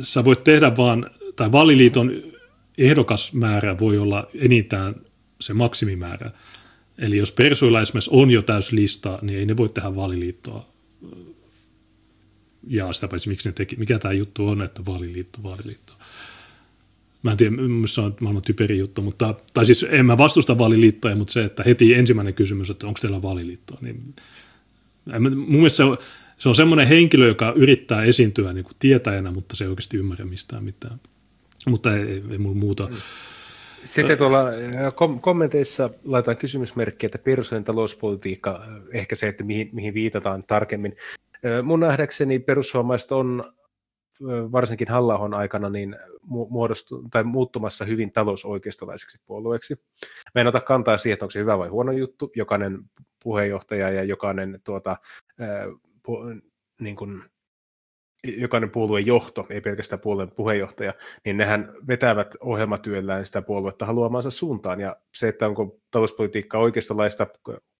[0.00, 2.12] sä voit tehdä vaan, tai vaaliliiton
[2.78, 4.94] ehdokasmäärä voi olla enintään
[5.40, 6.30] se maksimimäärä,
[6.98, 10.66] Eli jos Persuilla esimerkiksi on jo täys lista, niin ei ne voi tehdä vaaliliittoa
[12.66, 15.92] ja sitä paitsi miksi ne teki, mikä tämä juttu on, että vaaliliitto, vaaliliitto.
[17.22, 17.56] Mä en tiedä,
[17.86, 21.62] se on maailman typeri juttu, mutta, tai siis en mä vastusta vaaliliittoja, mutta se, että
[21.62, 24.14] heti ensimmäinen kysymys, että onko teillä vaaliliittoa, niin
[25.36, 25.98] mun mielestä se on,
[26.38, 30.24] se on semmoinen henkilö, joka yrittää esiintyä niin kuin tietäjänä, mutta se ei oikeasti ymmärrä
[30.24, 31.00] mistään mitään.
[31.66, 32.88] Mutta ei, ei, ei mulla muuta.
[33.84, 34.44] Sitten tuolla
[34.94, 38.62] kom- kommenteissa laitetaan kysymysmerkki, että perussuomalainen talouspolitiikka,
[38.92, 40.96] ehkä se, että mihin, mihin viitataan tarkemmin.
[41.62, 43.44] Mun nähdäkseni perussuomalaiset on
[44.52, 45.96] varsinkin halla aikana niin
[46.48, 49.76] muodostu, tai muuttumassa hyvin talousoikeistolaiseksi puolueeksi.
[50.34, 52.32] Mä en ota kantaa siihen, että onko se hyvä vai huono juttu.
[52.36, 52.78] Jokainen
[53.22, 54.96] puheenjohtaja ja jokainen, tuota,
[56.02, 56.18] pu,
[56.80, 57.22] niin kuin,
[58.36, 60.94] jokainen puolueen johto, ei pelkästään puolueen puheenjohtaja,
[61.24, 64.80] niin nehän vetävät ohjelmatyöllään sitä puoluetta haluamansa suuntaan.
[64.80, 67.26] Ja se, että onko talouspolitiikka oikeistolaista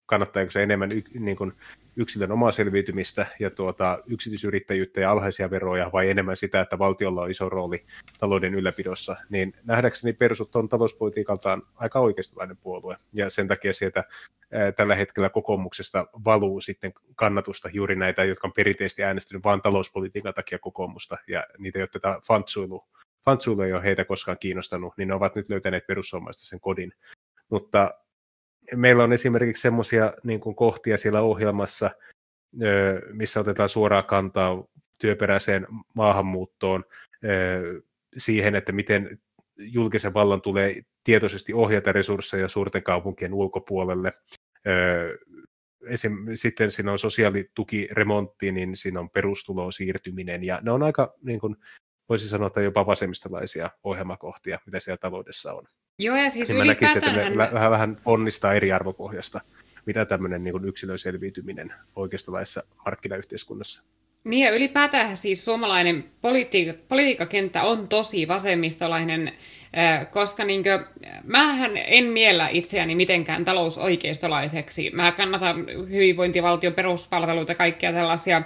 [0.06, 1.52] kannattaako se enemmän y, niin kuin
[1.96, 7.30] yksilön omaa selviytymistä ja tuota, yksityisyrittäjyyttä ja alhaisia veroja, vai enemmän sitä, että valtiolla on
[7.30, 7.84] iso rooli
[8.18, 14.04] talouden ylläpidossa, niin nähdäkseni persut on talouspolitiikaltaan aika oikeistolainen puolue, ja sen takia sieltä
[14.52, 20.34] ää, tällä hetkellä kokoomuksesta valuu sitten kannatusta juuri näitä, jotka on perinteisesti äänestynyt vain talouspolitiikan
[20.34, 22.84] takia kokoomusta, ja niitä, joita tätä fantsuilu,
[23.24, 26.92] fantsuilu ei ole heitä koskaan kiinnostanut, niin ne ovat nyt löytäneet perussuomalaista sen kodin.
[27.50, 27.90] Mutta
[28.74, 31.90] meillä on esimerkiksi semmoisia niin kohtia siellä ohjelmassa,
[33.12, 34.64] missä otetaan suoraa kantaa
[35.00, 36.84] työperäiseen maahanmuuttoon,
[38.16, 39.18] siihen, että miten
[39.56, 44.12] julkisen vallan tulee tietoisesti ohjata resursseja suurten kaupunkien ulkopuolelle.
[46.34, 51.56] Sitten siinä on sosiaalitukiremontti, niin siinä on perustuloon siirtyminen, ja ne on aika niin kuin,
[52.08, 55.64] voisi sanoa, että jopa vasemmistolaisia ohjelmakohtia, mitä siellä taloudessa on.
[55.98, 59.40] Joo, ja siis niin näkisin, että ne vähän, vähän onnistaa eri arvopohjasta,
[59.86, 63.82] mitä tämmöinen niin yksilön selviytyminen oikeistolaisessa markkinayhteiskunnassa.
[64.24, 69.32] Niin ja ylipäätään siis suomalainen politiik- politiikkakenttä on tosi vasemmistolainen,
[70.10, 70.84] koska niinkö,
[71.24, 74.90] mähän en miellä itseäni mitenkään talousoikeistolaiseksi.
[74.94, 78.42] Mä kannatan hyvinvointivaltion peruspalveluita ja kaikkia tällaisia,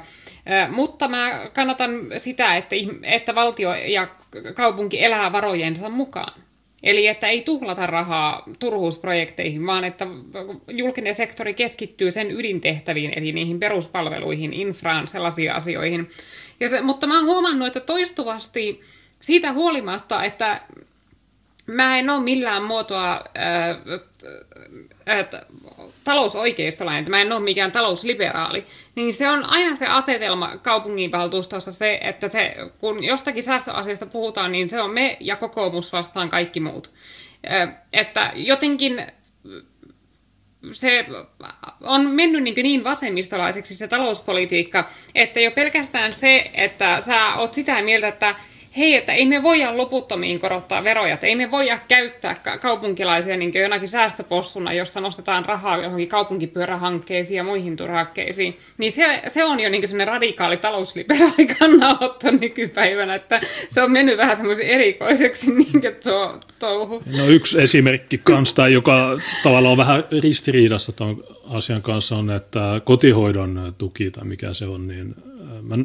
[0.68, 4.08] mutta mä kannatan sitä, että, että valtio ja
[4.54, 6.40] kaupunki elää varojensa mukaan.
[6.82, 10.06] Eli että ei tuhlata rahaa turhuusprojekteihin, vaan että
[10.68, 16.08] julkinen sektori keskittyy sen ydintehtäviin, eli niihin peruspalveluihin, infraan, sellaisiin asioihin.
[16.60, 18.80] Ja se, mutta mä oon huomannut, että toistuvasti
[19.20, 20.60] siitä huolimatta, että
[21.70, 23.24] mä en ole millään muotoa
[25.06, 25.46] että
[26.04, 31.98] talousoikeistolainen, että mä en ole mikään talousliberaali, niin se on aina se asetelma kaupunginvaltuustossa se,
[32.02, 36.90] että se, kun jostakin säästöasiasta puhutaan, niin se on me ja kokoomus vastaan kaikki muut.
[37.92, 39.06] Että jotenkin
[40.72, 41.06] se
[41.80, 47.82] on mennyt niin, niin vasemmistolaiseksi se talouspolitiikka, että jo pelkästään se, että sä oot sitä
[47.82, 48.34] mieltä, että
[48.76, 53.52] hei, että ei me voida loputtomiin korottaa veroja, että ei me voida käyttää kaupunkilaisia niin
[53.54, 58.56] jonakin säästöpossuna, josta nostetaan rahaa johonkin kaupunkipyörähankkeisiin ja muihin turhakkeisiin.
[58.78, 64.16] Niin se, se on jo niin sellainen radikaali talousliberaali kannanotto nykypäivänä, että se on mennyt
[64.16, 67.02] vähän semmoisen erikoiseksi niin tuo touhu.
[67.06, 73.74] No yksi esimerkki kanssa, joka tavallaan on vähän ristiriidassa tuon asian kanssa on, että kotihoidon
[73.78, 75.14] tuki tai mikä se on, niin
[75.62, 75.76] mä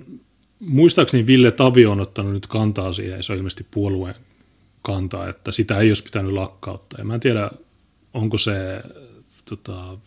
[0.59, 4.15] muistaakseni Ville Tavio on ottanut nyt kantaa siihen, se on ilmeisesti puolueen
[4.81, 6.99] kantaa, että sitä ei olisi pitänyt lakkauttaa.
[6.99, 7.51] Ja mä en tiedä,
[8.13, 8.81] onko se,
[9.49, 9.97] tota,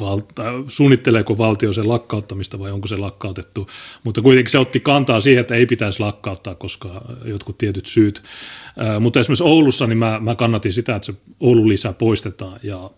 [0.00, 3.70] valta, suunnitteleeko valtio sen lakkauttamista vai onko se lakkautettu,
[4.04, 8.22] mutta kuitenkin se otti kantaa siihen, että ei pitäisi lakkauttaa, koska jotkut tietyt syyt.
[8.78, 12.90] Ää, mutta esimerkiksi Oulussa niin mä, mä kannatin sitä, että se Oulun lisä poistetaan ja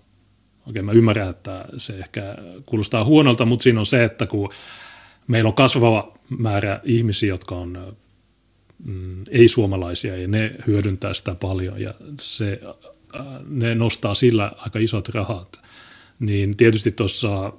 [0.66, 2.36] Okei, mä ymmärrän, että se ehkä
[2.66, 4.50] kuulostaa huonolta, mutta siinä on se, että kun
[5.26, 7.96] meillä on kasvava määrä ihmisiä, jotka on
[8.84, 12.60] mm, ei-suomalaisia ja ne hyödyntää sitä paljon ja se,
[13.48, 15.60] ne nostaa sillä aika isot rahat.
[16.20, 17.52] Niin tietysti tuossa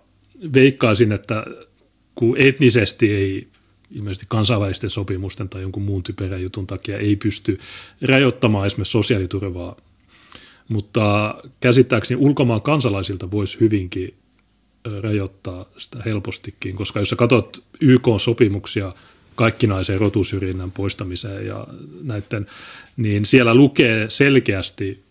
[0.53, 1.45] veikkaisin, että
[2.15, 3.47] kun etnisesti ei
[3.91, 7.59] ilmeisesti kansainvälisten sopimusten tai jonkun muun typerän jutun takia ei pysty
[8.01, 9.75] rajoittamaan esimerkiksi sosiaaliturvaa,
[10.67, 14.13] mutta käsittääkseni ulkomaan kansalaisilta voisi hyvinkin
[15.01, 18.93] rajoittaa sitä helpostikin, koska jos sä katsot YK-sopimuksia
[19.35, 21.67] kaikkinaisen rotusyrjinnän poistamiseen ja
[22.03, 22.45] näiden,
[22.97, 25.03] niin siellä lukee selkeästi,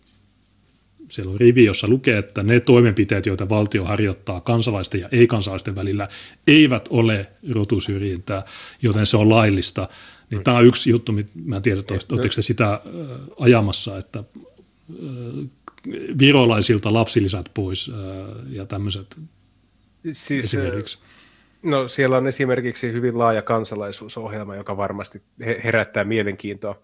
[1.09, 6.07] siellä on rivi, jossa lukee, että ne toimenpiteet, joita valtio harjoittaa kansalaisten ja ei-kansalaisten välillä,
[6.47, 8.43] eivät ole rotusyrjintää,
[8.81, 9.89] joten se on laillista.
[10.29, 11.11] Niin tämä on yksi juttu,
[11.45, 12.81] mä en tiedä, oletteko te sitä
[13.39, 14.23] ajamassa, että
[16.19, 17.91] virolaisilta lapsilisät pois
[18.49, 19.21] ja tämmöiset
[20.11, 20.99] siis, esimerkiksi.
[21.63, 25.21] No siellä on esimerkiksi hyvin laaja kansalaisuusohjelma, joka varmasti
[25.63, 26.81] herättää mielenkiintoa.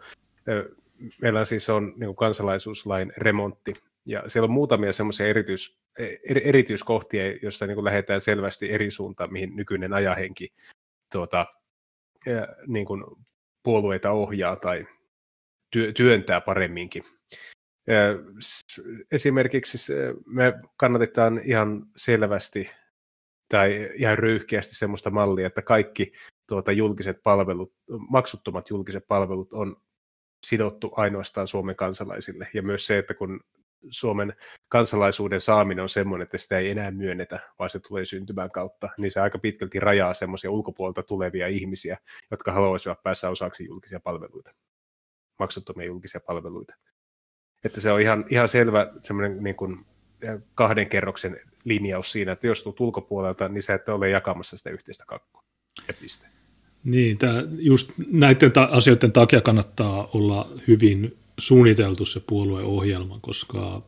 [1.21, 3.73] Meillä siis on niin kansalaisuuslain remontti,
[4.05, 5.77] ja siellä on muutamia semmoisia erityis,
[6.29, 10.53] er, erityiskohtia, joissa niin lähdetään selvästi eri suuntaan, mihin nykyinen ajahenki
[11.11, 11.45] tuota,
[12.67, 13.03] niin kuin
[13.63, 14.85] puolueita ohjaa tai
[15.71, 17.03] työ, työntää paremminkin.
[19.11, 19.93] Esimerkiksi
[20.25, 22.71] me kannatetaan ihan selvästi
[23.53, 26.11] tai ihan röyhkeästi semmoista mallia, että kaikki
[26.47, 27.73] tuota, julkiset palvelut,
[28.09, 29.75] maksuttomat julkiset palvelut on
[30.45, 32.47] sidottu ainoastaan Suomen kansalaisille.
[32.53, 33.39] Ja myös se, että kun
[33.89, 34.33] Suomen
[34.69, 39.11] kansalaisuuden saaminen on semmoinen, että sitä ei enää myönnetä, vaan se tulee syntymään kautta, niin
[39.11, 41.97] se aika pitkälti rajaa semmoisia ulkopuolelta tulevia ihmisiä,
[42.31, 44.51] jotka haluaisivat päästä osaksi julkisia palveluita,
[45.39, 46.75] maksuttomia julkisia palveluita.
[47.63, 49.85] Että se on ihan, ihan selvä semmoinen niin kuin
[50.55, 55.03] kahden kerroksen linjaus siinä, että jos tulet ulkopuolelta, niin sä et ole jakamassa sitä yhteistä
[55.07, 55.43] kakkua.
[55.87, 56.27] Ja piste.
[56.83, 63.81] Niin, tämä just näiden ta- asioiden takia kannattaa olla hyvin suunniteltu se puolueohjelma, koska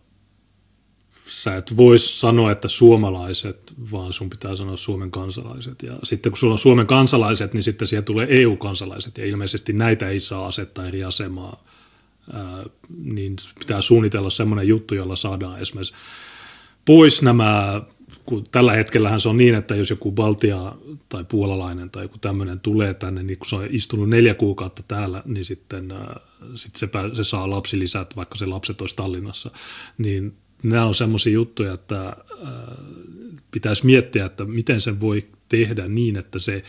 [1.09, 5.83] sä et voi sanoa, että suomalaiset, vaan sun pitää sanoa Suomen kansalaiset.
[5.83, 10.09] Ja sitten kun sulla on Suomen kansalaiset, niin sitten siihen tulee EU-kansalaiset, ja ilmeisesti näitä
[10.09, 11.63] ei saa asettaa eri asemaa.
[13.03, 15.93] Niin pitää suunnitella semmoinen juttu, jolla saadaan esimerkiksi
[16.85, 17.81] pois nämä,
[18.25, 20.75] kun tällä hetkellähän se on niin, että jos joku Baltia
[21.09, 25.23] tai puolalainen tai joku tämmöinen tulee tänne, niin kun se on istunut neljä kuukautta täällä,
[25.25, 25.93] niin sitten
[26.55, 29.51] sit se, se saa lapsilisät, vaikka se lapset olisi Tallinnassa,
[29.97, 32.15] niin nämä on semmoisia juttuja, että
[33.51, 36.63] pitäisi miettiä, että miten sen voi tehdä niin, että se,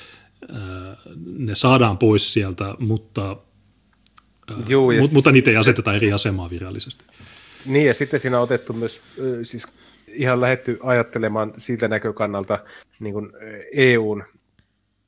[1.39, 3.37] ne saadaan pois sieltä, mutta,
[4.69, 7.05] Joo, mutta, mutta niitä ei aseteta eri asemaa virallisesti.
[7.67, 9.03] Niin, ja sitten siinä on otettu myös
[9.43, 9.67] siis
[10.09, 12.59] ihan lähetty ajattelemaan siitä näkökannalta
[13.01, 13.33] niin kuin
[13.73, 14.25] EUn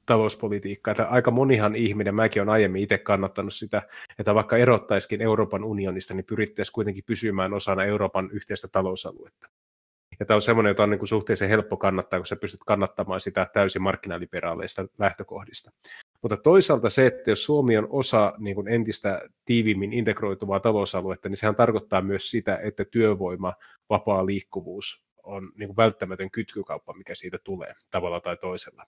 [0.07, 0.93] talouspolitiikkaa.
[0.93, 3.83] Että aika monihan ihminen, mäkin olen aiemmin itse kannattanut sitä,
[4.19, 9.49] että vaikka erottaisikin Euroopan unionista, niin pyrittäisiin kuitenkin pysymään osana Euroopan yhteistä talousaluetta.
[10.21, 13.21] Ja tämä on semmoinen, jota on niin kuin suhteellisen helppo kannattaa, kun sä pystyt kannattamaan
[13.21, 15.71] sitä täysin markkinaliberaaleista lähtökohdista.
[16.23, 21.37] Mutta toisaalta se, että jos Suomi on osa niin kuin entistä tiivimmin integroituvaa talousaluetta, niin
[21.37, 23.55] sehän tarkoittaa myös sitä, että työvoima,
[23.91, 28.85] vapaa liikkuvuus on niin kuin välttämätön kytkykauppa, mikä siitä tulee tavalla tai toisella.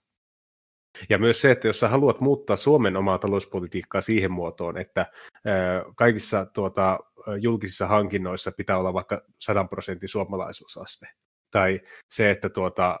[1.09, 5.05] Ja myös se, että jos sä haluat muuttaa Suomen omaa talouspolitiikkaa siihen muotoon, että
[5.95, 6.99] kaikissa tuota,
[7.39, 11.07] julkisissa hankinnoissa pitää olla vaikka 100 prosentin suomalaisuusaste,
[11.51, 11.79] tai
[12.09, 12.99] se, että tuota,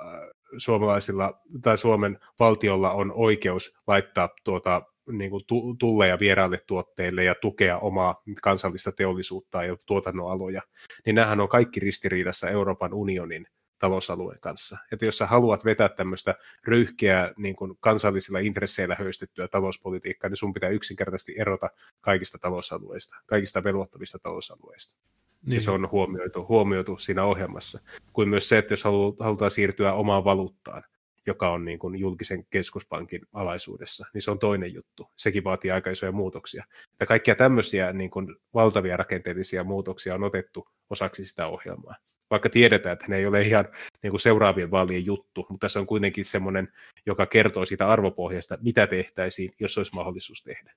[0.57, 5.43] suomalaisilla tai Suomen valtiolla on oikeus laittaa tuota, niin kuin
[5.79, 10.61] tulleja vieraille tuotteille ja tukea omaa kansallista teollisuutta ja tuotannonaloja,
[11.05, 13.47] niin nämähän on kaikki ristiriidassa Euroopan unionin
[13.81, 14.77] talousalueen kanssa.
[14.91, 16.35] Että jos sä haluat vetää tämmöistä
[16.67, 21.69] röyhkeää niin kuin kansallisilla intresseillä höystettyä talouspolitiikkaa, niin sun pitää yksinkertaisesti erota
[22.01, 24.99] kaikista talousalueista, kaikista velvoittavista talousalueista.
[25.45, 25.55] Niin.
[25.55, 27.79] Ja se on huomioitu, huomioitu siinä ohjelmassa.
[28.13, 28.83] Kuin myös se, että jos
[29.19, 30.83] halutaan siirtyä omaan valuuttaan,
[31.27, 35.11] joka on niin kuin julkisen keskuspankin alaisuudessa, niin se on toinen juttu.
[35.15, 36.63] Sekin vaatii aika isoja muutoksia.
[36.91, 41.95] Että kaikkia tämmöisiä niin kuin valtavia rakenteellisia muutoksia on otettu osaksi sitä ohjelmaa.
[42.29, 43.67] Vaikka tiedetään, että ne ei ole ihan
[44.03, 46.67] niin kuin seuraavien vaalien juttu, mutta tässä on kuitenkin semmoinen,
[47.05, 50.73] joka kertoo siitä arvopohjasta, mitä tehtäisiin, jos olisi mahdollisuus tehdä.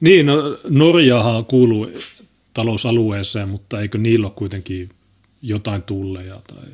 [0.00, 1.90] Niin, no, Norjahan kuuluu
[2.56, 4.88] talousalueeseen, mutta eikö niillä ole kuitenkin
[5.42, 6.64] jotain tulleja tai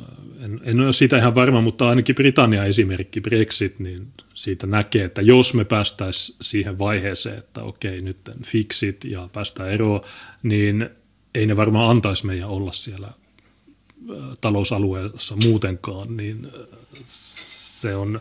[0.00, 5.04] äh, en, en ole siitä ihan varma, mutta ainakin Britannia esimerkki Brexit, niin siitä näkee,
[5.04, 10.00] että jos me päästäisiin siihen vaiheeseen, että okei, nyt fixit ja päästään eroon,
[10.42, 10.90] niin
[11.34, 16.66] ei ne varmaan antaisi meidän olla siellä äh, talousalueessa muutenkaan, niin äh,
[17.04, 18.20] se on,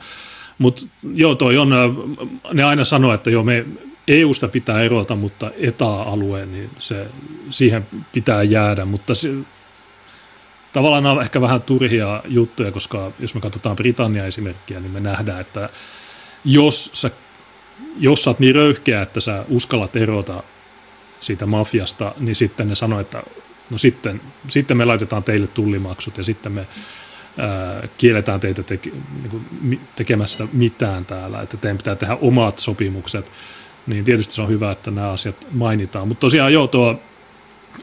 [0.57, 0.81] mutta
[1.13, 1.69] joo, toi on,
[2.53, 3.65] ne aina sanoo, että joo, me,
[4.07, 7.07] EUsta pitää erota, mutta ETA-alue, niin se,
[7.49, 9.30] siihen pitää jäädä, mutta se,
[10.73, 15.41] tavallaan on ehkä vähän turhia juttuja, koska jos me katsotaan Britannia esimerkkiä, niin me nähdään,
[15.41, 15.69] että
[16.45, 17.11] jos sä,
[17.99, 20.44] jos sä oot niin röyhkeä, että sä uskallat erota
[21.19, 23.23] siitä mafiasta, niin sitten ne sanoo, että
[23.69, 26.68] no sitten, sitten me laitetaan teille tullimaksut ja sitten me
[27.38, 28.91] ää, kielletään teitä teke,
[29.22, 33.32] niin kuin, tekemästä mitään täällä, että teidän pitää tehdä omat sopimukset
[33.87, 36.07] niin tietysti se on hyvä, että nämä asiat mainitaan.
[36.07, 36.99] Mutta tosiaan joo, tuo,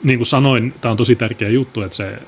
[0.02, 2.18] niin kuin sanoin, tämä on tosi tärkeä juttu, että se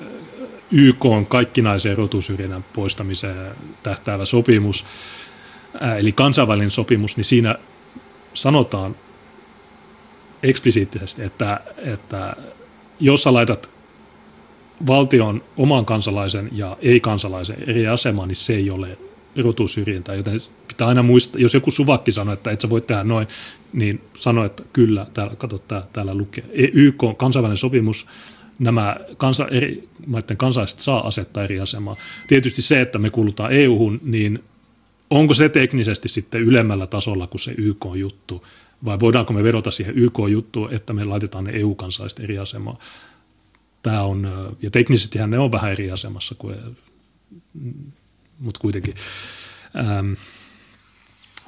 [0.71, 4.85] YK on kaikkinaisen rotusyrjinnän poistamiseen tähtäävä sopimus,
[5.97, 7.55] eli kansainvälinen sopimus, niin siinä
[8.33, 8.95] sanotaan
[10.43, 12.35] eksplisiittisesti, että, että
[12.99, 13.71] jos sä laitat
[14.87, 18.97] valtion oman kansalaisen ja ei-kansalaisen eri asemaan, niin se ei ole
[19.43, 20.41] rotusyrjintää, joten
[20.71, 23.27] pitää aina muistaa, jos joku suvakki sanoo, että et sä voi tehdä noin,
[23.73, 26.43] niin sano, että kyllä, täällä, kato, täällä, täällä lukee.
[26.53, 28.05] E, YK on kansainvälinen sopimus,
[28.59, 31.95] nämä kansa, eri maiden kansalaiset saa asettaa eri asemaa.
[32.27, 34.43] Tietysti se, että me kuulutaan EU-hun, niin
[35.09, 38.45] onko se teknisesti sitten ylemmällä tasolla kuin se YK-juttu,
[38.85, 42.77] vai voidaanko me vedota siihen YK-juttuun, että me laitetaan ne EU-kansalaiset eri asemaan.
[43.83, 46.55] Tämä on, ja teknisesti ne on vähän eri asemassa, kuin,
[48.39, 48.95] mutta kuitenkin.
[49.75, 50.13] Ähm,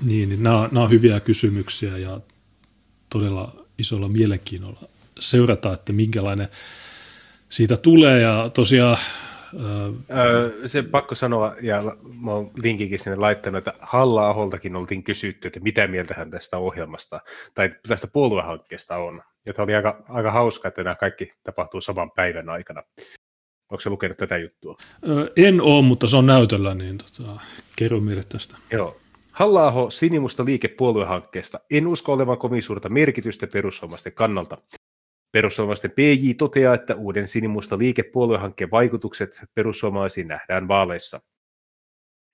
[0.04, 2.20] niin, niin nämä, nämä on hyviä kysymyksiä ja
[3.10, 4.80] todella isolla mielenkiinnolla
[5.20, 6.48] seurata, että minkälainen
[7.50, 8.22] siitä tulee.
[8.22, 8.98] Ja tosiaan
[10.12, 11.84] Öö, se pakko sanoa, ja
[12.22, 17.20] mä oon linkikin sinne laittanut, että Halla-aholtakin oltiin kysytty, että mitä mieltä hän tästä ohjelmasta
[17.54, 19.22] tai tästä puoluehankkeesta on.
[19.46, 22.84] Ja tämä oli aika, aika hauska, että nämä kaikki tapahtuu saman päivän aikana.
[23.72, 24.78] Onko se lukenut tätä juttua?
[25.10, 27.40] Öö, en ole, mutta se on näytöllä, niin tota,
[27.76, 28.58] kerro meille tästä.
[28.72, 29.03] Joo.
[29.34, 31.60] Halla sinimusta liike puoluehankkeesta.
[31.72, 34.58] En usko olevan kovin suurta merkitystä perussuomalaisten kannalta.
[35.32, 41.20] Perussuomalaisten PJ toteaa, että uuden sinimusta liikepuoluehankkeen vaikutukset perussuomalaisiin nähdään vaaleissa.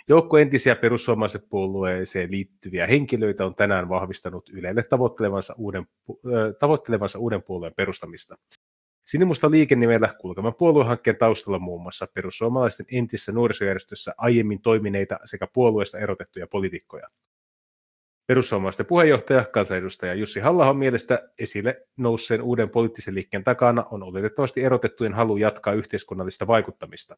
[0.07, 5.87] Joukko entisiä perussuomalaisen puolueeseen liittyviä henkilöitä on tänään vahvistanut Ylelle tavoittelevansa uuden,
[6.59, 8.35] tavoittelevansa uuden puolueen perustamista.
[9.09, 16.47] Sinimusta liikennimellä kulkevan puoluehankkeen taustalla muun muassa perussuomalaisten entisessä nuorisojärjestössä aiemmin toimineita sekä puolueesta erotettuja
[16.47, 17.07] poliitikkoja.
[18.27, 25.13] Perussuomalaisten puheenjohtaja, kansanedustaja Jussi halla mielestä esille nousseen uuden poliittisen liikkeen takana on oletettavasti erotettujen
[25.13, 27.17] halu jatkaa yhteiskunnallista vaikuttamista.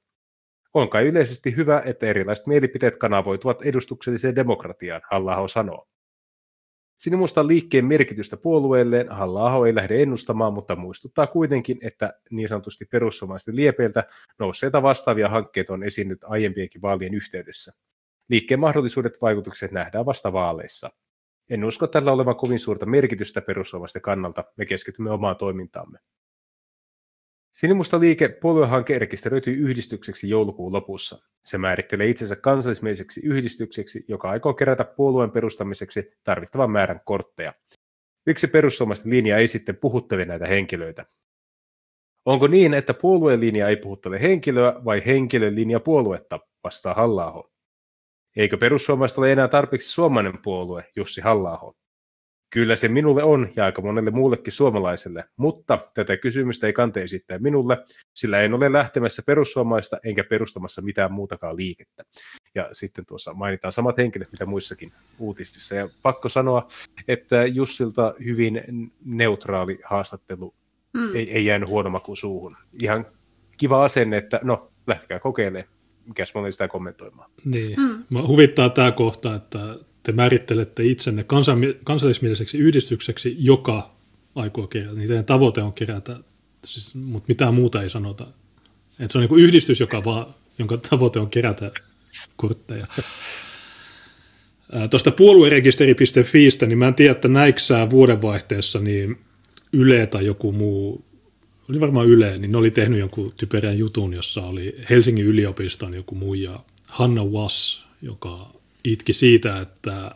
[0.74, 5.91] On kai yleisesti hyvä, että erilaiset mielipiteet kanavoituvat edustukselliseen demokratiaan, halla sanoo.
[7.02, 13.56] Sinimustan liikkeen merkitystä puolueelleen halla ei lähde ennustamaan, mutta muistuttaa kuitenkin, että niin sanotusti perussuomalaisten
[13.56, 14.04] liepeiltä
[14.40, 17.72] nousseita vastaavia hankkeita on esiinnyt aiempienkin vaalien yhteydessä.
[18.30, 20.90] Liikkeen mahdollisuudet vaikutukset nähdään vasta vaaleissa.
[21.50, 26.00] En usko tällä olevan kovin suurta merkitystä perussuomalaisten kannalta, me keskitymme omaan toimintaamme.
[27.52, 31.18] Sinimusta liike puoluehanke rekisteröityi yhdistykseksi joulukuun lopussa.
[31.46, 37.54] Se määrittelee itsensä kansallismieliseksi yhdistykseksi, joka aikoo kerätä puolueen perustamiseksi tarvittavan määrän kortteja.
[38.26, 41.06] Miksi perussuomalaisten linja ei sitten puhuttele näitä henkilöitä?
[42.26, 47.50] Onko niin, että puolueen linja ei puhuttele henkilöä vai henkilön linja puoluetta, vastaa halla
[48.36, 51.76] Eikö perussuomalaiset ole enää tarpeeksi suomalainen puolue, Jussi halla
[52.52, 57.40] Kyllä se minulle on ja aika monelle muullekin suomalaiselle, mutta tätä kysymystä ei kante esittää
[57.40, 57.78] minulle,
[58.14, 62.04] sillä en ole lähtemässä perussuomalaista enkä perustamassa mitään muutakaan liikettä.
[62.56, 65.76] Ja sitten tuossa mainitaan samat henkilöt, mitä muissakin uutisissa.
[65.76, 66.68] Ja pakko sanoa,
[67.08, 68.62] että Jussilta hyvin
[69.06, 70.54] neutraali haastattelu
[70.94, 71.16] mm.
[71.16, 72.58] ei, ei jäänyt huono maku suuhun.
[72.82, 73.06] Ihan
[73.58, 77.32] kiva asenne, että no, lähtekää kokeilemaan mikäs mä olin sitä kommentoimaan.
[77.46, 77.80] Niin.
[77.80, 78.28] Mm.
[78.28, 79.60] huvittaa tämä kohta, että
[80.04, 81.26] te määrittelette itsenne
[81.84, 83.96] kansallismieliseksi yhdistykseksi, joka
[84.36, 84.96] aikoo kerätä.
[84.96, 86.18] Niin teidän tavoite on kerätä,
[86.66, 88.28] siis, mutta mitään muuta ei sanota.
[89.00, 90.26] Et se on niin yhdistys, joka vaan,
[90.60, 91.72] jonka tavoite on kerätä
[92.36, 92.88] kortteja.
[94.90, 99.20] Tuosta puoluerekisteri.fiistä, niin mä en tiedä, että näiksää vuodenvaihteessa niin
[99.74, 101.06] Yle tai joku muu
[101.70, 106.16] oli varmaan Yle, niin ne oli tehnyt jonkun typerän jutun, jossa oli Helsingin yliopiston joku
[106.16, 108.54] muija Hanna Was, joka
[108.84, 110.16] itki siitä, että,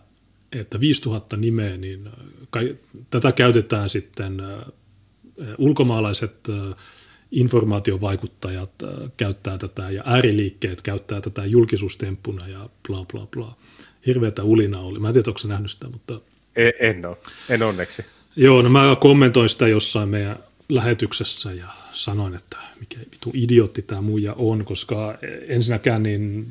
[0.52, 2.10] että 5000 nimeä, niin
[2.50, 2.78] kai,
[3.10, 4.42] tätä käytetään sitten
[5.58, 6.48] ulkomaalaiset
[7.32, 8.72] informaatiovaikuttajat
[9.18, 13.58] käyttää tätä ja ääriliikkeet käyttää tätä julkisuustemppuna ja bla bla bla.
[14.06, 15.00] Hirveätä ulina oli.
[15.00, 16.22] Mä en tiedä, onko nähnyt sitä, mutta...
[16.56, 17.18] En, en ole,
[17.50, 18.06] en onneksi.
[18.36, 20.40] Joo, no mä kommentoin sitä jossain meidän
[20.70, 25.18] lähetyksessä ja sanoin, että mikä vitu idiootti tämä muija on, koska
[25.48, 26.48] ensinnäkään niin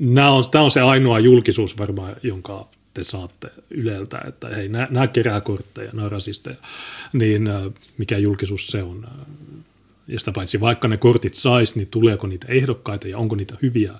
[0.00, 4.88] nämä on, tämä on se ainoa julkisuus varmaan, jonka te saatte Yleltä, että hei, nämä,
[4.90, 6.56] nämä kerää kortteja, nämä rasisteja,
[7.12, 7.48] niin
[7.98, 9.08] mikä julkisuus se on.
[10.08, 13.92] Ja sitä paitsi vaikka ne kortit sais, niin tuleeko niitä ehdokkaita ja onko niitä hyviä,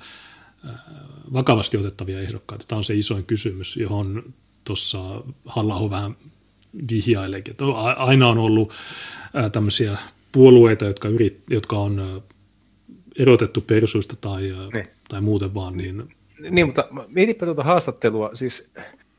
[1.33, 2.65] vakavasti otettavia ehdokkaita.
[2.69, 4.23] Tämä on se isoin kysymys, johon
[4.65, 6.17] tuossa halla vähän
[6.91, 7.57] vihjailekin.
[7.97, 8.73] Aina on ollut
[9.53, 9.99] tämmöisiä
[10.33, 12.23] puolueita, jotka, yrit, jotka on
[13.19, 14.43] erotettu persuista tai,
[14.73, 14.87] niin.
[15.13, 15.77] Tai muuten vaan.
[15.77, 16.09] Niin,
[16.51, 18.31] niin mutta mietipä tuota haastattelua.
[18.35, 18.73] Siis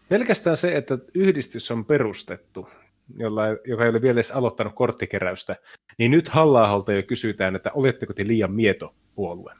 [0.09, 2.69] pelkästään se, että yhdistys on perustettu,
[3.17, 5.55] jolla, joka ei ole vielä edes aloittanut korttikeräystä,
[5.97, 9.53] niin nyt halla jo kysytään, että oletteko te liian mieto puolue.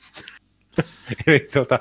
[1.28, 1.80] Eli tuota,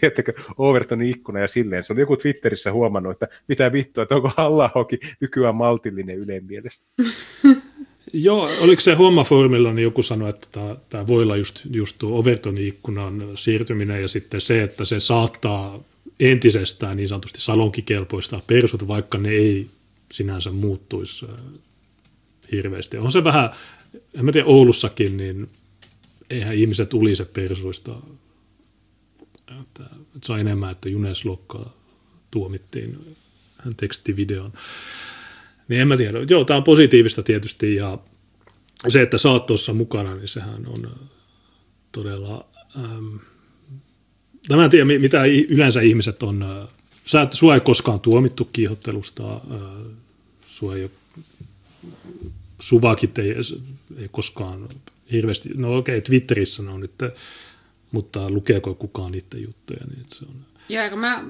[0.00, 1.84] tiedättekö, Overtonin ikkuna ja silleen.
[1.84, 4.70] Se oli joku Twitterissä huomannut, että mitä vittua, että onko halla
[5.20, 6.86] nykyään maltillinen yleen mielestä.
[8.12, 12.68] Joo, oliko se hommaformilla, niin joku sanoi, että tämä, voi olla just, just tuo Overtonin
[12.68, 15.80] ikkunan siirtyminen ja sitten se, että se saattaa
[16.20, 19.66] entisestään niin sanotusti salonkikelpoista persut, vaikka ne ei
[20.12, 21.26] sinänsä muuttuisi
[22.52, 22.98] hirveästi.
[22.98, 23.50] On se vähän,
[24.14, 25.48] en mä tiedä Oulussakin, niin
[26.30, 27.96] eihän ihmiset ulise persuista.
[29.60, 29.84] Että,
[30.16, 31.70] että se on enemmän, että Junes Lokka
[32.30, 33.16] tuomittiin
[33.58, 34.52] hän tekstivideon.
[35.70, 36.18] Niin en mä tiedä.
[36.30, 37.98] Joo, tämä on positiivista tietysti ja
[38.88, 41.08] se, että sä oot tuossa mukana, niin sehän on äh,
[41.92, 42.46] todella...
[42.76, 43.16] Ähm,
[44.56, 46.42] mä en tiedä, mitä yleensä ihmiset on...
[46.42, 46.68] Äh,
[47.04, 49.40] sä, sua ei koskaan tuomittu kiihottelusta, äh,
[50.44, 50.90] sua ei
[52.60, 53.34] suvakit ei,
[53.96, 54.68] ei koskaan
[55.12, 56.92] hirveästi, no okei, okay, Twitterissä ne on nyt,
[57.92, 60.34] mutta lukeeko kukaan niiden juttuja, niin se on...
[60.68, 61.24] Joo, mä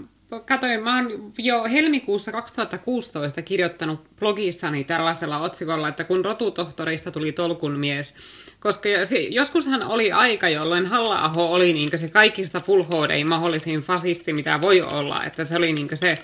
[0.47, 7.78] Katoin, mä oon jo helmikuussa 2016 kirjoittanut blogissani tällaisella otsikolla, että kun rotutohtorista tuli tolkun
[7.78, 8.15] mies.
[8.61, 8.89] Koska
[9.31, 14.82] joskushan oli aika, jolloin halla oli niin se kaikista full HD mahdollisin fasisti, mitä voi
[14.82, 15.24] olla.
[15.24, 16.19] Että se oli niin se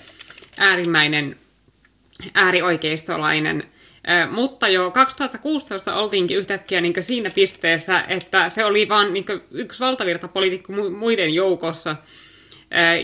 [0.57, 1.35] äärimmäinen
[2.33, 3.63] äärioikeistolainen
[4.31, 10.73] mutta jo 2016 oltiinkin yhtäkkiä niin siinä pisteessä, että se oli vain niin yksi valtavirtapoliitikko
[10.89, 11.95] muiden joukossa–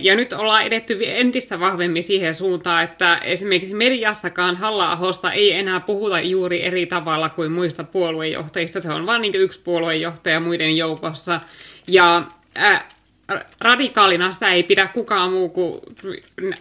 [0.02, 4.98] ja nyt ollaan edetty entistä vahvemmin siihen suuntaan, että esimerkiksi mediassakaan halla
[5.34, 8.82] ei enää puhuta juuri eri tavalla kuin muista puoluejohtajista.
[8.82, 11.42] Se on vain niin yksi puoluejohtaja muiden joukossa.
[11.88, 12.24] Ja
[12.56, 12.90] ää,
[13.62, 15.80] radikaalina sitä ei pidä kukaan muu kuin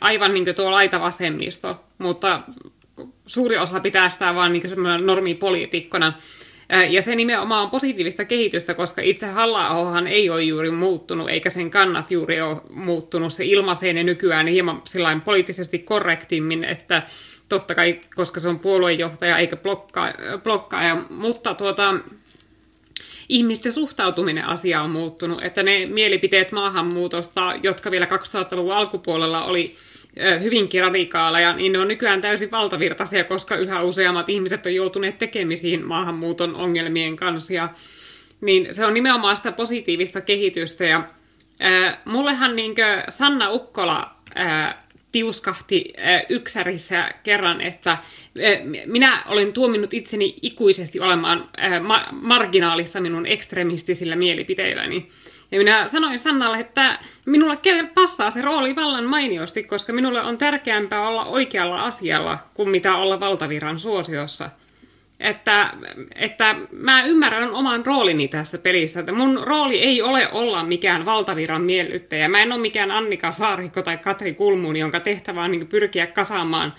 [0.00, 2.40] aivan niin kuin tuo laitavasemmisto, mutta
[3.26, 4.62] suuri osa pitää sitä vaan niin
[5.02, 6.12] normipoliitikkona.
[6.90, 11.70] Ja se nimenomaan on positiivista kehitystä, koska itse halla ei ole juuri muuttunut, eikä sen
[11.70, 13.32] kannat juuri ole muuttunut.
[13.32, 14.82] Se ilmaisee ne nykyään hieman
[15.24, 17.02] poliittisesti korrektimmin, että
[17.48, 20.12] totta kai, koska se on puoluejohtaja eikä blokkaa,
[20.42, 21.94] blokkaaja, mutta tuota,
[23.28, 29.76] ihmisten suhtautuminen asiaan on muuttunut, että ne mielipiteet maahanmuutosta, jotka vielä 2000-luvun alkupuolella oli
[30.42, 35.86] hyvinkin radikaaleja, niin ne on nykyään täysin valtavirtaisia, koska yhä useammat ihmiset on joutuneet tekemisiin
[35.86, 37.52] maahanmuuton ongelmien kanssa.
[37.52, 37.68] Ja,
[38.40, 40.84] niin se on nimenomaan sitä positiivista kehitystä.
[40.84, 41.02] Ja,
[41.60, 42.74] ää, mullehan niin
[43.08, 48.00] Sanna Ukkola ää, tiuskahti ää, yksärissä kerran, että ää,
[48.86, 55.08] minä olen tuominnut itseni ikuisesti olemaan ää, ma- marginaalissa minun ekstremistisillä mielipiteilläni.
[55.52, 57.58] Ja minä sanoin Sannalle, että minulle
[57.94, 63.20] passaa se rooli vallan mainiosti, koska minulle on tärkeämpää olla oikealla asialla kuin mitä olla
[63.20, 64.50] valtaviran suosiossa.
[65.20, 65.74] Että,
[66.14, 71.62] että mä ymmärrän oman roolini tässä pelissä, että mun rooli ei ole olla mikään valtaviran
[71.62, 72.28] miellyttäjä.
[72.28, 76.74] Mä en ole mikään Annika Saarikko tai Katri Kulmuun, jonka tehtävä on niin pyrkiä kasaamaan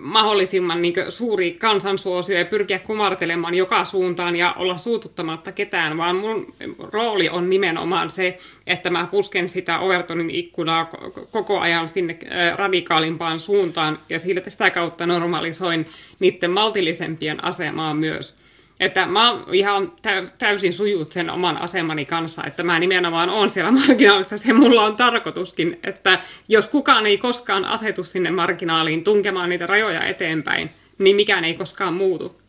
[0.00, 6.46] mahdollisimman niin suuri kansansuosio ja pyrkiä kumartelemaan joka suuntaan ja olla suututtamatta ketään, vaan mun
[6.78, 8.36] rooli on nimenomaan se,
[8.66, 10.90] että mä pusken sitä Overtonin ikkunaa
[11.30, 12.18] koko ajan sinne
[12.56, 14.18] radikaalimpaan suuntaan ja
[14.48, 15.86] sitä kautta normalisoin
[16.20, 18.43] niiden maltillisempien asemaa myös.
[18.80, 19.92] Että mä ihan
[20.38, 24.38] täysin sujut sen oman asemani kanssa, että mä nimenomaan on siellä marginaalissa.
[24.38, 26.18] Se mulla on tarkoituskin, että
[26.48, 31.94] jos kukaan ei koskaan asetu sinne marginaaliin tunkemaan niitä rajoja eteenpäin, niin mikään ei koskaan
[31.94, 32.40] muutu.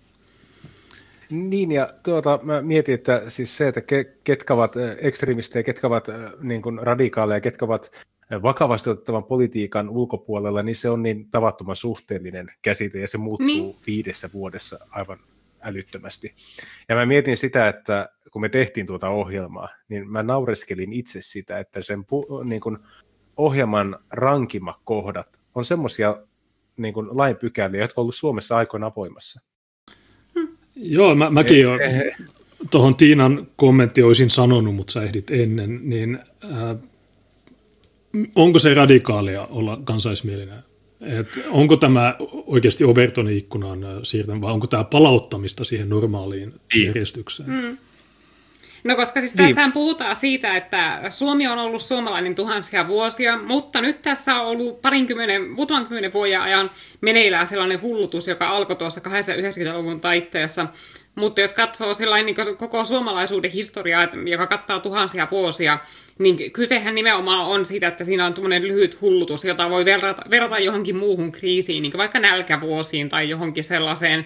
[1.30, 3.82] Niin, ja tuota, mä mietin, että siis se, että
[4.24, 6.08] ketkä ovat ekstremistejä, ketkä ovat
[6.42, 7.92] niin kuin radikaaleja, ketkä ovat
[8.44, 13.76] vakavasti otettavan politiikan ulkopuolella, niin se on niin tavattoman suhteellinen käsite, ja se muuttuu niin.
[13.88, 15.20] viidessä vuodessa aivan
[15.66, 16.36] älyttömästi.
[16.90, 21.60] Ja mä mietin sitä, että kun me tehtiin tuota ohjelmaa, niin mä naureskelin itse sitä,
[21.60, 22.78] että sen pu- niin kuin
[23.38, 26.18] ohjelman rankimmat kohdat on semmoisia
[26.78, 29.42] niin kuin lainpykäliä, jotka on ollut Suomessa aikoinaan voimassa.
[30.36, 30.58] Hmm.
[30.76, 32.16] Joo, mä, mäkin jo eh, eh.
[32.72, 36.78] tuohon Tiinan kommentti olisin sanonut, mutta sä ehdit ennen, niin äh,
[38.36, 40.64] onko se radikaalia olla kansaismielinen
[41.06, 42.16] et onko tämä
[42.46, 46.86] oikeasti Overtonin ikkunan siirtäminen vai onko tämä palauttamista siihen normaaliin niin.
[46.86, 47.50] järjestykseen?
[47.50, 47.78] Mm.
[48.86, 49.48] No koska siis niin.
[49.48, 54.82] tässähän puhutaan siitä, että Suomi on ollut suomalainen tuhansia vuosia, mutta nyt tässä on ollut
[54.82, 56.72] parinkymmenen, muutaman kymmenen vuoden ajan
[57.02, 60.68] meneillään sellainen hullutus, joka alkoi tuossa 90-luvun taitteessa.
[61.16, 61.94] Mutta jos katsoo
[62.26, 65.80] niin koko suomalaisuuden historiaa, joka kattaa tuhansia vuosia,
[66.20, 70.60] niin kysehän nimenomaan on siitä, että siinä on tuommoinen lyhyt hullutus, jota voi verrata, verrata
[70.60, 74.26] johonkin muuhun kriisiin, niin vaikka nälkävuosiin tai johonkin sellaiseen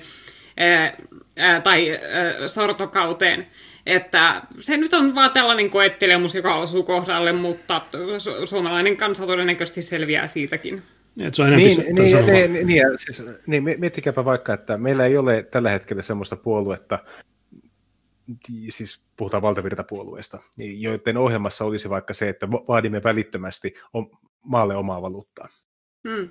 [0.58, 0.98] ää,
[1.38, 3.48] ää, tai ää, sortokauteen.
[3.86, 9.82] Että se nyt on vaan tällainen koettelemus, joka osuu kohdalle, mutta su- suomalainen kansa todennäköisesti
[9.82, 10.84] selviää siitäkin.
[11.16, 15.18] Niin, se on niin, niin, niin, niin, niin, siis, niin, miettikääpä vaikka, että meillä ei
[15.18, 17.00] ole tällä hetkellä semmoista puoluetta,
[18.70, 23.74] siis puhutaan valtavirtapuolueesta, niin joiden ohjelmassa olisi vaikka se, että vaadimme välittömästi
[24.44, 25.50] maalle omaa valuuttaa.
[26.10, 26.30] Hmm.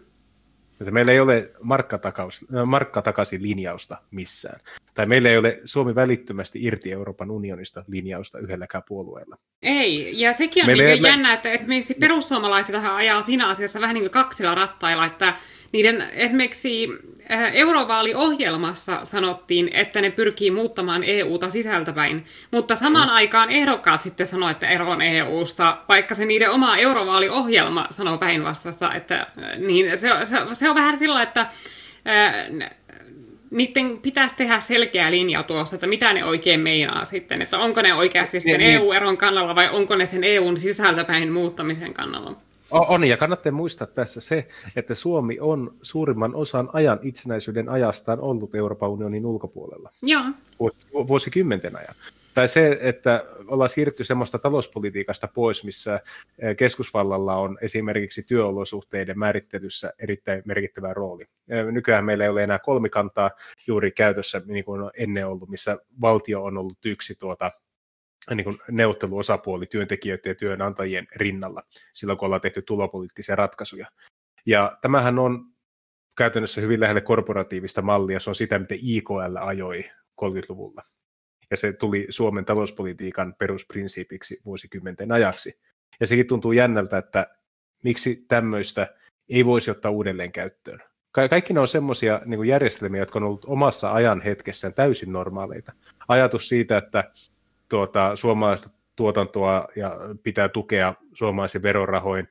[0.90, 1.52] Meillä ei ole
[2.64, 4.60] markkatakaisin linjausta missään.
[4.94, 9.36] Tai meillä ei ole Suomi välittömästi irti Euroopan unionista linjausta yhdelläkään puolueella.
[9.62, 11.08] Ei, ja sekin on meillä niin me...
[11.08, 15.34] jännä, että esimerkiksi perussuomalaiset ajaa siinä asiassa vähän niin kuin kaksilla rattailla, että
[15.72, 17.17] niiden esimerkiksi äh,
[17.52, 23.14] eurovaaliohjelmassa sanottiin, että ne pyrkii muuttamaan EUta sisältäpäin, mutta samaan mm.
[23.14, 29.20] aikaan ehdokkaat sitten sanoivat, että eroon EUsta, vaikka se niiden oma eurovaaliohjelma sanoo päinvastasta, että
[29.20, 32.68] äh, niin se, se, se on vähän sillä, että äh,
[33.50, 37.94] niiden pitäisi tehdä selkeä linja tuossa, että mitä ne oikein meinaa sitten, että onko ne
[37.94, 42.47] oikeasti sitten niin, EU-eron kannalla vai onko ne sen EUn sisältäpäin muuttamisen kannalla.
[42.70, 48.54] On, ja kannattaa muistaa tässä se, että Suomi on suurimman osan ajan itsenäisyyden ajastaan ollut
[48.54, 49.90] Euroopan unionin ulkopuolella.
[50.02, 50.22] Joo.
[51.08, 51.94] Vuosikymmenten ajan.
[52.34, 56.00] Tai se, että ollaan siirtynyt semmoista talouspolitiikasta pois, missä
[56.38, 61.24] eh, keskusvallalla on esimerkiksi työolosuhteiden määrittelyssä erittäin merkittävä rooli.
[61.48, 63.30] Eh, nykyään meillä ei ole enää kolmikantaa
[63.66, 67.50] juuri käytössä, niin kuin on ennen ollut, missä valtio on ollut yksi tuota,
[68.34, 71.62] niin kuin neuvotteluosapuoli työntekijöiden ja työnantajien rinnalla
[71.92, 73.86] silloin, kun ollaan tehty tulopoliittisia ratkaisuja.
[74.46, 75.44] Ja tämähän on
[76.16, 79.84] käytännössä hyvin lähelle korporatiivista mallia, se on sitä, mitä IKL ajoi
[80.24, 80.82] 30-luvulla.
[81.50, 85.60] Ja se tuli Suomen talouspolitiikan perusprinsiipiksi vuosikymmenten ajaksi.
[86.00, 87.26] Ja sekin tuntuu jännältä, että
[87.84, 88.94] miksi tämmöistä
[89.28, 90.82] ei voisi ottaa uudelleen käyttöön.
[91.12, 95.72] Ka- kaikki ne on semmoisia niin järjestelmiä, jotka on ollut omassa ajan hetkessään täysin normaaleita.
[96.08, 97.12] Ajatus siitä, että
[97.68, 102.28] tuota, suomalaista tuotantoa ja pitää tukea suomalaisen verorahoin,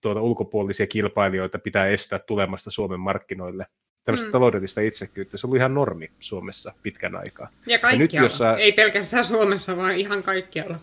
[0.00, 3.66] tuota, ulkopuolisia kilpailijoita pitää estää tulemasta Suomen markkinoille.
[4.04, 4.32] Tällaista mm.
[4.32, 7.48] taloudellista itsekyyttä, se oli ihan normi Suomessa pitkän aikaa.
[7.66, 8.54] Ja kaikkialla, ja nyt, jos sä...
[8.54, 10.78] ei pelkästään Suomessa, vaan ihan kaikkialla.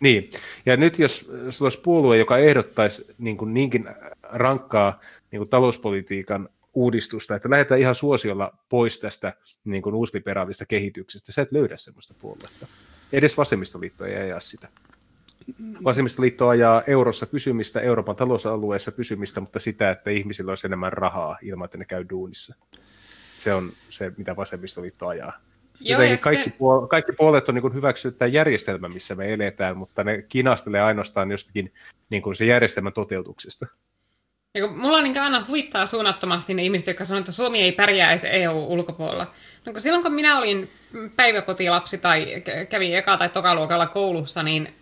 [0.00, 0.30] Niin,
[0.66, 1.18] ja nyt jos
[1.50, 3.88] sulla olisi puolue, joka ehdottaisi niin kuin niinkin
[4.22, 5.00] rankkaa
[5.30, 9.32] niin kuin talouspolitiikan uudistusta, että lähdetään ihan suosiolla pois tästä
[9.64, 11.32] niin kuin uusliberaalista kehityksestä.
[11.32, 12.66] Sä et löydä sellaista puoluetta.
[13.12, 14.68] Edes vasemmistoliitto ei ajaa sitä.
[15.84, 21.64] Vasemmistoliitto ajaa eurossa pysymistä, Euroopan talousalueessa pysymistä, mutta sitä, että ihmisillä olisi enemmän rahaa ilman,
[21.64, 22.56] että ne käy duunissa.
[23.36, 25.32] Se on se, mitä vasemmistoliitto ajaa.
[25.80, 26.60] Joo, kaikki, sitten...
[26.60, 31.30] puol- kaikki puolet on niin hyväksynyt tämä järjestelmä, missä me eletään, mutta ne kinastelee ainoastaan
[31.30, 31.72] jostakin
[32.10, 33.66] niin kuin se järjestelmän toteutuksesta.
[34.56, 39.26] Ja mulla niin aina huvittaa suunnattomasti ne ihmiset, jotka sanoo, että Suomi ei pärjäisi EU-ulkopuolella.
[39.66, 40.68] No, kun silloin kun minä olin
[41.16, 44.74] päiväkotilapsi tai kävin eka- tai tokaluokalla koulussa, niin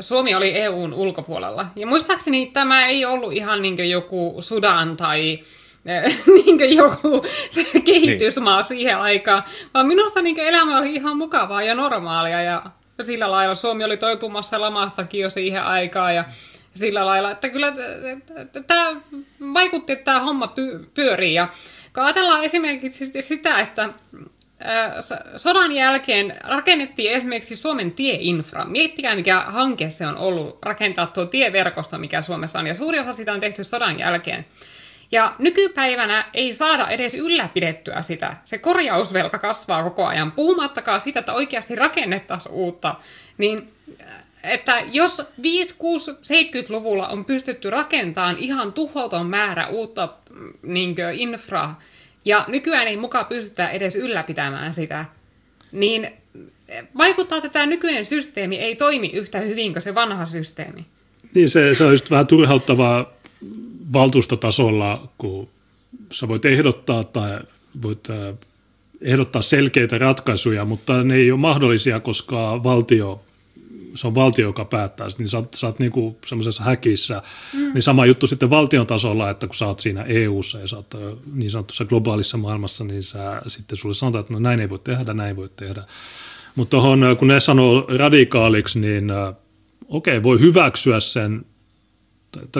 [0.00, 1.66] Suomi oli EUn ulkopuolella.
[1.76, 5.38] Ja muistaakseni tämä ei ollut ihan niin joku Sudan tai
[6.44, 7.24] niin joku
[7.84, 8.64] kehitysmaa niin.
[8.64, 9.42] siihen aikaan,
[9.74, 12.62] vaan minusta niin elämä oli ihan mukavaa ja normaalia ja
[13.00, 16.24] sillä lailla Suomi oli toipumassa lamastakin jo siihen aikaan ja
[16.74, 17.72] sillä lailla, että kyllä
[18.66, 18.96] tämä
[19.54, 20.54] vaikutti, että tämä homma
[20.94, 21.34] pyörii.
[21.34, 21.48] Ja
[21.96, 23.88] ajatellaan esimerkiksi sitä, että
[25.36, 28.64] sodan jälkeen rakennettiin esimerkiksi Suomen tieinfra.
[28.64, 32.66] Miettikää, mikä hanke se on ollut rakentaa tuo tieverkosto, mikä Suomessa on.
[32.66, 34.44] Ja suuri osa sitä on tehty sodan jälkeen.
[35.12, 38.36] Ja nykypäivänä ei saada edes ylläpidettyä sitä.
[38.44, 42.94] Se korjausvelka kasvaa koko ajan, puhumattakaan sitä, että oikeasti rakennettaisiin uutta.
[43.38, 43.72] Niin
[44.42, 50.08] että jos 5, 6, 70-luvulla on pystytty rakentamaan ihan tuhoton määrä uutta
[50.62, 51.80] niin infraa,
[52.24, 55.04] ja nykyään ei mukaan pystytä edes ylläpitämään sitä,
[55.72, 56.10] niin
[56.98, 60.86] vaikuttaa, että tämä nykyinen systeemi ei toimi yhtä hyvin kuin se vanha systeemi.
[61.34, 63.12] Niin, se, se on just vähän turhauttavaa
[63.92, 65.48] valtuustotasolla, kun
[66.12, 67.40] sä voit ehdottaa tai
[67.82, 68.34] voit äh,
[69.00, 73.24] ehdottaa selkeitä ratkaisuja, mutta ne ei ole mahdollisia, koska valtio
[73.94, 77.22] se on valtio, joka päättää, niin sä sä oot niinku semmoisessa häkissä.
[77.54, 77.74] Mm.
[77.74, 80.94] Niin sama juttu sitten valtion tasolla, että kun sä oot siinä EU-ssa ja sä oot
[81.32, 85.14] niin sanotussa globaalissa maailmassa, niin sä, sitten sulle sanotaan, että no näin ei voi tehdä,
[85.14, 85.82] näin ei voi tehdä.
[86.54, 86.76] Mutta
[87.18, 89.10] kun ne sanoo radikaaliksi, niin
[89.88, 91.44] okei, okay, voi hyväksyä sen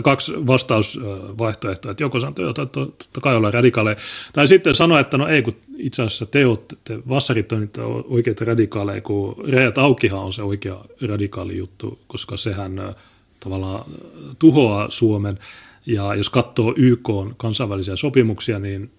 [0.03, 3.97] kaksi vastausvaihtoehtoa, että joko sanoo, että totta kai ollaan radikaaleja,
[4.33, 7.83] tai sitten sanoa, että no ei, kun itse asiassa te, olette, te vassarit on niitä
[7.85, 12.95] oikeita radikaaleja, kun rajat aukihan on se oikea radikaali juttu, koska sehän
[13.41, 13.85] tavallaan
[14.39, 15.39] tuhoaa Suomen,
[15.87, 18.91] ja jos katsoo YK kansainvälisiä sopimuksia, niin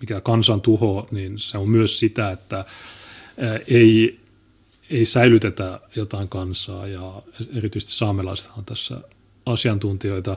[0.00, 2.64] mikä kansan tuho, niin se on myös sitä, että
[3.68, 4.21] ei
[4.92, 7.22] ei säilytetä jotain kansaa ja
[7.56, 8.96] erityisesti saamelaiset on tässä
[9.46, 10.36] asiantuntijoita.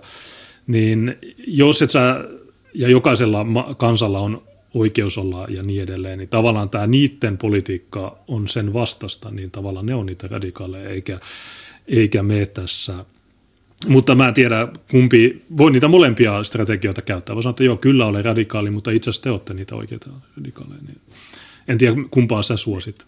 [0.68, 1.18] niin
[1.48, 2.26] jos et sä,
[2.73, 3.45] ja jokaisella
[3.77, 9.32] kansalla on oikeus olla ja niin edelleen, niin tavallaan tämä niiden politiikka on sen vastasta,
[9.32, 11.19] niin tavallaan ne on niitä radikaaleja, eikä,
[11.88, 13.06] eikä me tässä.
[13.88, 17.36] Mutta mä en tiedä, kumpi, voi niitä molempia strategioita käyttää.
[17.36, 20.82] Voi sanoa, että joo, kyllä olen radikaali, mutta itse asiassa te olette niitä oikeita radikaaleja.
[20.88, 21.02] Niin
[21.68, 23.07] en tiedä, kumpaa sä suosit.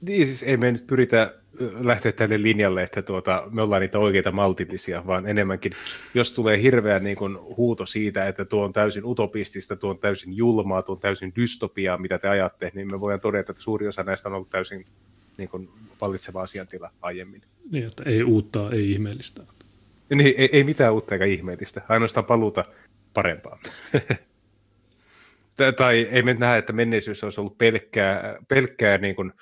[0.00, 1.34] Niin siis ei me nyt pyritä
[1.80, 5.72] lähteä tälle linjalle, että tuota, me ollaan niitä oikeita maltillisia, vaan enemmänkin,
[6.14, 10.36] jos tulee hirveä niin kuin, huuto siitä, että tuo on täysin utopistista, tuo on täysin
[10.36, 14.02] julmaa, tuo on täysin dystopiaa, mitä te ajatte, niin me voidaan todeta, että suuri osa
[14.02, 14.86] näistä on ollut täysin
[15.38, 15.68] niin kuin,
[16.00, 17.42] vallitseva asiantila aiemmin.
[17.70, 19.42] Niin, että ei uutta, ei ihmeellistä.
[20.14, 22.64] Niin, ei, ei mitään uutta eikä ihmeellistä, ainoastaan paluuta
[23.14, 23.58] parempaan.
[25.76, 29.32] tai ei me nähdä, että menneisyys olisi ollut pelkkää, pelkkää niin kuin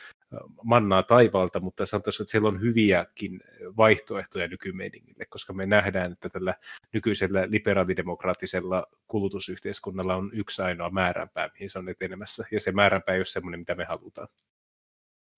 [0.65, 3.41] mannaa taivaalta, mutta sanotaan, että siellä on hyviäkin
[3.77, 6.55] vaihtoehtoja nykymeiningille, koska me nähdään, että tällä
[6.93, 13.19] nykyisellä liberaalidemokraattisella kulutusyhteiskunnalla on yksi ainoa määränpää, mihin se on etenemässä, ja se määränpää ei
[13.19, 14.29] ole semmoinen, mitä me halutaan.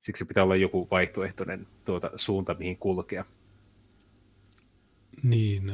[0.00, 3.24] Siksi pitää olla joku vaihtoehtoinen tuota, suunta, mihin kulkea.
[5.22, 5.72] Niin,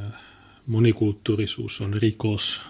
[0.67, 2.61] monikulttuurisuus on rikos.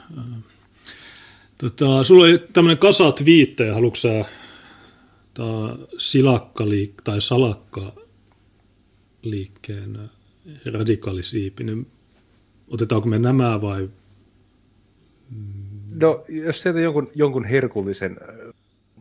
[1.58, 4.24] Tota, sulla oli tämmöinen kasa twiittejä, haluatko sä
[5.36, 10.10] tämä silakkaliik tai salakkaliikkeen
[10.72, 11.86] radikaalisiipinen.
[12.68, 13.90] Otetaanko me nämä vai?
[15.90, 18.16] No, jos sieltä jonkun, jonkun herkullisen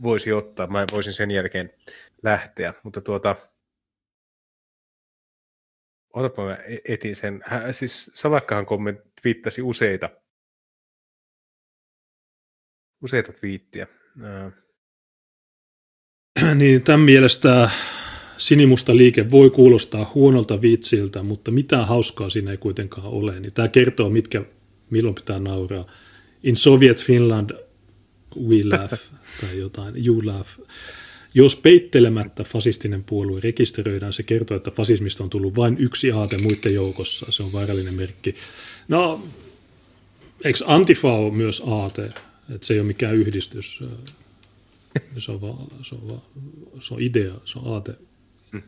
[0.03, 1.73] voisi ottaa, mä voisin sen jälkeen
[2.23, 3.35] lähteä, mutta tuota,
[6.13, 7.41] otapa mä e-, etin sen.
[7.45, 10.09] Hän, siis Salakkahan kommentviittasi useita,
[13.01, 13.87] useita twiittiä.
[16.55, 17.69] niin tämän mielestä
[18.37, 23.39] sinimusta liike voi kuulostaa huonolta vitsiltä, mutta mitään hauskaa siinä ei kuitenkaan ole.
[23.39, 24.41] Niin tämä kertoo, mitkä,
[24.89, 25.87] milloin pitää nauraa.
[26.43, 27.49] In Soviet Finland
[28.47, 28.93] we laugh,
[29.41, 30.49] tai jotain, you laugh.
[31.33, 36.73] Jos peittelemättä fasistinen puolue rekisteröidään, se kertoo, että fasismista on tullut vain yksi aate muiden
[36.73, 37.25] joukossa.
[37.29, 38.35] Se on vaarallinen merkki.
[38.87, 39.23] No,
[40.43, 42.05] eikö Antifa ole myös aate?
[42.55, 43.83] Että se ei ole mikään yhdistys.
[45.17, 46.21] Se on, vaan, se on, vaan,
[46.79, 47.95] se on idea, se on aate.
[48.51, 48.61] Mm.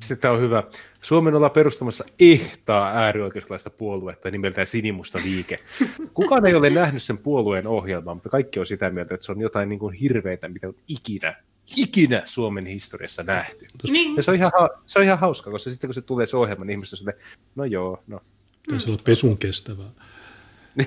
[0.00, 0.62] Sitten on hyvä.
[1.00, 5.58] Suomen ollaan perustamassa ehtaa äärioikeistolaista puoluetta nimeltään Sinimusta liike.
[6.14, 9.40] Kukaan ei ole nähnyt sen puolueen ohjelmaa, mutta kaikki on sitä mieltä, että se on
[9.40, 11.34] jotain niin kuin hirveitä, mitä on ikinä,
[11.76, 13.66] ikinä Suomen historiassa nähty.
[13.90, 14.16] Niin.
[14.16, 14.52] Ja se on, ihan,
[14.86, 17.14] se on ihan hauska, koska sitten kun se tulee se ohjelma, niin ihmiset on
[17.54, 18.20] no joo, no.
[18.68, 19.90] Taisi olla pesun kestävää.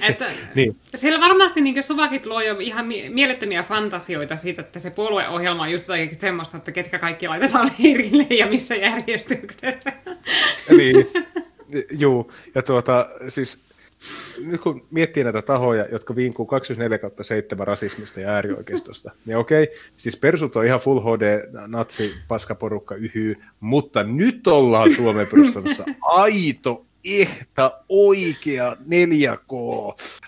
[0.01, 0.75] Että niin.
[0.95, 5.87] Siellä varmasti niin suvakit luo jo ihan mielettömiä fantasioita siitä, että se puolueohjelma on just
[5.87, 9.93] jotakin semmoista, että ketkä kaikki laitetaan leirille ja missä järjestyksessä.
[10.77, 11.07] niin,
[11.99, 12.31] juu.
[12.55, 13.63] Ja tuota, siis
[14.45, 20.17] nyt kun miettii näitä tahoja, jotka vinkuu 24 7 rasismista ja äärioikeistosta, niin okei, siis
[20.17, 27.83] persut on ihan full HD natsi paskaporukka yhyy, mutta nyt ollaan Suomen perustamassa aito ehta
[27.89, 29.55] oikea 4K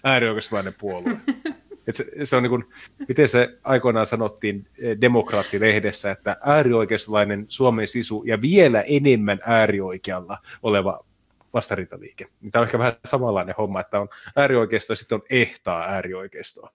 [0.03, 1.17] äärioikeistolainen puolue.
[1.87, 2.65] Et se, se on niin kuin,
[3.07, 11.05] miten se aikoinaan sanottiin eh, demokraattilehdessä, että äärioikeistolainen Suomen sisu ja vielä enemmän äärioikealla oleva
[11.53, 12.25] vastarintaliike.
[12.41, 16.73] Niin tämä on ehkä vähän samanlainen homma, että on äärioikeisto ja sitten on ehtaa äärioikeistoa.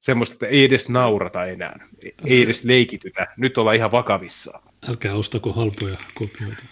[0.00, 1.86] Semmoista, että ei edes naurata enää,
[2.26, 3.26] ei edes leikitytä.
[3.36, 4.62] Nyt ollaan ihan vakavissaan.
[4.88, 6.64] Älkää ostako halpoja kopioita.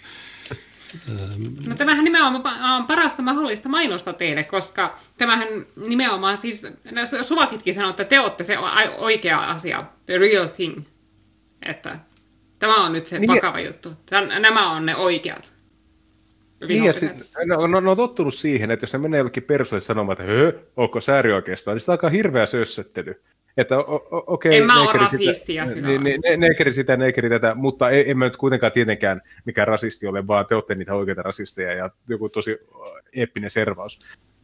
[1.67, 5.47] No tämähän nimenomaan on parasta mahdollista mainosta teille, koska tämähän
[5.87, 8.57] nimenomaan siis, no, Suvakitkin sanoo, että te olette se
[8.97, 10.83] oikea asia, the real thing.
[11.61, 11.99] Että
[12.59, 13.93] tämä on nyt se niin, vakava juttu.
[14.05, 15.53] Tän, nämä on ne oikeat.
[16.67, 17.11] Niin, ja sit,
[17.45, 20.59] no, no, no, on tottunut siihen, että jos ne menee jollekin persoille sanomaan, että höö,
[20.77, 23.23] onko säärioikeastaan, niin sitä on aika hirveä sössöttely
[23.57, 27.89] että okei, okay, en mä ole sitä, niin, niin, ne, nekeri sitä, nekeri tätä, mutta
[27.89, 31.73] en, en mä nyt kuitenkaan tietenkään mikään rasisti ole, vaan te olette niitä oikeita rasisteja
[31.73, 32.57] ja joku tosi
[33.15, 33.99] eeppinen servaus.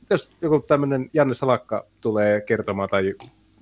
[0.10, 3.14] Jos joku tämmöinen Janne Salakka tulee kertomaan, tai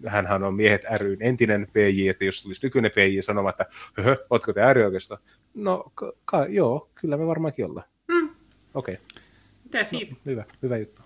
[0.07, 3.65] hänhän on Miehet ryn entinen PJ, että jos tulisi nykyinen PJ sanomaan, että
[3.97, 5.17] höhö, ootko te äärioikeista?
[5.53, 5.91] No,
[6.25, 7.87] ka, joo, kyllä me varmaankin ollaan.
[8.07, 8.29] Mm.
[8.73, 8.93] Okei.
[8.93, 9.28] Okay.
[9.73, 10.11] Mitä siitä?
[10.11, 11.01] No, hyvä, hyvä juttu.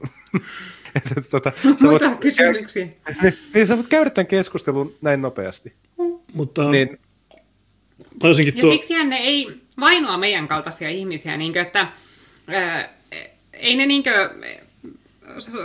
[0.96, 2.86] että, tuota, Muita voit, kysymyksiä.
[2.86, 5.74] Niin, niin, sä voit käydä tämän keskustelun näin nopeasti.
[6.00, 6.20] Mm.
[6.34, 7.00] Mutta niin,
[8.20, 8.72] taisinkin ja tuo...
[8.72, 11.88] siksi ne ei vainoa meidän kaltaisia ihmisiä, niin kuin, että
[12.48, 12.90] ää,
[13.54, 14.46] ei ne niin kuin,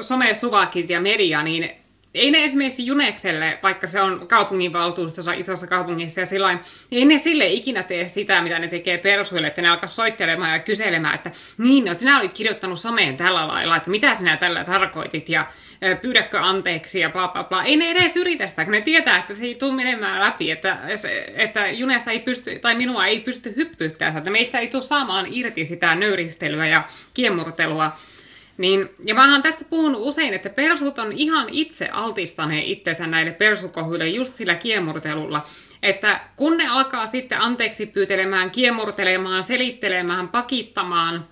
[0.03, 1.71] some-suvakit ja media, niin
[2.15, 6.59] ei ne esimerkiksi Junekselle, vaikka se on kaupunginvaltuustossa isossa kaupungissa ja silloin,
[6.91, 10.53] niin ei ne sille ikinä tee sitä, mitä ne tekee persuille, että ne alkaa soittelemaan
[10.53, 14.65] ja kyselemään, että niin, no sinä olit kirjoittanut someen tällä lailla, että mitä sinä tällä
[14.65, 15.47] tarkoitit ja
[16.03, 17.65] pyydäkö anteeksi ja bla bla bla.
[17.65, 20.79] Ei ne edes yritä sitä, kun ne tietää, että se ei tule menemään läpi, että,
[21.35, 25.65] että Junesta ei pysty, tai minua ei pysty hyppyyttämään, että meistä ei tule saamaan irti
[25.65, 26.83] sitä nöyristelyä ja
[27.15, 27.93] kiemurtelua.
[28.59, 33.33] Niin, ja mä oon tästä puhunut usein, että persut on ihan itse altistaneet itsensä näille
[33.33, 35.43] persukohuille just sillä kiemurtelulla.
[35.83, 41.25] Että kun ne alkaa sitten anteeksi pyytelemään, kiemurtelemaan, selittelemään, pakittamaan,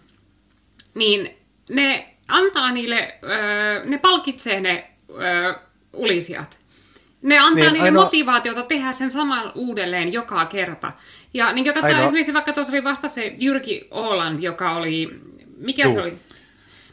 [0.95, 1.37] niin
[1.71, 5.55] ne antaa niille, öö, ne palkitsee ne öö,
[5.93, 6.59] ulisijat.
[7.23, 8.05] Ne antaa niin, niille ainoa...
[8.05, 10.93] motivaatiota tehdä sen saman uudelleen joka kerta.
[11.35, 12.05] Ja niin katsotaan ainoa...
[12.05, 15.09] esimerkiksi vaikka tuossa oli vasta se Jyrki Ooland, joka oli,
[15.57, 15.95] mikä Juu.
[15.95, 16.13] se oli?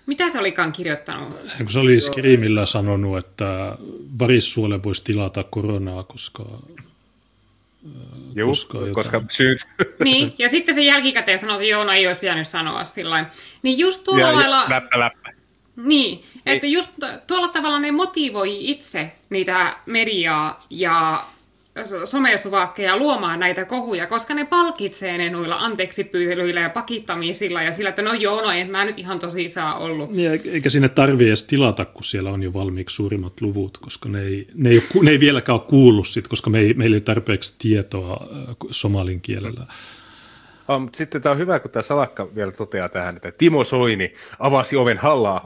[0.06, 1.36] Mitä se olikaan kirjoittanut?
[1.70, 3.78] Se oli Screamilla sanonut, että
[4.20, 6.44] varissuole voisi tilata koronaa, koska
[8.36, 9.58] Joo, koska, koska syyt.
[10.04, 13.26] Niin, ja sitten se jälkikäteen sanoi, että joo, no ei olisi pitänyt sanoa sillä
[13.62, 14.70] Niin just tuolla ja, lailla...
[14.70, 15.34] Läppä, läppä.
[15.76, 16.92] Niin, niin, että just
[17.28, 21.24] tuolla tavalla ne motivoi itse niitä mediaa ja
[22.06, 27.90] somesuvakkeja luomaan näitä kohuja, koska ne palkitsee ne noilla anteeksi pyytelyillä ja pakittamisilla ja sillä,
[27.90, 30.12] että no joo, no en mä nyt ihan tosi saa ollut.
[30.12, 34.22] Niin, eikä sinne tarvitse edes tilata, kun siellä on jo valmiiksi suurimmat luvut, koska ne
[34.22, 37.56] ei, ne ei, ne ei vieläkään ole kuullut sit, koska me ei, meillä ei tarpeeksi
[37.60, 39.62] tietoa äh, somalin kielellä.
[39.62, 40.03] Mm
[40.68, 44.14] Oh, mutta sitten tämä on hyvä, kun tämä Salakka vielä toteaa tähän, että Timo Soini
[44.40, 45.41] avasi oven halla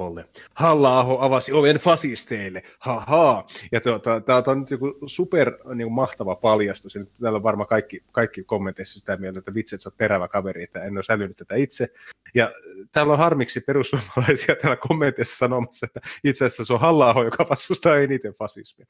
[0.53, 2.64] halla avasi oven fasisteille.
[2.80, 3.45] Ha-ha.
[3.72, 6.95] Ja tuota, tämä on nyt joku super niin mahtava paljastus.
[6.95, 10.64] Ja nyt täällä on varmaan kaikki, kaikki kommenteissa sitä mieltä, että vitsi, että terävä kaveri,
[10.64, 11.88] että en ole sälynyt tätä itse.
[12.34, 12.52] Ja
[12.91, 17.98] täällä on harmiksi perussuomalaisia täällä kommenteissa sanomassa, että itse asiassa se on halla joka vastustaa
[17.98, 18.88] eniten fasismia.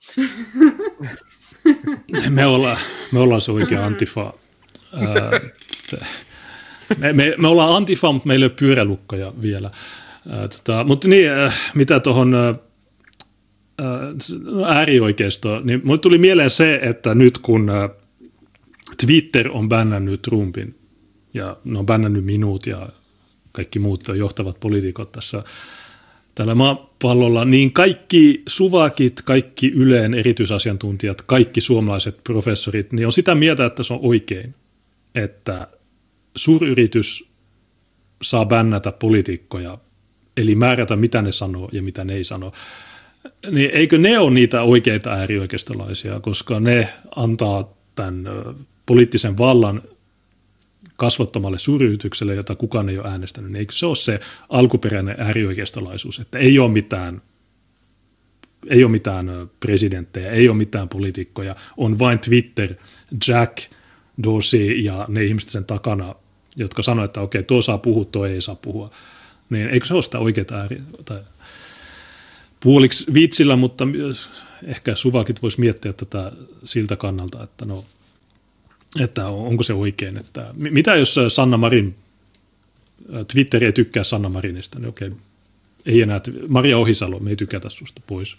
[2.30, 2.78] me, ollaan,
[3.12, 4.34] me ollaan se oikea antifa
[6.98, 9.72] me, me, me ollaan antifa, mutta meillä ei ole pyörälukkoja vielä.
[10.50, 11.32] Tota, mutta niin,
[11.76, 12.56] mitä tuohon äh,
[14.68, 17.72] äärioikeisto, niin mulle tuli mieleen se, että nyt kun
[19.06, 20.76] Twitter on bännännyt Trumpin,
[21.34, 22.90] ja ne on bännännyt minut ja
[23.52, 25.44] kaikki muut johtavat poliitikot tässä
[26.36, 33.66] tällä maapallolla, niin kaikki suvakit, kaikki Yleen erityisasiantuntijat, kaikki suomalaiset professorit, niin on sitä mieltä,
[33.66, 34.56] että se on oikein–
[35.18, 35.68] että
[36.38, 37.30] suuryritys
[38.22, 39.78] saa bännätä poliitikkoja,
[40.38, 42.52] eli määrätä mitä ne sanoo ja mitä ne ei sano,
[43.52, 48.24] niin eikö ne ole niitä oikeita äärioikeistolaisia, koska ne antaa tämän
[48.86, 49.82] poliittisen vallan
[50.96, 54.20] kasvottomalle suuryritykselle, jota kukaan ei ole äänestänyt, niin eikö se ole se
[54.50, 57.22] alkuperäinen äärioikeistolaisuus, että ei ole mitään
[58.68, 62.74] ei ole mitään presidenttejä, ei ole mitään poliitikkoja, on vain Twitter,
[63.28, 63.58] Jack–
[64.24, 66.16] Dosi ja ne ihmiset sen takana,
[66.58, 68.92] jotka sanoivat, että okei, tuo saa puhua, tuo ei saa puhua.
[69.50, 71.22] Niin eikö se ole sitä oikeaa ääri, tai
[72.60, 73.86] puoliksi viitsillä, mutta
[74.64, 76.32] ehkä suvakit voisi miettiä tätä
[76.64, 77.86] siltä kannalta, että no,
[79.00, 80.18] että onko se oikein.
[80.18, 81.96] Että, mitä jos Sanna Marin,
[83.34, 85.12] Twitter ei tykkää Sanna Marinista, niin okei,
[85.86, 88.38] ei enää, Maria Ohisalo, me ei tykätä susta pois.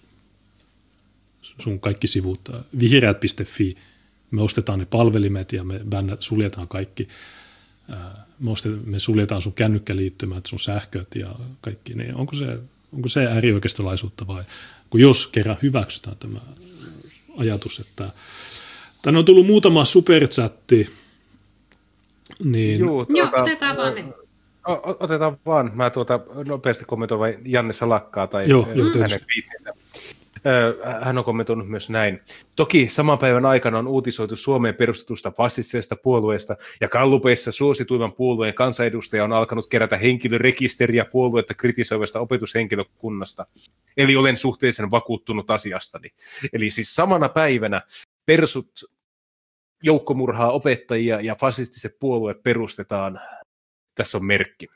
[1.58, 2.40] Sun kaikki sivut,
[2.78, 3.76] vihreät.fi,
[4.30, 5.80] me ostetaan ne palvelimet ja me
[6.20, 7.08] suljetaan kaikki.
[7.88, 8.50] Me,
[8.84, 11.94] me suljetaan sun kännykkäliittymät, sun sähköt ja kaikki.
[11.94, 12.58] Niin onko se,
[12.92, 14.44] onko se äärioikeistolaisuutta vai
[14.90, 16.40] kun jos kerran hyväksytään tämä
[17.38, 18.10] ajatus, että
[19.02, 20.90] tänne on tullut muutama superchatti,
[22.44, 22.80] niin...
[22.80, 24.04] Joo, tuota, Joo otetaan vaan ne.
[25.00, 25.70] Otetaan vaan.
[25.74, 29.77] Mä tuota nopeasti kommentoin vain Janne Salakkaa tai Joo, hänen viitteensä.
[31.02, 32.20] Hän on kommentoinut myös näin.
[32.56, 39.24] Toki saman päivän aikana on uutisoitu Suomeen perustetusta fasistisesta puolueesta, ja kallupeissa suosituimman puolueen kansanedustaja
[39.24, 43.46] on alkanut kerätä henkilörekisteriä puoluetta kritisoivasta opetushenkilökunnasta.
[43.96, 46.08] Eli olen suhteellisen vakuuttunut asiastani.
[46.52, 47.82] Eli siis samana päivänä
[48.26, 48.70] persut
[49.82, 53.20] joukkomurhaa opettajia ja fasistiset puolueet perustetaan.
[53.94, 54.66] Tässä on merkki.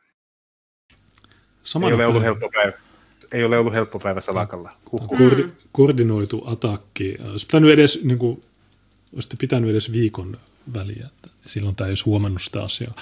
[1.62, 2.72] Samana Ei ole ollut helppo päivä
[3.32, 4.70] ei ole ollut helppo päivä Salakalla.
[5.06, 7.16] Koordi, koordinoitu atakki.
[7.30, 8.40] Olisi pitänyt edes, niin kuin,
[9.14, 10.38] olisi pitänyt edes viikon
[10.74, 11.06] väliä.
[11.06, 12.94] Että silloin tämä ei olisi huomannut sitä asiaa.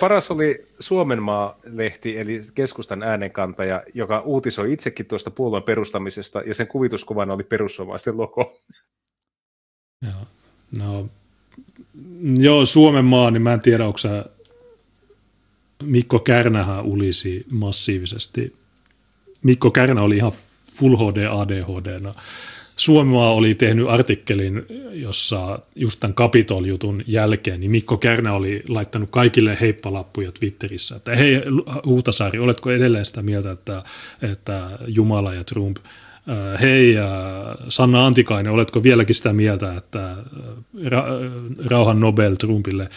[0.00, 7.34] Paras oli Suomenmaa-lehti, eli keskustan äänenkantaja, joka uutisoi itsekin tuosta puolueen perustamisesta, ja sen kuvituskuvana
[7.34, 8.62] oli perussuomalaisten logo.
[10.02, 10.26] Joo,
[10.72, 11.08] no,
[12.38, 14.24] joo Suomenmaa, niin mä en tiedä, onko sä
[15.82, 18.52] Mikko Kärnähän ulisi massiivisesti.
[19.42, 20.32] Mikko Kärnä oli ihan
[20.74, 22.12] Full HD ADHD.
[22.76, 29.58] Suomea oli tehnyt artikkelin, jossa just tämän Capitol-jutun jälkeen, niin Mikko Kärnä oli laittanut kaikille
[29.60, 31.42] heippalappuja Twitterissä, että hei
[31.84, 33.82] Huutasaari, oletko edelleen sitä mieltä, että,
[34.22, 36.94] että Jumala ja Trump äh, hei
[37.68, 40.16] Sanna Antikainen, oletko vieläkin sitä mieltä, että äh,
[41.66, 42.88] rauhan Nobel Trumpille,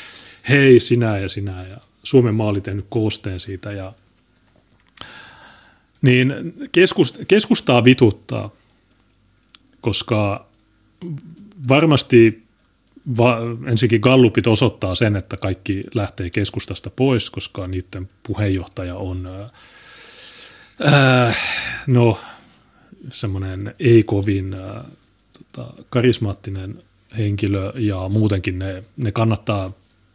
[0.50, 3.92] hei sinä ja sinä ja Suomen maa oli tehnyt koosteen siitä ja
[6.02, 6.34] niin
[6.72, 8.50] keskust, keskustaa vituttaa,
[9.82, 10.46] koska
[11.68, 12.44] varmasti
[13.18, 19.30] va, ensinnäkin Gallupit osoittaa sen, että kaikki lähtee keskustasta pois, koska niiden puheenjohtaja on
[20.84, 21.34] ää,
[21.88, 22.20] no
[23.10, 24.84] semmoinen ei kovin ää,
[25.34, 26.84] tota, karismaattinen
[27.18, 29.72] henkilö ja muutenkin ne, ne kannattaa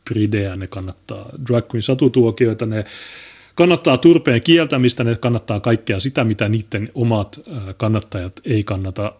[0.08, 2.84] Prideä, ne kannattaa drag queen satutuokioita, ne
[3.54, 7.40] kannattaa turpeen kieltämistä, ne kannattaa kaikkea sitä, mitä niiden omat
[7.76, 9.12] kannattajat ei kannata,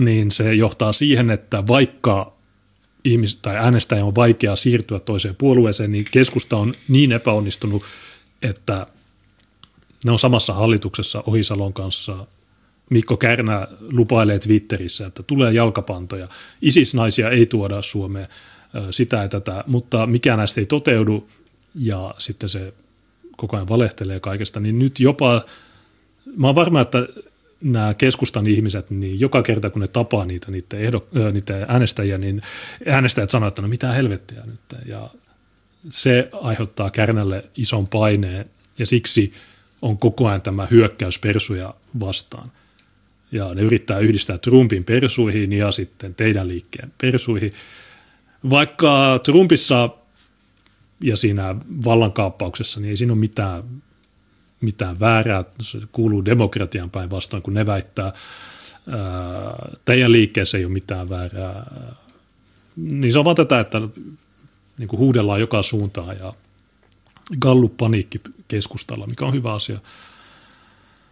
[0.00, 2.32] niin se johtaa siihen, että vaikka
[3.04, 7.82] ihmis- tai äänestäjä on vaikea siirtyä toiseen puolueeseen, niin keskusta on niin epäonnistunut,
[8.42, 8.86] että
[10.04, 12.26] ne on samassa hallituksessa Ohisalon kanssa.
[12.90, 16.28] Mikko Kärnä lupailee Twitterissä, että tulee jalkapantoja.
[16.62, 18.28] Isis-naisia ei tuoda Suomeen
[18.90, 21.28] sitä ja tätä, mutta mikään näistä ei toteudu
[21.74, 22.74] ja sitten se
[23.36, 25.44] koko ajan valehtelee kaikesta, niin nyt jopa,
[26.36, 27.08] mä oon varma, että
[27.60, 32.42] nämä keskustan ihmiset, niin joka kerta kun ne tapaa niitä, niitä, ehdo, niitä äänestäjiä, niin
[32.86, 34.86] äänestäjät sanoo, että no mitä helvettiä nyt.
[34.86, 35.10] Ja
[35.88, 39.32] se aiheuttaa Kärnälle ison paineen ja siksi
[39.82, 42.52] on koko ajan tämä hyökkäys persuja vastaan.
[43.32, 47.52] Ja ne yrittää yhdistää Trumpin persuihin ja sitten teidän liikkeen persuihin.
[48.50, 49.88] Vaikka Trumpissa
[51.00, 51.54] ja siinä
[51.84, 53.62] vallankaappauksessa, niin ei siinä ole mitään,
[54.60, 55.44] mitään väärää.
[55.62, 58.12] Se kuuluu demokratian päinvastoin, kun ne väittää.
[59.84, 61.66] teidän liikkeessä ei ole mitään väärää.
[62.76, 63.80] Niin se on vaan tätä, että
[64.78, 66.34] niin kuin huudellaan joka suuntaan ja
[67.40, 69.78] gallup paniikki keskustalla, mikä on hyvä asia.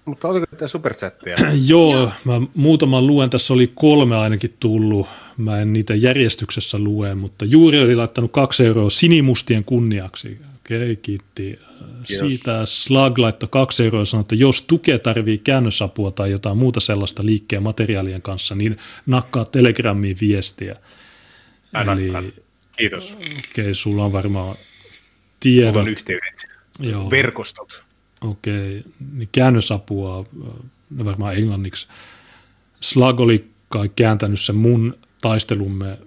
[0.05, 1.37] Mutta oliko tämä superchatteja?
[1.69, 3.31] Joo, mä muutaman luen.
[3.31, 5.07] Tässä oli kolme ainakin tullut.
[5.37, 10.39] Mä en niitä järjestyksessä lue, mutta juuri oli laittanut kaksi euroa sinimustien kunniaksi.
[10.57, 11.59] Okei, okay, kiitti.
[12.07, 12.29] Kiitos.
[12.29, 16.81] Siitä Slug laittoi kaksi euroa ja sanoi, että jos tukea tarvii käännösapua tai jotain muuta
[16.81, 20.77] sellaista liikkeen materiaalien kanssa, niin nakkaa Telegrammiin viestiä.
[21.73, 22.35] Mä Eli,
[22.77, 23.13] Kiitos.
[23.13, 24.57] Okei, okay, sulla on varmaan
[25.41, 25.73] tiedot.
[25.73, 26.49] Mulla on yhteydet.
[26.81, 27.11] Joo.
[27.11, 27.90] Verkostot.
[28.25, 30.25] Okei, niin käännösapua,
[30.91, 31.89] no varmaan englanniksi.
[32.81, 35.99] Slag oli kai kääntänyt sen mun taistelumme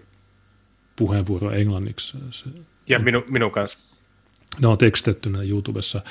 [0.95, 2.17] puheenvuoro englanniksi.
[2.31, 2.45] Se,
[2.89, 3.79] ja minu, minun kanssa.
[4.61, 6.01] Ne on tekstettynä YouTubessa.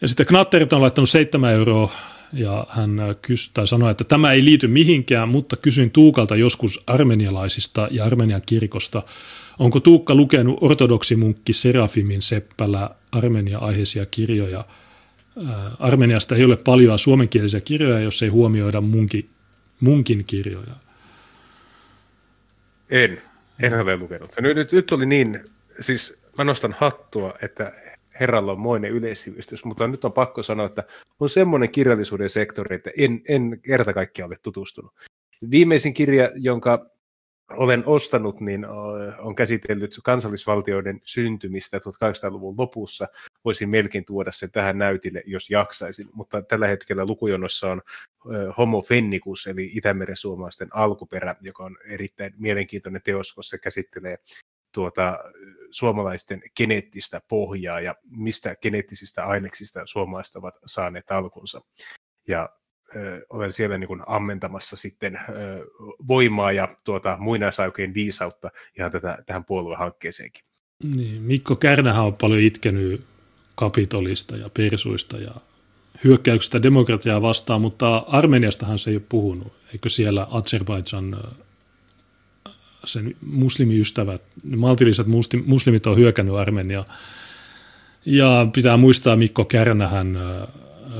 [0.00, 1.92] Ja sitten Knatterit on laittanut 7 euroa
[2.32, 7.88] ja hän kys, tai sanoi, että tämä ei liity mihinkään, mutta kysyin Tuukalta joskus armenialaisista
[7.90, 9.02] ja Armenian kirkosta.
[9.58, 14.64] Onko Tuukka lukenut ortodoksimunkki Serafimin Seppälä Armenia-aiheisia kirjoja–
[15.78, 19.30] Armeniasta ei ole paljon suomenkielisiä kirjoja, jos ei huomioida munkin,
[19.80, 20.72] munkin kirjoja.
[22.90, 23.22] En,
[23.62, 24.30] en ole lukenut.
[24.40, 25.44] Nyt, nyt, nyt oli niin,
[25.80, 27.72] siis mä nostan hattua, että
[28.20, 30.84] herralla on moinen yleissivistys, mutta nyt on pakko sanoa, että
[31.20, 34.92] on semmoinen kirjallisuuden sektori, että en, en kerta kaikkiaan ole tutustunut.
[35.50, 36.86] Viimeisin kirja, jonka
[37.50, 38.66] olen ostanut, niin
[39.18, 43.08] on käsitellyt kansallisvaltioiden syntymistä 1800-luvun lopussa.
[43.44, 47.82] Voisin melkein tuoda sen tähän näytille, jos jaksaisin, mutta tällä hetkellä lukujonossa on
[48.58, 54.18] Homo fennicus, eli Itämeren suomalaisten alkuperä, joka on erittäin mielenkiintoinen teos, koska se käsittelee
[54.74, 55.18] tuota,
[55.70, 61.60] suomalaisten geneettistä pohjaa ja mistä geneettisistä aineksista suomalaiset ovat saaneet alkunsa.
[62.28, 62.48] Ja
[63.30, 65.18] olen siellä niin kuin ammentamassa sitten
[66.08, 70.44] voimaa ja tuota, muinaisaikojen viisautta ihan tätä, tähän puoluehankkeeseenkin.
[70.96, 73.04] Niin, Mikko Kärnähän on paljon itkenyt
[73.54, 75.34] kapitolista ja persuista ja
[76.04, 79.52] hyökkäyksestä demokratiaa vastaan, mutta Armeniastahan se ei ole puhunut.
[79.72, 81.34] Eikö siellä Azerbaidžan
[82.84, 84.22] sen muslimiystävät,
[84.56, 85.06] maltilliset
[85.46, 86.84] muslimit on hyökännyt Armenia.
[88.04, 90.18] Ja pitää muistaa, Mikko Kärnähän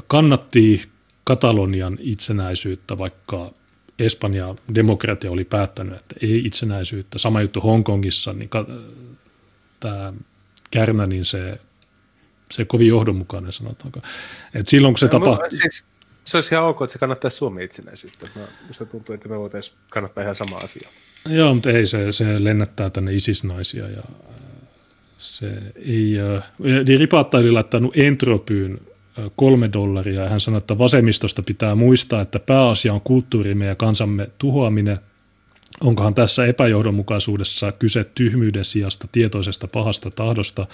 [0.06, 0.82] kannatti
[1.26, 3.52] Katalonian itsenäisyyttä, vaikka
[3.98, 7.18] Espanja demokratia oli päättänyt, että ei itsenäisyyttä.
[7.18, 8.66] Sama juttu Hongkongissa, niin ka-
[9.80, 10.12] tämä
[10.70, 11.60] Kärnä, niin se,
[12.50, 14.00] se kovin johdonmukainen sanotaanko.
[14.54, 15.50] Et silloin kun se no, tapahtui...
[15.50, 15.84] Siis,
[16.24, 18.28] se olisi ihan ok, että se kannattaa Suomen itsenäisyyttä.
[18.62, 20.88] Minusta tuntuu, että me voitaisiin kannattaa ihan sama asia.
[21.28, 24.02] Joo, mutta ei, se, se lennättää tänne isisnaisia ja
[25.18, 26.14] se ei...
[26.86, 28.80] Di Ripatta oli laittanut entropyyn
[29.36, 30.22] kolme dollaria.
[30.22, 34.98] Ja hän sanoi, että vasemmistosta pitää muistaa, että pääasia on kulttuurimme ja kansamme tuhoaminen.
[35.80, 40.66] Onkohan tässä epäjohdonmukaisuudessa kyse tyhmyyden sijasta tietoisesta pahasta tahdosta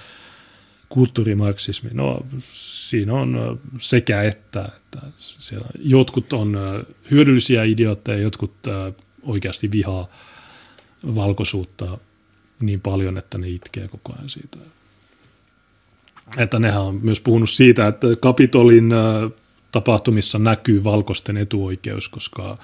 [0.89, 1.90] kulttuurimarksismi?
[1.93, 4.64] No siinä on sekä että.
[4.77, 6.56] että siellä jotkut on
[7.10, 8.55] hyödyllisiä idiootteja, jotkut
[9.23, 10.09] oikeasti vihaa
[11.14, 11.98] valkoisuutta
[12.62, 14.59] niin paljon, että ne itkee koko ajan siitä.
[16.39, 18.90] Että nehän on myös puhunut siitä, että Kapitolin
[19.73, 22.59] tapahtumissa näkyy valkoisten etuoikeus, koska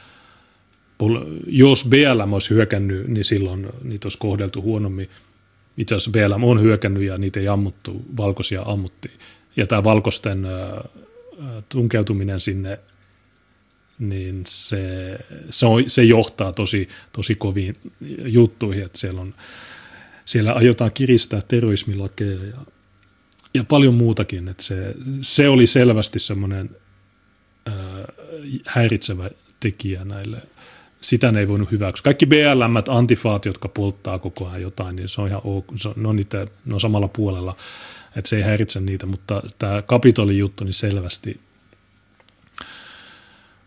[1.47, 5.09] jos BLM olisi hyökännyt, niin silloin niitä olisi kohdeltu huonommin.
[5.77, 9.15] Itse asiassa BLM on hyökännyt ja niitä ei ammuttu, valkoisia ammuttiin.
[9.57, 10.47] Ja tämä valkoisten
[11.69, 12.79] tunkeutuminen sinne,
[13.99, 14.81] niin se,
[15.51, 17.77] se, on, se johtaa tosi, tosi koviin
[18.25, 19.35] juttuihin, että siellä, on,
[20.25, 22.57] siellä aiotaan kiristää terrorismilakeja ja
[23.55, 24.49] ja paljon muutakin.
[24.49, 26.71] Että se, se oli selvästi semmoinen
[27.69, 27.75] äh,
[28.67, 29.31] häiritsevä
[29.61, 30.43] tekijä näille.
[31.01, 32.05] Sitä ne ei voinut hyväksyä.
[32.05, 35.67] Kaikki BLM, antifaat, jotka polttaa koko ajan jotain, niin se on ihan ok.
[35.77, 37.57] Se ne, on niitä, ne on samalla puolella,
[38.17, 41.41] että se ei häiritse niitä, mutta tämä Kapitolin juttu niin selvästi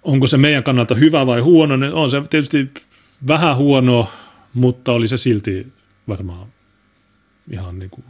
[0.04, 2.72] onko se meidän kannalta hyvä vai huono, niin on se tietysti
[3.28, 4.10] vähän huono,
[4.54, 5.74] mutta oli se silti
[6.08, 6.48] varmaan
[7.52, 8.06] ihan niin kuin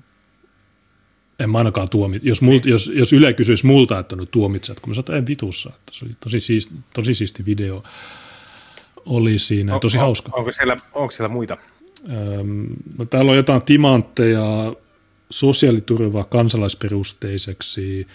[1.43, 4.89] en mä ainakaan tuomi, jos, mult, jos, jos Yle kysyisi multa, että no tuomitset, kun
[4.89, 7.83] mä sanoin, että en vitussa, että se oli tosi, siisti, tosi siisti video
[9.05, 10.31] oli siinä, on, tosi on, hauska.
[10.33, 11.57] Onko siellä, onko siellä muita?
[12.09, 14.73] Öm, no täällä on jotain timantteja,
[15.29, 18.07] sosiaaliturva kansalaisperusteiseksi,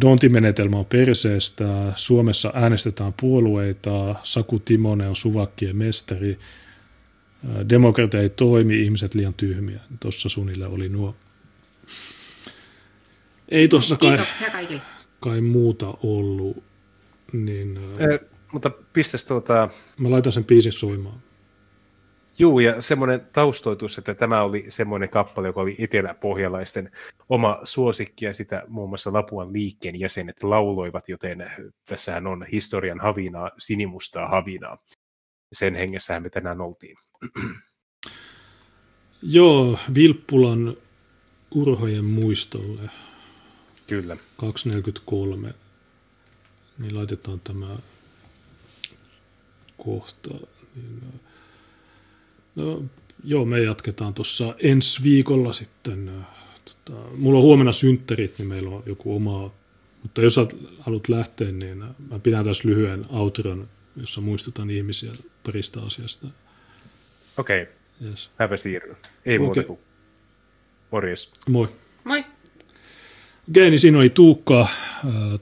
[0.00, 6.38] Donti-menetelmä on perseestä, Suomessa äänestetään puolueita, Saku Timonen on suvakkien mestari,
[7.68, 9.80] demokratia ei toimi, ihmiset liian tyhmiä.
[10.00, 11.14] Tuossa sunille oli nuo
[13.48, 14.18] ei tuossa kai,
[15.20, 16.64] kai muuta ollut.
[17.32, 18.20] Niin, eh,
[18.52, 19.68] mutta pistäs tuota...
[19.98, 21.22] Mä laitan sen biisin soimaan.
[22.38, 26.90] Juu, ja semmoinen taustoitus, että tämä oli semmoinen kappale, joka oli eteläpohjalaisten
[27.28, 31.50] oma suosikki, ja sitä muun muassa Lapuan liikkeen jäsenet lauloivat, joten
[31.84, 34.78] tässähän on historian havinaa, sinimustaa havinaa.
[35.52, 36.96] Sen hengessähän me tänään oltiin.
[39.22, 40.76] Joo, Vilppulan
[41.50, 42.90] Urhojen muistolle.
[43.86, 44.16] Kyllä.
[44.36, 45.54] 243.
[46.78, 47.76] Niin laitetaan tämä
[49.76, 50.30] kohta.
[50.74, 51.20] Niin,
[52.54, 52.82] no,
[53.24, 56.26] joo, me jatketaan tuossa ensi viikolla sitten.
[56.64, 59.50] Tota, mulla on huomenna synttärit, niin meillä on joku oma.
[60.02, 60.36] Mutta jos
[60.78, 65.12] haluat lähteä, niin mä pidän tässä lyhyen outron, jossa muistutan ihmisiä
[65.46, 66.28] parista asiasta.
[67.36, 67.74] Okei, okay.
[68.08, 68.30] yes.
[68.38, 68.96] häpä siirry.
[69.24, 69.46] Ei okay.
[69.46, 69.78] muuta kuin
[70.90, 71.30] morjes.
[71.48, 71.68] Moi.
[72.04, 72.24] Moi.
[73.50, 74.68] Okei, niin siinä oli Tuukka.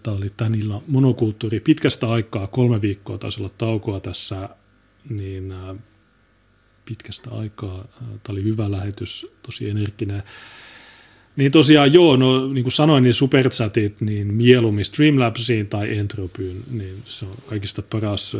[0.02, 1.60] Tämä oli tämän illan monokulttuuri.
[1.60, 4.48] Pitkästä aikaa, kolme viikkoa taisi olla taukoa tässä,
[5.08, 5.54] niin
[6.84, 7.84] pitkästä aikaa.
[7.98, 10.22] Tämä oli hyvä lähetys, tosi energinen.
[11.36, 17.02] Niin tosiaan joo, no niin kuin sanoin, niin superchatit, niin mieluummin Streamlabsiin tai Entropyyn, niin
[17.04, 18.36] se on kaikista paras.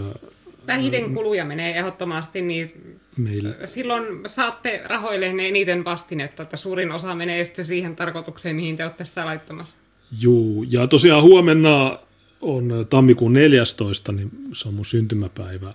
[0.66, 3.54] Vähiten kuluja menee ehdottomasti, niin meillä.
[3.64, 8.82] Silloin saatte rahoille ne eniten vastinetta, että suurin osa menee sitten siihen tarkoitukseen, mihin te
[8.82, 9.78] olette sitä laittamassa.
[10.20, 11.98] Joo, ja tosiaan huomenna
[12.40, 15.74] on tammikuun 14, niin se on mun syntymäpäivä,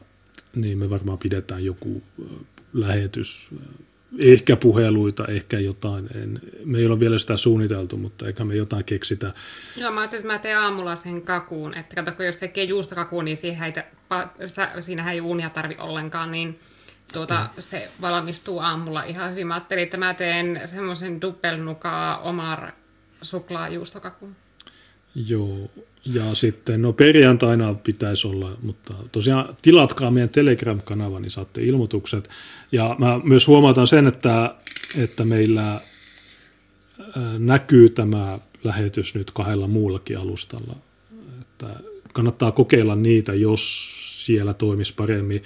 [0.56, 2.04] niin me varmaan pidetään joku
[2.74, 3.50] lähetys,
[4.20, 6.10] ehkä puheluita, ehkä jotain.
[6.16, 9.34] En, me ei ole vielä sitä suunniteltu, mutta eikä me jotain keksitä.
[9.78, 13.26] Joo, mä ajattelin, että mä teen aamulla sen kakuun, että kato, kun jos tekee juustokakuun,
[13.26, 13.74] niin siihen ei,
[14.80, 16.60] siinähän ei uunia tarvi ollenkaan, niin
[17.14, 17.62] tuota, mm.
[17.62, 19.48] se valmistuu aamulla ihan hyvin.
[19.48, 22.72] Mä ajattelin, että mä teen semmoisen duppelnukaa omar
[23.22, 24.36] suklaajuustokakun.
[25.28, 25.70] Joo,
[26.06, 32.30] ja sitten no perjantaina pitäisi olla, mutta tosiaan tilatkaa meidän Telegram-kanava, niin saatte ilmoitukset.
[32.72, 34.56] Ja mä myös huomautan sen, että,
[34.98, 35.82] että meillä
[37.40, 40.76] näkyy tämä lähetys nyt kahdella muullakin alustalla.
[41.42, 41.68] Että
[42.14, 43.94] kannattaa kokeilla niitä, jos
[44.26, 45.44] siellä toimisi paremmin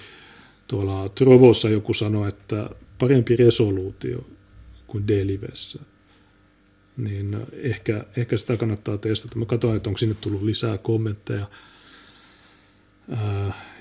[0.72, 4.27] tuolla Trovossa joku sanoi, että parempi resoluutio
[4.88, 5.80] kuin Delivessä.
[6.98, 9.39] Niin ehkä, ehkä sitä kannattaa testata.
[9.39, 11.48] Mä katsoin, että onko sinne tullut lisää kommentteja.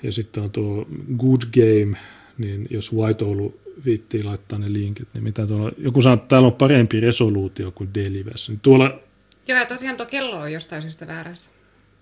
[0.03, 0.87] ja sitten on tuo
[1.17, 1.97] Good Game,
[2.37, 6.45] niin jos White Oulu viittii laittaa ne linkit, niin mitä tuolla, joku sanoo, että täällä
[6.45, 8.51] on parempi resoluutio kuin Delivessä.
[8.51, 8.99] Niin tuolla,
[9.47, 11.51] Joo, ja tosiaan tuo kello on jostain syystä väärässä.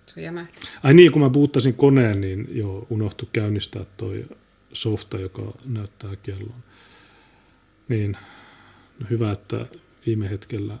[0.06, 0.60] Se on jämähti.
[0.82, 4.24] Ai niin, kun mä buuttasin koneen, niin joo, unohtu käynnistää toi
[4.72, 6.64] softa, joka näyttää kellon.
[7.88, 8.16] Niin
[8.98, 9.66] no hyvä, että
[10.06, 10.78] viime hetkellä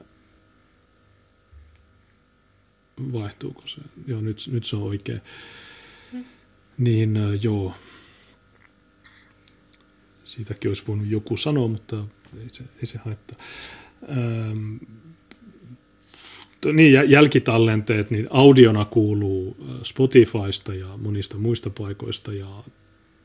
[3.12, 3.80] vaihtuuko se.
[4.06, 5.20] Joo, nyt, nyt se on oikein.
[6.12, 6.24] Mm.
[6.78, 7.74] Niin joo,
[10.24, 11.96] siitäkin olisi voinut joku sanoa, mutta
[12.40, 13.38] ei se, ei se haittaa.
[14.08, 14.76] Ähm,
[16.72, 22.64] niin, jälkitallenteet, niin audiona kuuluu Spotifysta ja monista muista paikoista ja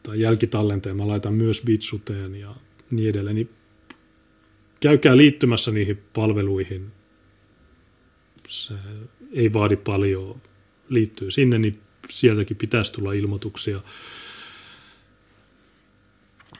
[0.05, 2.55] tai jälkitallenteen mä laitan myös Vitsuteen ja
[2.91, 3.49] niin edelleen, niin
[4.79, 6.91] käykää liittymässä niihin palveluihin.
[8.47, 8.73] Se
[9.31, 10.41] ei vaadi paljon
[10.89, 11.79] liittyy sinne, niin
[12.09, 13.81] sieltäkin pitäisi tulla ilmoituksia.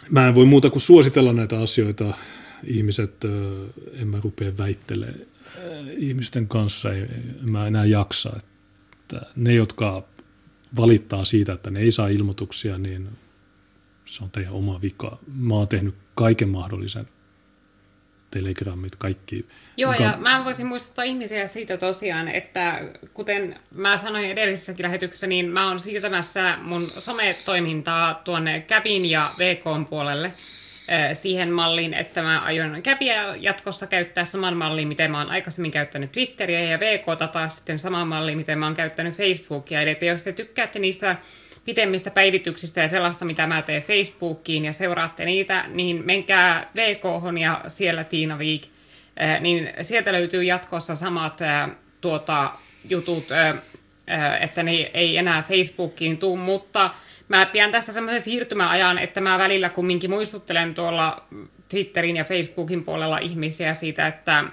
[0.09, 2.13] Mä en voi muuta kuin suositella näitä asioita.
[2.63, 3.25] Ihmiset,
[3.93, 5.19] en mä rupea väittelemään
[5.97, 8.33] ihmisten kanssa, en mä enää jaksa.
[8.37, 10.07] Että ne, jotka
[10.77, 13.09] valittaa siitä, että ne ei saa ilmoituksia, niin
[14.05, 15.17] se on teidän oma vika.
[15.35, 17.07] Mä oon tehnyt kaiken mahdollisen
[18.31, 19.45] telegrammit, kaikki.
[19.77, 20.11] Joo, mukaan...
[20.11, 22.81] ja mä voisin muistuttaa ihmisiä siitä tosiaan, että
[23.13, 29.89] kuten mä sanoin edellisessäkin lähetyksessä, niin mä oon siirtämässä mun sometoimintaa tuonne Käpin ja VK
[29.89, 30.33] puolelle
[31.13, 36.11] siihen malliin, että mä aion Käpiä jatkossa käyttää saman mallin, miten mä oon aikaisemmin käyttänyt
[36.11, 39.81] Twitteriä ja VK taas sitten saman mallin, miten mä oon käyttänyt Facebookia.
[39.81, 41.17] Eli että jos te tykkäätte niistä
[41.65, 47.03] pitemmistä päivityksistä ja sellaista, mitä mä teen Facebookiin ja seuraatte niitä, niin menkää VK
[47.39, 48.63] ja siellä Tiina Viik,
[49.39, 51.39] niin sieltä löytyy jatkossa samat
[52.01, 52.51] tuota,
[52.89, 53.23] jutut,
[54.39, 56.89] että ne ei enää Facebookiin tuu, mutta
[57.27, 61.23] mä pidän tässä semmoisen siirtymäajan, että mä välillä kumminkin muistuttelen tuolla
[61.69, 64.43] Twitterin ja Facebookin puolella ihmisiä siitä, että,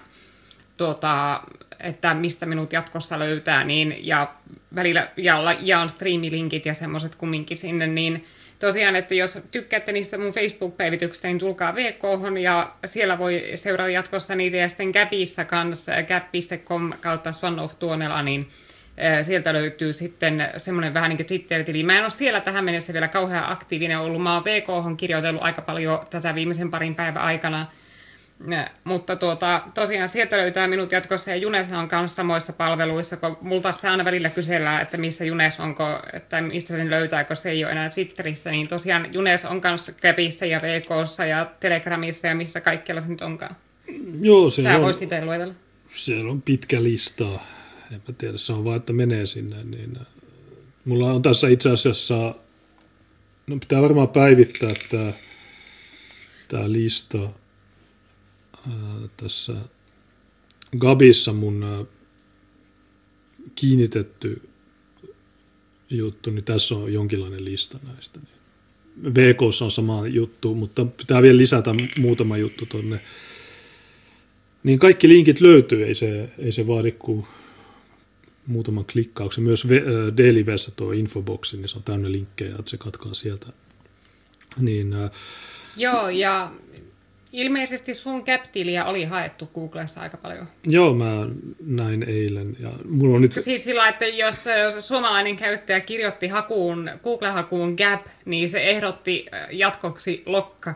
[0.77, 1.43] tuota,
[1.81, 4.35] että mistä minut jatkossa löytää, niin, ja
[4.75, 8.25] välillä ja, jaan striimilinkit ja semmoiset kumminkin sinne, niin
[8.59, 12.03] tosiaan, että jos tykkäätte niistä mun Facebook-päivityksistä, niin tulkaa VK
[12.43, 18.23] ja siellä voi seurata jatkossa niitä ja sitten Gapissa kanssa, gap.com kautta Swan of Tuonela,
[18.23, 18.49] niin
[19.23, 21.83] sieltä löytyy sitten semmoinen vähän niin kuin Twitter-tili.
[21.83, 24.23] Mä en ole siellä tähän mennessä vielä kauhean aktiivinen ollut.
[24.23, 27.67] Mä oon VK on kirjoitellut aika paljon tässä viimeisen parin päivän aikana.
[28.85, 33.73] Mutta tuota, tosiaan sieltä löytää minut jatkossa ja Junes on kanssa samoissa palveluissa, kun multa
[33.73, 37.65] se aina välillä kysellään, että missä Junes onko, että mistä sen löytää, kun se ei
[37.65, 42.61] ole enää Twitterissä, niin tosiaan Junes on kanssa Käpissä ja VKssa ja Telegramissa ja missä
[42.61, 43.57] kaikkialla se nyt onkaan.
[44.21, 45.55] Joo, se Sä on, voisit itse luetella.
[45.87, 47.25] Siellä on pitkä lista.
[47.93, 49.65] En mä tiedä, se on vaan, että menee sinne.
[49.65, 50.07] Niin, äh,
[50.85, 52.35] mulla on tässä itse asiassa,
[53.47, 55.13] no pitää varmaan päivittää tämä,
[56.49, 57.19] tämä lista
[59.17, 59.55] tässä
[60.79, 61.89] Gabissa mun
[63.55, 64.49] kiinnitetty
[65.91, 68.21] juttu, niin tässä on jonkinlainen lista näistä.
[69.15, 73.01] VK on sama juttu, mutta pitää vielä lisätä muutama juttu tonne.
[74.63, 77.27] Niin kaikki linkit löytyy, ei se, ei se vaadi kuin
[78.47, 79.45] muutaman klikkauksen.
[79.45, 79.67] Myös
[80.17, 83.47] Dailywessä tuo infoboksi, niin se on täynnä linkkejä, että se katkaa sieltä.
[84.59, 84.95] Niin,
[85.77, 86.53] Joo, ja
[87.33, 90.47] Ilmeisesti sun Captilia oli haettu Googlessa aika paljon.
[90.67, 91.27] Joo, mä
[91.67, 92.57] näin eilen.
[92.61, 93.33] Ja mulla on nyt...
[93.33, 94.45] Siis sillä, että jos
[94.81, 100.75] suomalainen käyttäjä kirjoitti hakuun, Google-hakuun Gap, niin se ehdotti jatkoksi Lokka.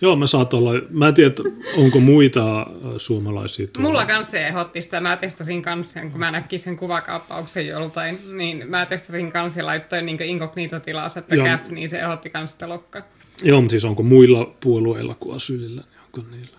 [0.00, 1.34] Joo, mä saat olla, mä en tiedä,
[1.76, 3.88] onko muita suomalaisia tuolla.
[3.88, 8.70] Mulla kanssa se ehdotti sitä, mä testasin kanssa, kun mä näkin sen kuvakaappauksen joltain, niin
[8.70, 11.46] mä testasin kanssa ja laittoin niin inkognito-tilaus, että Joo.
[11.46, 13.02] Gap, niin se ehdotti kanssa sitä Lokka.
[13.42, 16.58] Joo, mutta siis onko muilla puolueilla kuin Asylillä, niin onko niillä?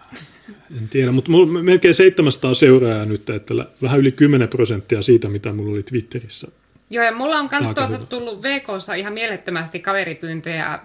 [0.78, 5.54] En tiedä, mutta mulla melkein 700 seuraajaa nyt, että vähän yli 10 prosenttia siitä, mitä
[5.54, 6.48] mulla oli Twitterissä.
[6.90, 10.80] Joo, ja mulla on myös tuossa tullut VKssa ihan mielettömästi kaveripyyntöjä,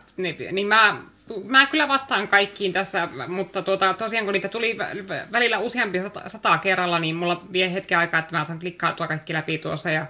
[0.53, 1.03] niin, mä,
[1.45, 4.79] mä kyllä vastaan kaikkiin tässä, mutta tuota, tosiaan kun niitä tuli
[5.33, 8.61] välillä useampi sata, sataa kerralla, niin mulla vie hetken aikaa, että mä saan
[8.97, 10.07] tuo kaikki läpi tuossa, ja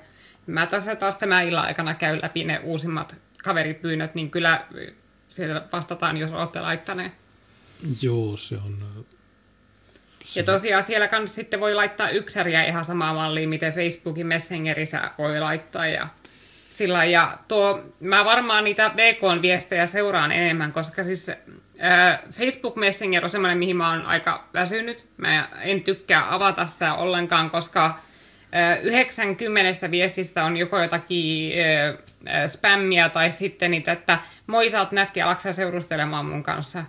[0.46, 4.64] mä tässä taas tämän illan aikana käyn läpi ne uusimmat kaveripyynnöt, niin kyllä
[5.34, 7.12] sieltä vastataan, jos olette laittaneet.
[8.02, 9.04] Joo, se on...
[10.24, 10.40] Se...
[10.40, 15.40] Ja tosiaan siellä kanssa sitten voi laittaa yksäriä ihan samaa malliin, miten Facebookin Messengerissä voi
[15.40, 15.86] laittaa.
[15.86, 16.08] Ja,
[16.68, 21.38] sillä, ja tuo, mä varmaan niitä VK-viestejä seuraan enemmän, koska siis äh,
[22.30, 25.06] Facebook Messenger on semmoinen, mihin mä oon aika väsynyt.
[25.16, 27.98] Mä en tykkää avata sitä ollenkaan, koska
[28.82, 31.52] 90 viestistä on joko jotakin
[32.46, 36.84] spämmiä tai sitten niitä, että moi sä oot nätti, alaksa seurustelemaan mun kanssa.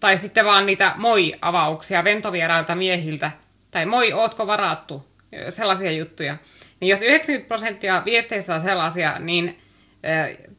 [0.00, 3.30] Tai sitten vaan niitä moi-avauksia ventovierailta miehiltä.
[3.70, 5.06] Tai moi, ootko varattu?
[5.48, 6.36] Sellaisia juttuja.
[6.80, 9.58] Niin jos 90 prosenttia viesteistä on sellaisia, niin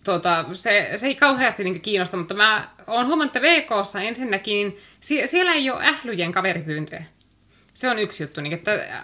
[0.04, 5.28] tuota, se, se ei kauheasti niin kiinnosta, mutta mä oon huomannut, että VKssa ensinnäkin, sie,
[5.28, 7.04] siellä ei ole ählyjen kaveripyyntöjä.
[7.74, 9.04] Se on yksi juttu, niin että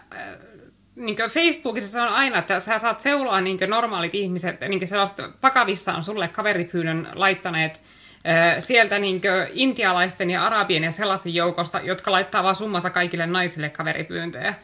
[0.98, 6.03] niin Facebookissa se on aina, että sä saat seuloa niin normaalit ihmiset, niin sellaiset vakavissaan
[6.03, 7.82] sulle kaveripyynnön laittaneet
[8.59, 9.22] sieltä niin
[9.53, 14.56] intialaisten ja arabien ja sellaisten joukosta, jotka laittaa vaan summansa kaikille naisille kaveripyyntöjä.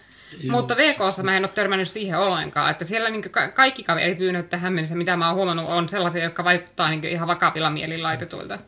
[0.43, 0.51] Joo.
[0.51, 4.95] Mutta VKssa mä en ole törmännyt siihen ollenkaan, että siellä niin kaikki kaveripyynnöt tähän mennessä,
[4.95, 8.59] mitä mä oon huomannut, on sellaisia, jotka vaikuttaa niin ihan vakavilla mielin laitetuilta.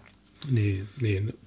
[0.52, 1.40] Niin, niin.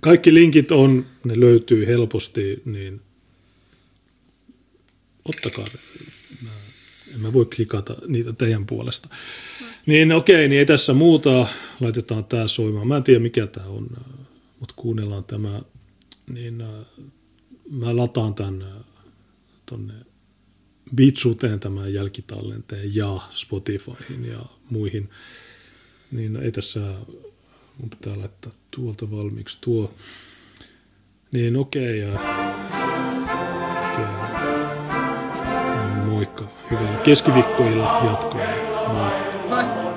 [0.00, 3.00] Kaikki linkit on, ne löytyy helposti, niin
[5.24, 5.66] ottakaa
[6.42, 6.50] Mä,
[7.14, 9.08] en mä voi klikata niitä teidän puolesta.
[9.86, 11.46] Niin okei, niin ei tässä muuta.
[11.80, 12.88] Laitetaan tämä soimaan.
[12.88, 13.88] Mä en tiedä mikä tämä on,
[14.60, 15.60] mutta kuunnellaan tämä.
[16.30, 16.68] Niin äh,
[17.70, 18.68] mä lataan tämän äh,
[19.66, 19.94] tonne
[20.96, 25.10] Beatsuteen tämän jälkitallenteen ja Spotifyhin ja muihin.
[26.12, 26.80] Niin ei tässä,
[27.78, 29.94] mun pitää laittaa tuolta valmiiksi tuo.
[31.32, 32.04] Niin okei.
[32.04, 33.21] Okay,
[36.22, 36.44] moikka.
[36.70, 38.40] Hyvää keskiviikkoilla jatkoa.
[38.86, 39.10] Moi.
[39.48, 39.91] Moi.